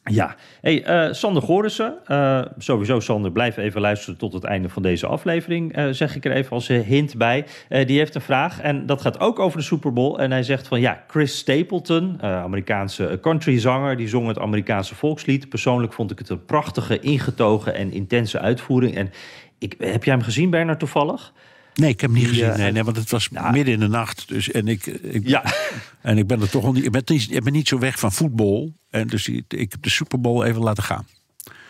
Ja, 0.03 0.35
hey, 0.61 1.07
uh, 1.07 1.13
Sander 1.13 1.41
Gorissen. 1.41 1.97
Uh, 2.07 2.41
sowieso, 2.57 2.99
Sander, 2.99 3.31
blijf 3.31 3.57
even 3.57 3.81
luisteren 3.81 4.17
tot 4.17 4.33
het 4.33 4.43
einde 4.43 4.69
van 4.69 4.81
deze 4.81 5.07
aflevering. 5.07 5.77
Uh, 5.77 5.87
zeg 5.91 6.15
ik 6.15 6.25
er 6.25 6.31
even 6.31 6.51
als 6.51 6.67
hint 6.67 7.17
bij. 7.17 7.45
die 7.69 7.97
heeft 7.97 8.15
een 8.15 8.21
vraag 8.21 8.61
en 8.61 8.85
dat 8.85 9.01
gaat 9.01 9.19
ook 9.19 9.39
over 9.39 9.57
de 9.57 9.63
Super 9.63 9.93
Bowl. 9.93 10.17
En 10.17 10.31
hij 10.31 10.43
zegt 10.43 10.67
van 10.67 10.79
ja, 10.79 11.03
Chris 11.07 11.37
Stapleton, 11.37 12.21
Amerikaanse 12.21 13.17
countryzanger, 13.21 13.97
die 13.97 14.07
zong 14.07 14.27
het 14.27 14.39
Amerikaanse 14.39 14.95
volkslied. 14.95 15.49
Persoonlijk 15.49 15.93
vond 15.93 16.11
ik 16.11 16.19
het 16.19 16.29
een 16.29 16.45
prachtige, 16.45 16.99
ingetogen 16.99 17.75
en 17.75 17.91
intense 17.91 18.39
uitvoering. 18.39 18.95
En 18.95 19.11
ik, 19.57 19.75
heb 19.77 20.03
jij 20.03 20.13
hem 20.13 20.23
gezien, 20.23 20.49
Bernard, 20.49 20.79
toevallig? 20.79 21.33
Nee, 21.79 21.89
ik 21.89 22.01
heb 22.01 22.09
hem 22.09 22.19
niet 22.19 22.27
gezien. 22.27 22.57
Nee, 22.57 22.71
nee, 22.71 22.83
want 22.83 22.97
het 22.97 23.09
was 23.09 23.29
midden 23.29 23.73
in 23.73 23.79
de 23.79 23.87
nacht. 23.87 24.27
Dus, 24.27 24.51
en, 24.51 24.67
ik, 24.67 24.85
ik, 24.85 25.27
ja. 25.27 25.43
en 26.01 26.17
ik 26.17 26.27
ben 26.27 26.41
er 26.41 26.49
toch 26.49 26.63
al 26.63 26.71
niet. 26.71 26.85
Ik 26.85 26.91
ben, 26.91 27.01
niet, 27.05 27.31
ik 27.31 27.43
ben 27.43 27.53
niet 27.53 27.67
zo 27.67 27.79
weg 27.79 27.99
van 27.99 28.11
voetbal. 28.11 28.73
En 28.89 29.07
dus 29.07 29.27
ik, 29.27 29.43
ik 29.47 29.71
heb 29.71 29.81
de 29.81 29.89
Super 29.89 30.21
Bowl 30.21 30.43
even 30.43 30.61
laten 30.61 30.83
gaan. 30.83 31.07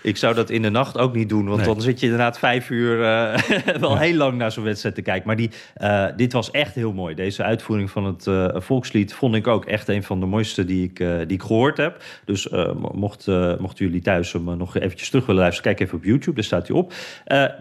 Ik 0.02 0.18
zou 0.18 0.36
dat 0.36 0.50
in 0.50 0.62
de 0.62 0.70
nacht 0.70 0.98
ook 0.98 1.16
niet 1.16 1.30
doen. 1.30 1.46
Want 1.46 1.58
nee. 1.58 1.66
dan 1.66 1.82
zit 1.82 2.00
je 2.00 2.06
inderdaad 2.06 2.40
vijf 2.40 2.70
uur 2.70 3.00
uh, 3.00 3.38
wel 3.80 3.94
ja. 3.94 3.98
heel 3.98 4.16
lang 4.16 4.38
naar 4.38 4.52
zo'n 4.52 4.64
wedstrijd 4.64 4.96
te 4.96 5.02
kijken. 5.02 5.28
Maar 5.28 5.36
die, 5.36 5.50
uh, 5.78 6.06
dit 6.16 6.34
was 6.34 6.52
echt 6.52 6.76
heel 6.76 6.94
mooi. 6.94 7.16
Deze 7.16 7.44
uitvoering 7.44 7.90
van 7.90 8.06
het 8.06 8.26
uh, 8.26 8.48
volkslied 8.54 9.14
vond 9.14 9.36
ik 9.36 9.48
ook 9.48 9.66
echt 9.66 9.88
een 9.88 10.04
van 10.04 10.20
de 10.20 10.26
mooiste 10.26 10.66
die 10.66 10.84
ik, 10.84 10.98
die 10.98 11.38
ik 11.38 11.42
gehoord 11.42 11.78
heb. 11.78 12.04
Dus 12.26 12.50
mocht, 12.92 13.28
mochten 13.60 13.86
jullie 13.86 14.02
thuis 14.02 14.34
hem 14.34 14.58
nog 14.58 14.78
eventjes 14.78 15.10
terug 15.10 15.26
willen 15.26 15.42
luisteren, 15.42 15.76
kijk 15.76 15.88
even 15.88 15.98
op 15.98 16.04
YouTube, 16.04 16.36
daar 16.36 16.44
staat 16.44 16.68
hij 16.68 16.78
op. 16.78 16.94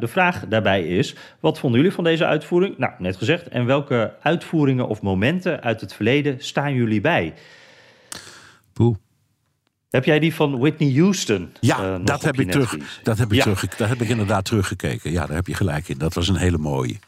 de 0.00 0.08
vraag 0.08 0.46
daarbij 0.48 0.86
is, 0.86 1.14
wat 1.40 1.58
vonden 1.58 1.80
jullie 1.80 1.94
van 1.94 2.04
deze 2.04 2.26
uitvoering? 2.26 2.78
Nou, 2.78 2.92
net 2.98 3.16
gezegd. 3.16 3.48
En 3.48 3.66
welke 3.66 4.14
uitvoeringen 4.22 4.88
of 4.88 5.02
momenten 5.02 5.62
uit 5.62 5.80
het 5.80 5.94
verleden 5.94 6.36
staan 6.38 6.74
jullie 6.74 7.00
bij? 7.00 7.34
Poeh. 8.72 8.96
Heb 9.90 10.04
jij 10.04 10.18
die 10.18 10.34
van 10.34 10.58
Whitney 10.58 10.92
Houston? 10.92 11.52
Ja, 11.60 11.98
uh, 11.98 12.04
dat, 12.04 12.22
heb 12.22 12.40
ik 12.40 12.50
terug, 12.50 12.76
dat, 13.02 13.18
heb 13.18 13.28
ik 13.28 13.36
ja. 13.36 13.42
terug, 13.42 13.76
dat 13.76 13.88
heb 13.88 14.00
ik 14.00 14.08
inderdaad 14.08 14.44
teruggekeken. 14.44 15.10
Ja, 15.10 15.26
daar 15.26 15.36
heb 15.36 15.46
je 15.46 15.54
gelijk 15.54 15.88
in. 15.88 15.98
Dat 15.98 16.14
was 16.14 16.28
een 16.28 16.36
hele 16.36 16.58
mooie. 16.58 16.98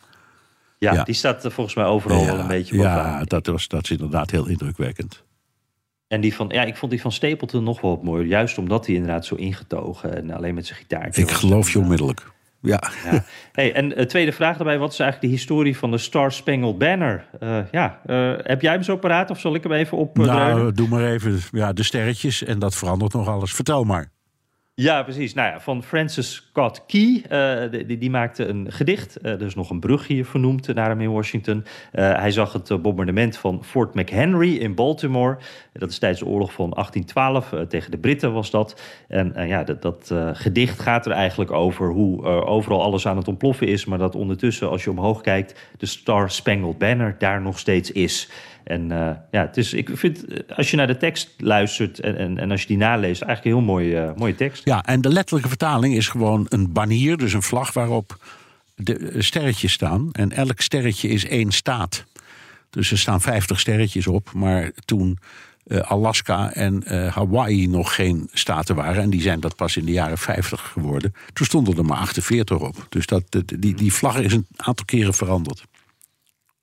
Ja, 0.78 0.93
ja. 0.93 1.05
die 1.05 1.14
staat 1.14 1.47
volgens 1.49 1.74
mij 1.74 1.85
overal 1.85 2.24
wel 2.24 2.39
een 2.39 2.47
beetje 2.47 2.76
bovenaan. 2.76 3.18
Ja, 3.18 3.24
dat, 3.24 3.47
was, 3.47 3.68
dat 3.68 3.85
is 3.85 3.91
inderdaad 3.91 4.31
heel 4.31 4.47
indrukwekkend. 4.47 5.22
En 6.09 6.20
die 6.20 6.35
van, 6.35 6.49
ja, 6.49 6.62
ik 6.62 6.76
vond 6.76 6.91
die 6.91 7.01
van 7.01 7.12
Stapleton 7.12 7.64
nog 7.64 7.81
wel 7.81 8.01
mooi. 8.03 8.26
Juist 8.26 8.59
omdat 8.59 8.87
hij 8.87 8.95
inderdaad 8.95 9.26
zo 9.26 9.35
ingetogen 9.35 10.16
en 10.16 10.31
alleen 10.31 10.55
met 10.55 10.66
zijn 10.66 10.78
gitaar. 10.78 11.09
Ik 11.12 11.31
geloof 11.31 11.72
je 11.72 11.78
onmiddellijk. 11.78 12.31
Ja. 12.61 12.83
ja. 13.05 13.25
Hey, 13.53 13.73
en 13.73 14.01
uh, 14.01 14.07
tweede 14.07 14.33
vraag 14.33 14.57
daarbij: 14.57 14.79
wat 14.79 14.93
is 14.93 14.99
eigenlijk 14.99 15.33
de 15.33 15.39
historie 15.39 15.77
van 15.77 15.91
de 15.91 15.99
Star 15.99 16.33
Spangled 16.33 16.79
Banner? 16.79 17.27
Uh, 17.41 17.59
ja, 17.71 18.01
uh, 18.07 18.33
heb 18.37 18.63
jij 18.63 18.73
hem 18.73 18.83
zo 18.83 18.97
paraat 18.97 19.31
of 19.31 19.41
zal 19.41 19.55
ik 19.55 19.63
hem 19.63 19.73
even 19.73 19.97
op? 19.97 20.17
nou, 20.17 20.73
doe 20.73 20.89
maar 20.89 21.05
even. 21.05 21.41
Ja, 21.51 21.73
de 21.73 21.83
sterretjes 21.83 22.45
en 22.45 22.59
dat 22.59 22.75
verandert 22.75 23.13
nog 23.13 23.29
alles. 23.29 23.53
Vertel 23.55 23.85
maar. 23.85 24.11
Ja, 24.75 25.03
precies. 25.03 25.35
Nou 25.35 25.61
van 25.61 25.83
Francis 25.83 26.35
Scott 26.35 26.87
Key. 26.87 27.25
Uh, 27.31 27.87
die, 27.87 27.99
die, 27.99 28.11
maakte 28.11 28.47
een 28.47 28.73
gedicht. 28.73 29.18
Uh, 29.23 29.33
er 29.33 29.43
is 29.43 29.55
nog 29.55 29.71
een 29.71 29.81
brug 29.81 30.07
hier 30.07 30.25
vernoemd 30.25 30.75
naar 30.75 30.89
hem 30.89 31.01
in 31.01 31.12
Washington. 31.12 31.64
Uh, 31.93 32.14
hij 32.18 32.31
zag 32.31 32.53
het 32.53 32.83
bombardement 32.83 33.37
van 33.37 33.64
Fort 33.64 33.95
McHenry 33.95 34.57
in 34.57 34.75
Baltimore. 34.75 35.39
Dat 35.73 35.91
is 35.91 35.99
tijdens 35.99 36.21
de 36.21 36.27
oorlog 36.27 36.53
van 36.53 36.71
1812. 36.71 37.68
tegen 37.68 37.91
de 37.91 37.99
Britten 37.99 38.33
was 38.33 38.51
dat. 38.51 38.81
En 39.09 39.49
ja, 39.49 39.64
dat, 39.64 39.83
dat 39.83 40.14
gedicht 40.33 40.81
gaat 40.81 41.07
er 41.07 41.12
eigenlijk 41.12 41.51
over 41.51 41.91
hoe 41.91 42.25
overal 42.25 42.83
alles 42.83 43.07
aan 43.07 43.16
het 43.16 43.29
ontploffen 43.29 43.66
is. 43.66 43.85
Maar 43.85 43.99
dat 43.99 44.14
ondertussen, 44.14 44.71
als 44.71 44.85
je 44.85 44.91
omhoog 44.91 45.21
kijkt, 45.21 45.61
de 45.79 45.87
Star 45.87 46.31
Spangled 46.31 46.79
Banner 46.79 47.16
daar 47.18 47.41
nog 47.41 47.59
steeds 47.59 47.93
is. 47.93 48.31
En 48.65 48.91
uh, 48.91 49.11
ja, 49.31 49.41
het 49.41 49.57
is, 49.57 49.73
ik 49.73 49.91
vind, 49.93 50.25
eh, 50.25 50.57
als 50.57 50.71
je 50.71 50.77
naar 50.77 50.87
de 50.87 50.97
tekst 50.97 51.31
luistert 51.37 52.01
en, 52.01 52.17
en, 52.17 52.39
en 52.39 52.51
als 52.51 52.61
je 52.61 52.67
die 52.67 52.77
naleest, 52.77 53.23
eigenlijk 53.23 53.57
een 53.57 53.63
heel 53.63 53.73
mooie, 53.73 54.07
uh, 54.07 54.17
mooie 54.17 54.35
tekst. 54.35 54.65
Ja, 54.65 54.85
en 54.85 55.01
de 55.01 55.09
letterlijke 55.09 55.49
vertaling 55.49 55.95
is 55.95 56.09
gewoon 56.09 56.47
een 56.49 56.73
banier, 56.73 57.17
dus 57.17 57.33
een 57.33 57.43
vlag 57.43 57.73
waarop 57.73 58.17
de 58.75 59.15
sterretjes 59.19 59.73
staan. 59.73 60.09
En 60.13 60.33
elk 60.33 60.61
sterretje 60.61 61.09
is 61.09 61.27
één 61.27 61.53
staat. 61.53 62.05
Dus 62.71 62.91
er 62.91 62.99
staan 62.99 63.21
50 63.21 63.61
sterretjes 63.61 64.07
op. 64.07 64.33
Maar 64.33 64.71
toen 64.85 65.19
Alaska 65.81 66.53
en 66.53 66.83
Hawaii 67.11 67.67
nog 67.67 67.95
geen 67.95 68.29
staten 68.33 68.75
waren, 68.75 69.03
en 69.03 69.11
die 69.11 69.21
zijn 69.21 69.41
dat 69.41 69.57
pas 69.57 69.77
in 69.77 69.85
de 69.85 69.93
jaren 69.93 70.19
50 70.19 70.61
geworden, 70.61 71.15
toen 71.33 71.47
stonden 71.47 71.77
er 71.77 71.85
maar 71.85 71.99
48 71.99 72.59
op. 72.59 72.87
Dus 72.89 73.07
dat, 73.07 73.25
die, 73.59 73.75
die 73.75 73.93
vlag 73.93 74.19
is 74.19 74.33
een 74.33 74.47
aantal 74.57 74.85
keren 74.85 75.15
veranderd. 75.15 75.65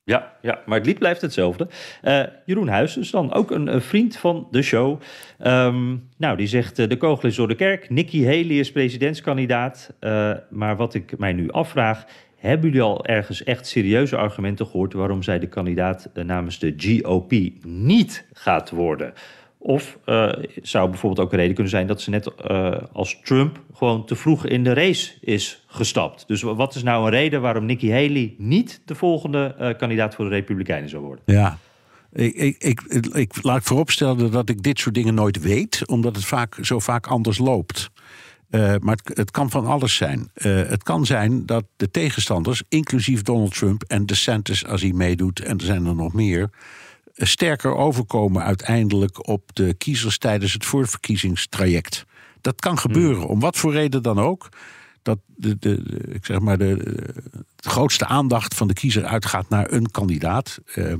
Ja, 0.08 0.32
ja, 0.42 0.58
maar 0.66 0.78
het 0.78 0.86
lied 0.86 0.98
blijft 0.98 1.20
hetzelfde. 1.20 1.68
Uh, 2.02 2.22
Jeroen 2.44 2.70
is 2.70 3.10
dan 3.10 3.32
ook 3.32 3.50
een, 3.50 3.82
vriend 3.82 4.16
van 4.16 4.48
de 4.50 4.62
show. 4.62 5.00
Um, 5.46 6.08
nou, 6.16 6.36
die 6.36 6.46
zegt: 6.46 6.78
uh, 6.78 6.88
de 6.88 6.96
kogel 6.96 7.28
is 7.28 7.36
door 7.36 7.48
de 7.48 7.54
kerk. 7.54 7.90
Nikki 7.90 8.24
Haley 8.24 8.58
is 8.58 8.72
presidentskandidaat. 8.72 9.92
Uh, 10.00 10.32
maar 10.50 10.76
wat 10.76 10.94
ik 10.94 11.18
mij 11.18 11.32
nu 11.32 11.50
afvraag. 11.50 12.04
Hebben 12.36 12.66
jullie 12.66 12.82
al 12.82 13.04
ergens 13.04 13.44
echt 13.44 13.66
serieuze 13.66 14.16
argumenten 14.16 14.66
gehoord 14.66 14.92
waarom 14.92 15.22
zij 15.22 15.38
de 15.38 15.48
kandidaat 15.48 16.10
namens 16.14 16.58
de 16.58 16.74
GOP 16.76 17.32
niet 17.64 18.26
gaat 18.32 18.70
worden? 18.70 19.12
Of 19.58 19.98
uh, 20.06 20.32
zou 20.62 20.90
bijvoorbeeld 20.90 21.26
ook 21.26 21.32
een 21.32 21.38
reden 21.38 21.54
kunnen 21.54 21.72
zijn 21.72 21.86
dat 21.86 22.00
ze 22.00 22.10
net 22.10 22.30
uh, 22.50 22.76
als 22.92 23.20
Trump 23.22 23.60
gewoon 23.74 24.06
te 24.06 24.16
vroeg 24.16 24.46
in 24.46 24.64
de 24.64 24.72
race 24.72 25.12
is 25.20 25.64
gestapt. 25.66 26.24
Dus 26.26 26.42
wat 26.42 26.74
is 26.74 26.82
nou 26.82 27.04
een 27.04 27.10
reden 27.10 27.40
waarom 27.40 27.64
Nikki 27.64 27.90
Haley 27.90 28.34
niet 28.38 28.80
de 28.84 28.94
volgende 28.94 29.56
uh, 29.60 29.70
kandidaat 29.78 30.14
voor 30.14 30.24
de 30.24 30.30
Republikeinen 30.30 30.88
zou 30.88 31.02
worden? 31.02 31.24
Ja. 31.26 31.58
Ik, 32.12 32.34
ik, 32.58 32.82
ik, 32.88 33.06
ik 33.06 33.42
laat 33.42 33.62
vooropstellen 33.62 34.30
dat 34.30 34.48
ik 34.48 34.62
dit 34.62 34.78
soort 34.78 34.94
dingen 34.94 35.14
nooit 35.14 35.40
weet, 35.40 35.82
omdat 35.86 36.16
het 36.16 36.24
vaak, 36.24 36.58
zo 36.60 36.78
vaak 36.78 37.06
anders 37.06 37.38
loopt. 37.38 37.90
maar 38.50 38.96
het, 39.04 39.16
het, 39.18 39.30
kan 39.30 39.50
van 39.50 39.66
alles 39.66 39.96
zijn. 39.96 40.30
het 40.42 40.82
kan 40.82 41.06
zijn 41.06 41.46
dat 41.46 41.64
de 41.76 41.90
tegenstanders, 41.90 42.62
inclusief 42.68 43.22
Donald 43.22 43.54
Trump 43.54 43.82
en 43.82 44.06
DeSantis 44.06 44.66
als 44.66 44.82
hij 44.82 44.92
meedoet, 44.92 45.40
en 45.40 45.58
er 45.58 45.64
zijn 45.64 45.86
er 45.86 45.94
nog 45.94 46.12
meer, 46.12 46.50
sterker 47.26 47.74
overkomen 47.74 48.42
uiteindelijk 48.42 49.28
op 49.28 49.50
de 49.52 49.74
kiezers 49.74 50.18
tijdens 50.18 50.52
het 50.52 50.64
voorverkiezingstraject. 50.64 52.04
Dat 52.40 52.60
kan 52.60 52.78
gebeuren, 52.78 53.20
hmm. 53.20 53.30
om 53.30 53.40
wat 53.40 53.56
voor 53.56 53.72
reden 53.72 54.02
dan 54.02 54.18
ook. 54.18 54.48
Dat 55.02 55.18
de, 55.26 55.58
de, 55.58 55.82
ik 56.12 56.26
zeg 56.26 56.38
maar 56.38 56.58
de, 56.58 56.76
de, 57.56 57.70
grootste 57.70 58.06
aandacht 58.06 58.54
van 58.54 58.68
de 58.68 58.74
kiezer 58.74 59.04
uitgaat 59.04 59.48
naar 59.48 59.72
een 59.72 59.90
kandidaat. 59.90 60.58
Uh, 60.74 60.94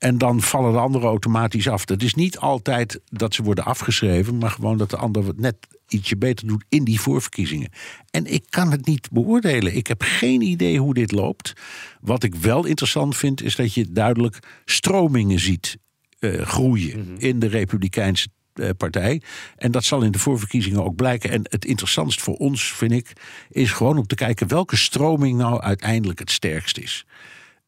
en 0.00 0.18
dan 0.18 0.42
vallen 0.42 0.72
de 0.72 0.78
anderen 0.78 1.08
automatisch 1.08 1.68
af. 1.68 1.88
Het 1.88 2.02
is 2.02 2.14
niet 2.14 2.38
altijd 2.38 3.00
dat 3.04 3.34
ze 3.34 3.42
worden 3.42 3.64
afgeschreven, 3.64 4.38
maar 4.38 4.50
gewoon 4.50 4.78
dat 4.78 4.90
de 4.90 4.96
ander 4.96 5.24
net 5.36 5.56
ietsje 5.88 6.16
beter 6.16 6.46
doet 6.46 6.64
in 6.68 6.84
die 6.84 7.00
voorverkiezingen. 7.00 7.70
En 8.10 8.26
ik 8.26 8.44
kan 8.48 8.70
het 8.70 8.86
niet 8.86 9.10
beoordelen. 9.10 9.76
Ik 9.76 9.86
heb 9.86 10.02
geen 10.02 10.40
idee 10.40 10.78
hoe 10.78 10.94
dit 10.94 11.12
loopt. 11.12 11.52
Wat 12.00 12.22
ik 12.22 12.34
wel 12.34 12.64
interessant 12.64 13.16
vind, 13.16 13.42
is 13.42 13.56
dat 13.56 13.74
je 13.74 13.92
duidelijk 13.92 14.38
stromingen 14.64 15.40
ziet 15.40 15.76
uh, 16.20 16.42
groeien 16.42 16.98
mhm. 16.98 17.14
in 17.18 17.38
de 17.38 17.46
Republikeinse 17.46 18.28
uh, 18.54 18.68
partij. 18.76 19.22
En 19.56 19.70
dat 19.70 19.84
zal 19.84 20.02
in 20.02 20.12
de 20.12 20.18
voorverkiezingen 20.18 20.84
ook 20.84 20.96
blijken. 20.96 21.30
En 21.30 21.40
het 21.42 21.64
interessantst 21.64 22.20
voor 22.20 22.36
ons, 22.36 22.72
vind 22.72 22.92
ik, 22.92 23.12
is 23.50 23.72
gewoon 23.72 23.98
om 23.98 24.06
te 24.06 24.14
kijken 24.14 24.48
welke 24.48 24.76
stroming 24.76 25.38
nou 25.38 25.60
uiteindelijk 25.60 26.18
het 26.18 26.30
sterkst 26.30 26.78
is. 26.78 27.06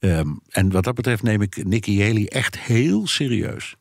Um, 0.05 0.41
en 0.49 0.71
wat 0.71 0.85
dat 0.85 0.95
betreft 0.95 1.23
neem 1.23 1.43
ik 1.43 1.65
Nikki 1.65 2.03
Haley 2.03 2.27
echt 2.29 2.59
heel 2.59 3.07
serieus. 3.07 3.77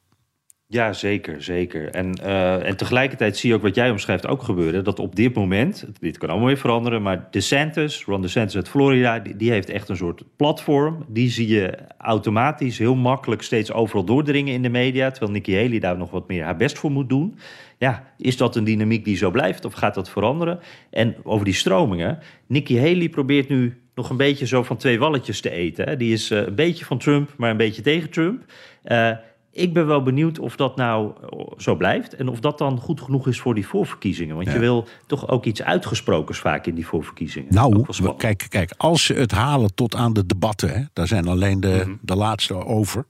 Ja, 0.72 0.94
zeker, 0.94 1.44
zeker. 1.44 1.90
En, 1.90 2.20
uh, 2.24 2.68
en 2.68 2.78
tegelijkertijd 2.78 3.38
zie 3.38 3.50
je 3.50 3.56
ook 3.56 3.62
wat 3.62 3.76
jij 3.76 3.90
omschrijft 3.90 4.28
ook 4.28 4.44
gebeuren. 4.44 4.84
Dat 4.84 5.00
op 5.00 5.16
dit 5.16 5.34
moment, 5.36 5.86
dit 6.00 6.18
kan 6.18 6.30
allemaal 6.30 6.48
weer 6.48 6.58
veranderen... 6.58 7.02
maar 7.02 7.28
DeSantis, 7.32 8.04
Ron 8.04 8.22
DeSantis 8.22 8.56
uit 8.56 8.70
Florida... 8.70 9.20
Die, 9.20 9.36
die, 9.36 9.52
heeft 9.52 9.70
echt 9.70 9.90
een 9.90 9.98
soort 9.98 10.24
platform. 10.36 11.06
Die 11.08 11.30
zie 11.30 11.48
je 11.48 11.78
automatisch 11.98 12.78
heel 12.78 12.96
makkelijk 12.96 13.42
steeds 13.42 13.72
overal 13.72 14.04
doordringen 14.04 14.54
in 14.54 14.62
de 14.62 14.70
media... 14.70 15.10
terwijl 15.10 15.32
Nikki 15.32 15.56
Haley 15.56 15.80
daar 15.80 15.98
nog 15.98 16.12
wat 16.12 16.28
meer 16.28 16.44
haar 16.44 16.58
best 16.58 16.78
voor 16.78 16.92
moet 16.92 17.10
doen. 17.10 17.38
Ja, 17.78 18.14
is 18.18 18.38
dat 18.38 18.56
een 18.56 18.64
dynamiek 18.64 19.06
die 19.06 19.18
zo 19.18 19.32
blijft 19.32 19.66
of 19.66 19.74
gaat 19.74 19.94
dat 19.94 20.10
veranderen? 20.10 20.60
En 20.90 21.16
over 21.24 21.46
die 21.46 21.54
stromingen... 21.54 22.20
Nikki 22.48 22.80
Haley 22.80 23.10
probeert 23.10 23.50
nu 23.50 23.81
nog 23.96 24.10
een 24.10 24.18
beetje 24.18 24.48
zo 24.48 24.64
van 24.64 24.78
twee 24.78 25.00
walletjes 25.00 25.42
te 25.42 25.50
eten. 25.50 25.88
Hè. 25.88 25.98
Die 25.98 26.14
is 26.14 26.32
uh, 26.32 26.46
een 26.46 26.56
beetje 26.56 26.86
van 26.86 26.98
Trump, 26.98 27.34
maar 27.38 27.50
een 27.50 27.58
beetje 27.58 27.82
tegen 27.82 28.10
Trump... 28.10 28.44
Uh, 28.86 29.12
ik 29.52 29.74
ben 29.74 29.88
wel 29.88 30.04
benieuwd 30.04 30.40
of 30.40 30.56
dat 30.56 30.76
nou 30.76 31.14
zo 31.58 31.76
blijft. 31.76 32.16
En 32.16 32.28
of 32.28 32.40
dat 32.40 32.58
dan 32.58 32.80
goed 32.80 33.02
genoeg 33.02 33.28
is 33.28 33.40
voor 33.40 33.56
die 33.56 33.68
voorverkiezingen. 33.68 34.36
Want 34.36 34.52
je 34.52 34.60
wil 34.60 34.88
toch 35.08 35.28
ook 35.28 35.46
iets 35.46 35.62
uitgesprokens 35.62 36.40
vaak 36.40 36.66
in 36.66 36.76
die 36.76 36.86
voorverkiezingen. 36.86 37.54
Nou, 37.54 37.86
kijk, 38.18 38.46
kijk, 38.50 38.74
als 38.78 39.06
ze 39.06 39.14
het 39.14 39.32
halen 39.32 39.76
tot 39.76 39.96
aan 39.96 40.14
de 40.14 40.26
debatten, 40.26 40.70
hè, 40.70 40.84
daar 40.94 41.08
zijn 41.08 41.28
alleen 41.28 41.60
de, 41.60 41.84
mhm. 41.86 41.96
de 42.02 42.16
laatste 42.16 42.66
over. 42.66 43.06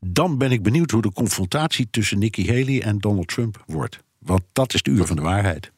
Dan 0.00 0.38
ben 0.38 0.52
ik 0.52 0.62
benieuwd 0.62 0.90
hoe 0.90 1.02
de 1.02 1.12
confrontatie 1.12 1.88
tussen 1.90 2.18
Nikki 2.18 2.46
Haley 2.46 2.82
en 2.82 2.98
Donald 2.98 3.28
Trump 3.28 3.62
wordt. 3.66 3.98
Want 4.18 4.42
dat 4.52 4.74
is 4.74 4.80
het 4.84 4.88
uur 4.88 5.06
van 5.06 5.16
de 5.16 5.22
waarheid. 5.22 5.72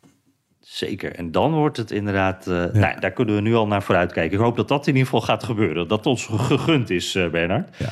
Zeker. 0.74 1.14
En 1.14 1.30
dan 1.30 1.52
wordt 1.52 1.76
het 1.76 1.90
inderdaad. 1.90 2.46
Uh, 2.48 2.64
nou, 2.72 3.00
daar 3.00 3.12
kunnen 3.12 3.34
we 3.34 3.40
nu 3.40 3.54
al 3.54 3.66
naar 3.66 3.82
vooruit 3.82 4.12
kijken. 4.12 4.38
Ik 4.38 4.44
hoop 4.44 4.56
dat 4.56 4.68
dat 4.68 4.86
in 4.86 4.92
ieder 4.92 5.04
geval 5.04 5.20
gaat 5.20 5.44
gebeuren. 5.44 5.88
Dat 5.88 6.06
ons 6.06 6.26
gegund 6.26 6.90
is, 6.90 7.14
uh, 7.14 7.28
Bernard. 7.28 7.76
Ja. 7.76 7.88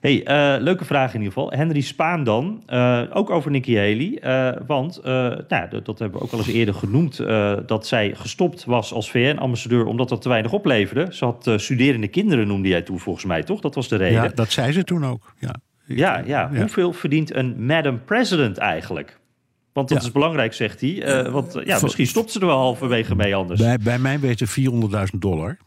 Hey, 0.00 0.20
uh, 0.56 0.62
leuke 0.62 0.84
vraag 0.84 1.14
in 1.14 1.20
ieder 1.20 1.32
geval. 1.32 1.50
Henry 1.50 1.80
Spaan 1.80 2.24
dan, 2.24 2.62
ook 3.12 3.30
over 3.30 3.50
Nikki 3.50 3.76
Haley. 3.76 4.20
Want, 4.66 5.00
nou, 5.48 5.82
dat 5.82 5.98
hebben 5.98 6.18
we 6.18 6.24
ook 6.24 6.32
al 6.32 6.38
eens 6.38 6.46
eerder 6.46 6.74
genoemd... 6.74 7.16
dat 7.66 7.86
zij 7.86 8.14
gestopt 8.14 8.64
was 8.64 8.92
als 8.92 9.10
VN-ambassadeur 9.10 9.86
omdat 9.86 10.08
dat 10.08 10.22
te 10.22 10.28
weinig 10.28 10.52
opleverde. 10.52 11.06
Ze 11.10 11.24
had 11.24 11.50
studerende 11.56 12.08
kinderen, 12.08 12.46
noemde 12.46 12.68
jij 12.68 12.82
toen 12.82 12.98
volgens 12.98 13.24
mij, 13.24 13.42
toch? 13.42 13.60
Dat 13.60 13.74
was 13.74 13.88
de 13.88 13.96
reden. 13.96 14.22
Ja, 14.22 14.28
dat 14.34 14.50
zei 14.50 14.72
ze 14.72 14.84
toen 14.84 15.06
ook, 15.06 15.32
ja. 15.38 15.54
Ja, 15.84 16.18
ja. 16.18 16.50
ja. 16.52 16.58
hoeveel 16.58 16.92
verdient 16.92 17.34
een 17.34 17.66
Madam 17.66 18.04
President 18.04 18.58
eigenlijk? 18.58 19.18
Want 19.76 19.88
dat 19.88 20.02
is 20.02 20.12
belangrijk, 20.12 20.52
zegt 20.52 20.80
hij. 20.80 21.30
want 21.30 21.60
ja, 21.64 21.78
misschien 21.82 22.06
stopt 22.06 22.30
ze 22.30 22.40
er 22.40 22.46
wel 22.46 22.58
halverwege 22.58 23.14
mee 23.14 23.34
anders. 23.34 23.60
Bij, 23.60 23.78
bij 23.78 23.98
mij 23.98 24.20
weten 24.20 24.48
400.000 24.48 25.18
dollar. 25.18 25.58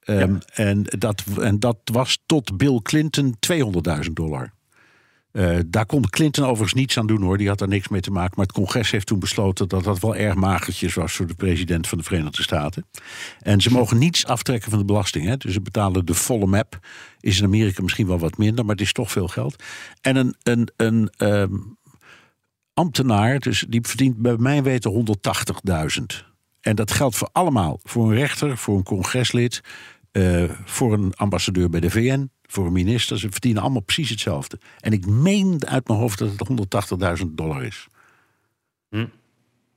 Ehm, 0.00 0.34
en, 0.54 0.82
dat, 0.82 1.22
en 1.40 1.58
dat 1.58 1.76
was 1.84 2.18
tot 2.26 2.56
Bill 2.56 2.80
Clinton 2.82 3.36
200.000 4.04 4.12
dollar. 4.12 4.52
Uh, 5.32 5.58
daar 5.66 5.86
kon 5.86 6.10
Clinton 6.10 6.44
overigens 6.44 6.74
niets 6.74 6.98
aan 6.98 7.06
doen 7.06 7.22
hoor, 7.22 7.38
die 7.38 7.48
had 7.48 7.58
daar 7.58 7.68
niks 7.68 7.88
mee 7.88 8.00
te 8.00 8.10
maken. 8.10 8.32
Maar 8.36 8.46
het 8.46 8.54
congres 8.54 8.90
heeft 8.90 9.06
toen 9.06 9.18
besloten 9.18 9.68
dat 9.68 9.84
dat 9.84 9.98
wel 9.98 10.16
erg 10.16 10.34
magertjes 10.34 10.94
was 10.94 11.12
voor 11.12 11.26
de 11.26 11.34
president 11.34 11.88
van 11.88 11.98
de 11.98 12.04
Verenigde 12.04 12.42
Staten. 12.42 12.86
En 13.40 13.60
ze 13.60 13.70
mogen 13.70 13.98
niets 13.98 14.26
aftrekken 14.26 14.70
van 14.70 14.78
de 14.78 14.84
belasting. 14.84 15.26
Hè? 15.26 15.36
Dus 15.36 15.52
ze 15.52 15.60
betalen 15.60 16.06
de 16.06 16.14
volle 16.14 16.46
map. 16.46 16.78
Is 17.20 17.38
in 17.38 17.44
Amerika 17.44 17.82
misschien 17.82 18.06
wel 18.06 18.18
wat 18.18 18.38
minder, 18.38 18.64
maar 18.64 18.74
het 18.74 18.84
is 18.84 18.92
toch 18.92 19.10
veel 19.10 19.28
geld. 19.28 19.62
En 20.00 20.16
een, 20.16 20.36
een, 20.42 20.70
een 20.76 21.10
um, 21.18 21.77
ambtenaar, 22.78 23.38
dus 23.38 23.66
die 23.68 23.80
verdient 23.82 24.16
bij 24.16 24.36
mijn 24.36 24.62
weten 24.62 25.16
180.000. 26.20 26.26
En 26.60 26.76
dat 26.76 26.90
geldt 26.90 27.16
voor 27.16 27.28
allemaal. 27.32 27.80
Voor 27.82 28.10
een 28.10 28.16
rechter, 28.16 28.56
voor 28.56 28.76
een 28.76 28.82
congreslid, 28.82 29.60
uh, 30.12 30.44
voor 30.64 30.92
een 30.92 31.12
ambassadeur 31.14 31.70
bij 31.70 31.80
de 31.80 31.90
VN, 31.90 32.30
voor 32.42 32.66
een 32.66 32.72
minister. 32.72 33.18
Ze 33.18 33.30
verdienen 33.30 33.62
allemaal 33.62 33.82
precies 33.82 34.10
hetzelfde. 34.10 34.58
En 34.80 34.92
ik 34.92 35.06
meen 35.06 35.66
uit 35.66 35.88
mijn 35.88 36.00
hoofd 36.00 36.18
dat 36.18 36.28
het 36.28 37.20
180.000 37.20 37.26
dollar 37.34 37.64
is. 37.64 37.86
Hm. 38.88 39.06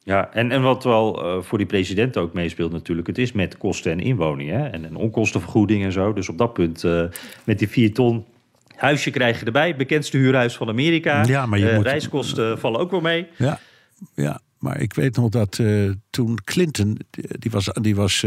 Ja, 0.04 0.34
en, 0.34 0.52
en 0.52 0.62
wat 0.62 0.84
wel 0.84 1.26
uh, 1.26 1.44
voor 1.44 1.58
die 1.58 1.68
president 1.68 2.18
ook 2.18 2.34
meespeelt 2.34 2.72
natuurlijk... 2.72 3.08
het 3.08 3.18
is 3.18 3.32
met 3.32 3.58
kosten 3.58 3.92
en 3.92 4.00
inwoning 4.00 4.50
hè? 4.50 4.68
En, 4.68 4.86
en 4.86 4.96
onkostenvergoeding 4.96 5.84
en 5.84 5.92
zo. 5.92 6.14
Dus 6.14 6.30
op 6.30 6.38
dat 6.38 6.54
punt, 6.54 6.84
uh, 6.84 7.04
met 7.44 7.60
die 7.60 7.70
4 7.70 7.94
ton... 7.94 8.26
Huisje 8.82 9.10
krijg 9.10 9.40
je 9.40 9.46
erbij, 9.46 9.76
bekendste 9.76 10.18
huurhuis 10.18 10.56
van 10.56 10.70
Amerika. 10.70 11.24
Ja, 11.26 11.46
maar 11.46 11.60
je 11.60 11.74
moet... 11.76 11.86
Reiskosten 11.86 12.60
vallen 12.60 12.80
ook 12.80 12.92
wel 12.92 13.02
mee. 13.02 13.28
Ja, 13.38 13.60
ja 14.16 14.40
maar 14.58 14.82
ik 14.82 14.94
weet 14.94 15.16
nog 15.16 15.30
dat 15.30 15.60
toen 16.10 16.40
Clinton... 16.44 17.00
die 17.40 17.52
was, 17.52 17.70
die 17.82 17.96
was 17.96 18.26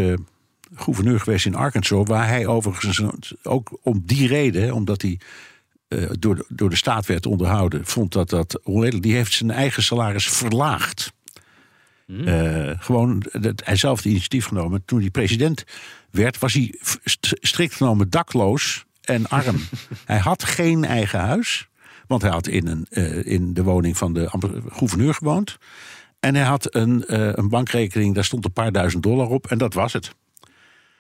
gouverneur 0.75 1.21
geweest 1.21 1.47
in 1.47 1.55
Arkansas, 1.55 2.07
waar 2.07 2.29
hij 2.29 2.47
overigens 2.47 3.03
ook 3.43 3.79
om 3.83 4.03
die 4.05 4.29
reden, 4.29 4.73
omdat 4.73 5.03
hij 5.03 5.19
uh, 5.89 6.11
door, 6.19 6.35
de, 6.35 6.45
door 6.49 6.71
de 6.71 6.77
staat 6.77 7.07
werd 7.07 7.27
onderhouden, 7.27 7.87
vond 7.87 8.13
dat 8.13 8.31
dat 8.31 8.61
onredelijk. 8.63 9.03
Die 9.03 9.15
heeft 9.15 9.33
zijn 9.33 9.51
eigen 9.51 9.83
salaris 9.83 10.29
verlaagd. 10.29 11.13
Eh, 12.07 12.71
gewoon, 12.79 13.23
dat, 13.33 13.65
hij 13.65 13.77
zelf 13.77 13.97
het 13.97 14.07
initiatief 14.07 14.47
genomen. 14.47 14.83
Toen 14.85 15.01
hij 15.01 15.11
president 15.11 15.65
werd, 16.11 16.39
was 16.39 16.53
hij 16.53 16.75
strikt 17.41 17.75
genomen 17.75 18.11
dakloos 18.11 18.85
en 19.05 19.29
arm. 19.29 19.57
hij 20.05 20.19
had 20.19 20.45
geen 20.45 20.85
eigen 20.85 21.21
huis. 21.21 21.69
Want 22.07 22.23
hij 22.23 22.31
had 22.31 22.47
in, 22.47 22.67
een, 22.67 22.87
eh, 22.91 23.27
in 23.27 23.55
de 23.55 23.63
woning 23.63 23.97
van 23.97 24.13
de 24.13 24.29
gouverneur 24.69 25.15
gewoond. 25.15 25.59
En 26.21 26.35
hij 26.35 26.45
had 26.45 26.75
een, 26.75 27.07
eh, 27.07 27.33
een 27.33 27.49
bankrekening, 27.49 28.15
daar 28.15 28.25
stond 28.25 28.45
een 28.45 28.53
paar 28.53 28.73
duizend 28.73 29.03
dollar 29.03 29.29
op. 29.29 29.47
En 29.47 29.59
dat 29.59 29.75
was 29.75 29.93
het. 29.93 30.15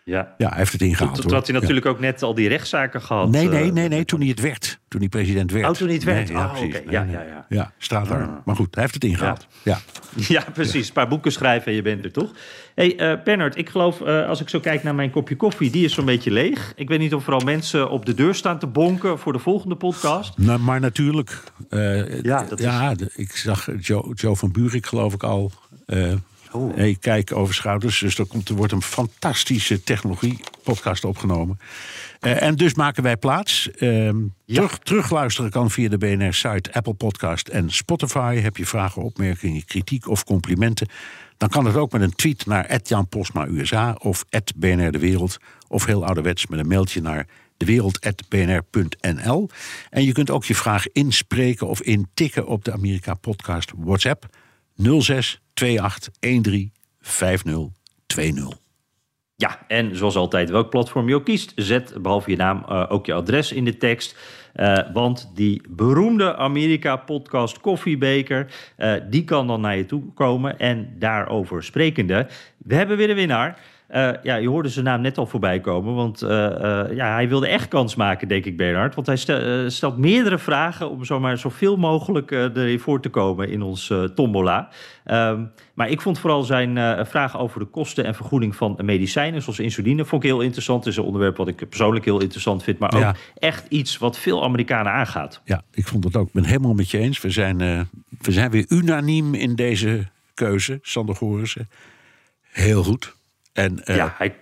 Ja. 0.04 0.34
Ja, 0.38 0.48
hij 0.48 0.58
heeft 0.58 0.72
het 0.72 0.80
ingehaald. 0.82 1.20
Toen 1.22 1.32
had 1.32 1.46
hij 1.46 1.58
natuurlijk 1.58 1.86
ook 1.86 2.00
net 2.00 2.22
al 2.22 2.34
die 2.34 2.48
rechtszaken 2.48 3.02
gehad. 3.02 3.28
Nee, 3.30 3.48
nee, 3.48 3.64
eh, 3.66 3.72
nee, 3.72 3.88
nee, 3.88 4.04
toen 4.04 4.20
hij 4.20 4.28
het 4.28 4.40
werd. 4.40 4.78
Toen 4.88 5.00
hij 5.00 5.08
president 5.08 5.50
werd. 5.50 5.66
Oh, 5.66 5.72
toen 5.72 5.86
hij 5.86 5.96
het 5.96 6.04
werd. 6.04 6.28
Nee, 6.28 6.36
ja, 6.36 6.44
Oh, 6.44 6.50
precies. 6.52 6.72
Nee, 6.74 6.82
Ja, 6.90 7.02
nee. 7.04 7.12
ja, 7.12 7.22
ja. 7.22 7.46
Ja, 7.48 7.72
straatarm. 7.78 8.40
Maar 8.44 8.56
goed, 8.56 8.74
hij 8.74 8.82
heeft 8.82 8.94
het 8.94 9.04
ingehaald. 9.04 9.46
Ja. 9.62 9.78
Ja, 10.16 10.44
precies. 10.52 10.86
Een 10.86 10.92
paar 10.92 11.08
boeken 11.08 11.32
schrijven 11.32 11.66
en 11.68 11.74
je 11.74 11.82
bent 11.82 12.04
er 12.04 12.12
toch? 12.12 12.30
hey, 12.74 12.96
eh, 12.98 13.22
Bernard, 13.24 13.56
ik 13.56 13.68
geloof, 13.68 14.00
eh, 14.00 14.28
als 14.28 14.40
ik 14.40 14.48
zo 14.48 14.60
kijk 14.60 14.82
naar 14.82 14.94
mijn 14.94 15.10
kopje 15.10 15.36
koffie, 15.36 15.70
die 15.70 15.84
is 15.84 15.92
zo'n 15.94 16.04
beetje 16.04 16.30
leeg. 16.30 16.72
Ik 16.76 16.88
weet 16.88 16.98
niet 16.98 17.14
of 17.14 17.26
er 17.26 17.32
al 17.32 17.40
mensen 17.40 17.90
op 17.90 18.06
de 18.06 18.14
deur 18.14 18.34
staan 18.34 18.58
te 18.58 18.66
bonken 18.66 19.18
voor 19.18 19.32
de 19.32 19.38
volgende 19.38 19.74
podcast. 19.76 20.38
Nou, 20.38 20.58
maar 20.60 20.80
natuurlijk. 20.80 21.42
eh, 21.68 22.22
Ja, 22.22 22.44
dat 22.48 22.58
is- 22.58 22.64
ja 22.64 22.94
ik 23.14 23.36
zag 23.36 23.68
Joe, 23.80 24.14
Joe 24.14 24.36
van 24.36 24.52
Buurik 24.52 24.86
geloof 24.86 25.14
ik 25.14 25.22
al. 25.22 25.52
Eh 26.54 26.88
Oh. 26.88 26.94
kijk 27.00 27.36
over 27.36 27.54
schouders. 27.54 27.98
Dus 27.98 28.18
er, 28.18 28.26
komt, 28.26 28.48
er 28.48 28.54
wordt 28.54 28.72
een 28.72 28.82
fantastische 28.82 29.82
technologie-podcast 29.82 31.04
opgenomen. 31.04 31.58
Eh, 32.20 32.42
en 32.42 32.54
dus 32.54 32.74
maken 32.74 33.02
wij 33.02 33.16
plaats. 33.16 33.70
Ehm, 33.70 34.16
terug, 34.46 34.78
terugluisteren 34.78 35.50
kan 35.50 35.70
via 35.70 35.88
de 35.88 35.98
BNR-site, 35.98 36.72
Apple 36.72 36.94
Podcast 36.94 37.48
en 37.48 37.70
Spotify. 37.70 38.36
Heb 38.36 38.56
je 38.56 38.66
vragen, 38.66 39.02
opmerkingen, 39.02 39.64
kritiek 39.64 40.08
of 40.08 40.24
complimenten? 40.24 40.88
Dan 41.36 41.48
kan 41.48 41.64
het 41.64 41.76
ook 41.76 41.92
met 41.92 42.02
een 42.02 42.14
tweet 42.14 42.46
naar 42.46 42.80
Jan 42.82 43.08
Postma 43.08 43.46
USA 43.46 43.96
of 43.98 44.24
BNR 44.56 44.90
De 44.90 44.98
Wereld. 44.98 45.36
Of 45.68 45.86
heel 45.86 46.04
ouderwets 46.04 46.46
met 46.46 46.58
een 46.58 46.68
mailtje 46.68 47.00
naar 47.00 47.26
dewereld.bnr.nl. 47.56 49.48
En 49.90 50.04
je 50.04 50.12
kunt 50.12 50.30
ook 50.30 50.44
je 50.44 50.54
vraag 50.54 50.88
inspreken 50.92 51.66
of 51.68 51.80
intikken 51.80 52.46
op 52.46 52.64
de 52.64 52.72
Amerika 52.72 53.14
Podcast 53.14 53.72
WhatsApp 53.76 54.26
06 54.76 55.40
28 55.54 56.20
13 56.20 56.72
50 57.00 57.68
20. 58.06 58.62
Ja, 59.36 59.64
en 59.68 59.96
zoals 59.96 60.16
altijd, 60.16 60.50
welk 60.50 60.70
platform 60.70 61.08
je 61.08 61.14
ook 61.14 61.24
kiest, 61.24 61.52
zet 61.56 61.94
behalve 62.02 62.30
je 62.30 62.36
naam 62.36 62.64
eh, 62.68 62.86
ook 62.88 63.06
je 63.06 63.12
adres 63.12 63.52
in 63.52 63.64
de 63.64 63.76
tekst. 63.76 64.16
Eh, 64.52 64.78
want 64.92 65.30
die 65.34 65.62
beroemde 65.68 66.36
Amerika-podcast 66.36 67.60
Koffiebeker, 67.60 68.46
eh, 68.76 68.94
die 69.10 69.24
kan 69.24 69.46
dan 69.46 69.60
naar 69.60 69.76
je 69.76 69.86
toe 69.86 70.12
komen. 70.12 70.58
En 70.58 70.94
daarover 70.98 71.62
sprekende, 71.62 72.26
we 72.58 72.74
hebben 72.74 72.96
weer 72.96 73.10
een 73.10 73.16
winnaar. 73.16 73.60
Eh, 73.94 74.10
ja, 74.22 74.34
je 74.36 74.48
hoorde 74.48 74.68
zijn 74.68 74.84
naam 74.84 75.00
net 75.00 75.18
al 75.18 75.26
voorbij 75.26 75.60
komen, 75.60 75.94
want 75.94 76.22
eh, 76.22 76.46
eh, 76.46 76.96
ja, 76.96 77.12
hij 77.14 77.28
wilde 77.28 77.46
echt 77.48 77.68
kans 77.68 77.94
maken, 77.94 78.28
denk 78.28 78.44
ik, 78.44 78.56
Bernhard. 78.56 78.94
Want 78.94 79.06
hij 79.06 79.16
stel- 79.16 79.70
stelt 79.70 79.96
meerdere 79.98 80.38
vragen 80.38 80.90
om 80.90 81.04
zomaar 81.04 81.38
zoveel 81.38 81.76
mogelijk 81.76 82.30
erin 82.30 82.80
voor 82.80 83.00
te 83.00 83.08
komen 83.08 83.48
in 83.48 83.62
ons 83.62 83.92
tombola. 84.14 84.68
Ehm, 85.04 85.44
maar 85.74 85.88
ik 85.88 86.00
vond 86.00 86.18
vooral 86.18 86.42
zijn 86.42 87.06
vraag 87.06 87.38
over 87.38 87.60
de 87.60 87.66
kosten 87.66 88.04
en 88.04 88.14
vergoeding 88.14 88.56
van 88.56 88.78
medicijnen, 88.82 89.42
zoals 89.42 89.58
insuline, 89.58 90.04
vond 90.04 90.22
ik 90.24 90.28
heel 90.30 90.40
interessant. 90.40 90.84
Het 90.84 90.92
is 90.92 90.98
een 90.98 91.04
onderwerp 91.04 91.36
wat 91.36 91.48
ik 91.48 91.68
persoonlijk 91.68 92.04
heel 92.04 92.20
interessant 92.20 92.62
vind, 92.62 92.78
maar 92.78 92.94
ook 92.94 93.00
Ja. 93.00 93.14
echt 93.38 93.66
iets 93.68 93.98
wat 93.98 94.18
veel 94.18 94.44
Amerikanen 94.44 94.92
aangaat. 94.92 95.40
Ja, 95.44 95.62
ik 95.72 95.86
vond 95.86 96.04
het 96.04 96.16
ook. 96.16 96.26
Ik 96.26 96.32
ben 96.32 96.42
het 96.42 96.50
helemaal 96.50 96.74
met 96.74 96.90
je 96.90 96.98
eens. 96.98 97.20
We 97.20 97.30
zijn, 97.30 97.58
we 98.20 98.32
zijn 98.32 98.50
weer 98.50 98.64
unaniem 98.68 99.34
in 99.34 99.54
deze 99.54 100.06
keuze, 100.34 100.78
Sander 100.82 101.14
Gorissen. 101.14 101.68
Heel 102.52 102.82
goed. 102.82 103.14
En 103.54 103.84
eh, 103.84 103.96
ja, 103.96 104.14
hij, 104.18 104.34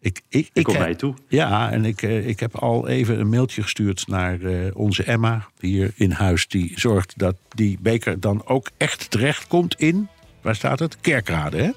ik, 0.00 0.22
ik, 0.28 0.50
heb- 0.52 0.66
naar 0.78 0.88
je 0.88 0.96
toe. 0.96 1.14
Ja, 1.28 1.70
en 1.70 1.84
ik, 1.84 2.02
eh, 2.02 2.28
ik 2.28 2.40
heb 2.40 2.56
al 2.56 2.88
even 2.88 3.20
een 3.20 3.28
mailtje 3.28 3.62
gestuurd 3.62 4.06
naar 4.06 4.40
eh, 4.40 4.76
onze 4.76 5.02
Emma 5.02 5.46
hier 5.60 5.92
in 5.94 6.10
huis. 6.10 6.48
Die 6.48 6.72
zorgt 6.74 7.12
dat 7.16 7.36
die 7.48 7.78
beker 7.80 8.20
dan 8.20 8.46
ook 8.46 8.70
echt 8.76 9.10
terecht 9.10 9.46
komt 9.46 9.74
in, 9.80 10.08
waar 10.42 10.54
staat 10.54 10.78
het? 10.78 10.96
Kerkrade, 11.00 11.56
hè? 11.56 11.70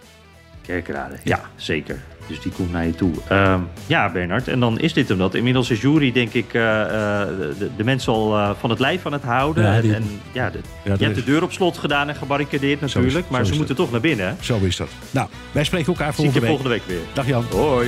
Kerkrade, 0.67 1.15
ja, 1.23 1.41
zeker. 1.55 1.99
Dus 2.27 2.41
die 2.41 2.51
komt 2.51 2.71
naar 2.71 2.85
je 2.85 2.95
toe. 2.95 3.11
Ehm, 3.27 3.59
ja, 3.85 4.11
Bernard, 4.11 4.47
en 4.47 4.59
dan 4.59 4.79
is 4.79 4.93
dit 4.93 5.09
hem 5.09 5.17
dat. 5.17 5.35
Inmiddels 5.35 5.69
is 5.69 5.81
Jury, 5.81 6.11
denk 6.11 6.33
ik, 6.33 6.53
eh, 6.53 6.81
eh, 6.81 7.27
de, 7.59 7.69
de 7.77 7.83
mensen 7.83 8.13
al 8.13 8.35
eh, 8.37 8.49
van 8.59 8.69
het 8.69 8.79
lijf 8.79 9.05
aan 9.05 9.11
het 9.11 9.23
houden. 9.23 9.63
Ja, 9.63 9.81
die- 9.81 9.93
en, 9.93 10.01
en 10.01 10.19
ja, 10.31 10.49
de, 10.49 10.59
Ja, 10.83 10.95
je 10.97 11.03
hebt 11.03 11.15
de 11.15 11.23
deur 11.23 11.43
op 11.43 11.51
slot 11.51 11.77
gedaan 11.77 12.09
en 12.09 12.15
gebarricadeerd 12.15 12.81
is- 12.81 12.93
natuurlijk. 12.93 13.29
maar 13.29 13.45
ze 13.45 13.55
moeten 13.55 13.75
toch 13.75 13.91
naar 13.91 14.01
binnen. 14.01 14.27
hè? 14.27 14.33
Zo 14.43 14.57
is 14.59 14.75
dat. 14.75 14.89
Nou, 15.11 15.27
wij 15.51 15.63
spreken 15.63 15.87
elkaar 15.87 16.13
Zie 16.13 16.25
ik 16.27 16.33
je 16.33 16.39
volgende 16.39 16.69
week. 16.69 16.81
volgende 16.81 16.97
week 16.97 17.05
weer. 17.07 17.13
Dag 17.13 17.27
Jan. 17.27 17.45
Hoi. 17.61 17.87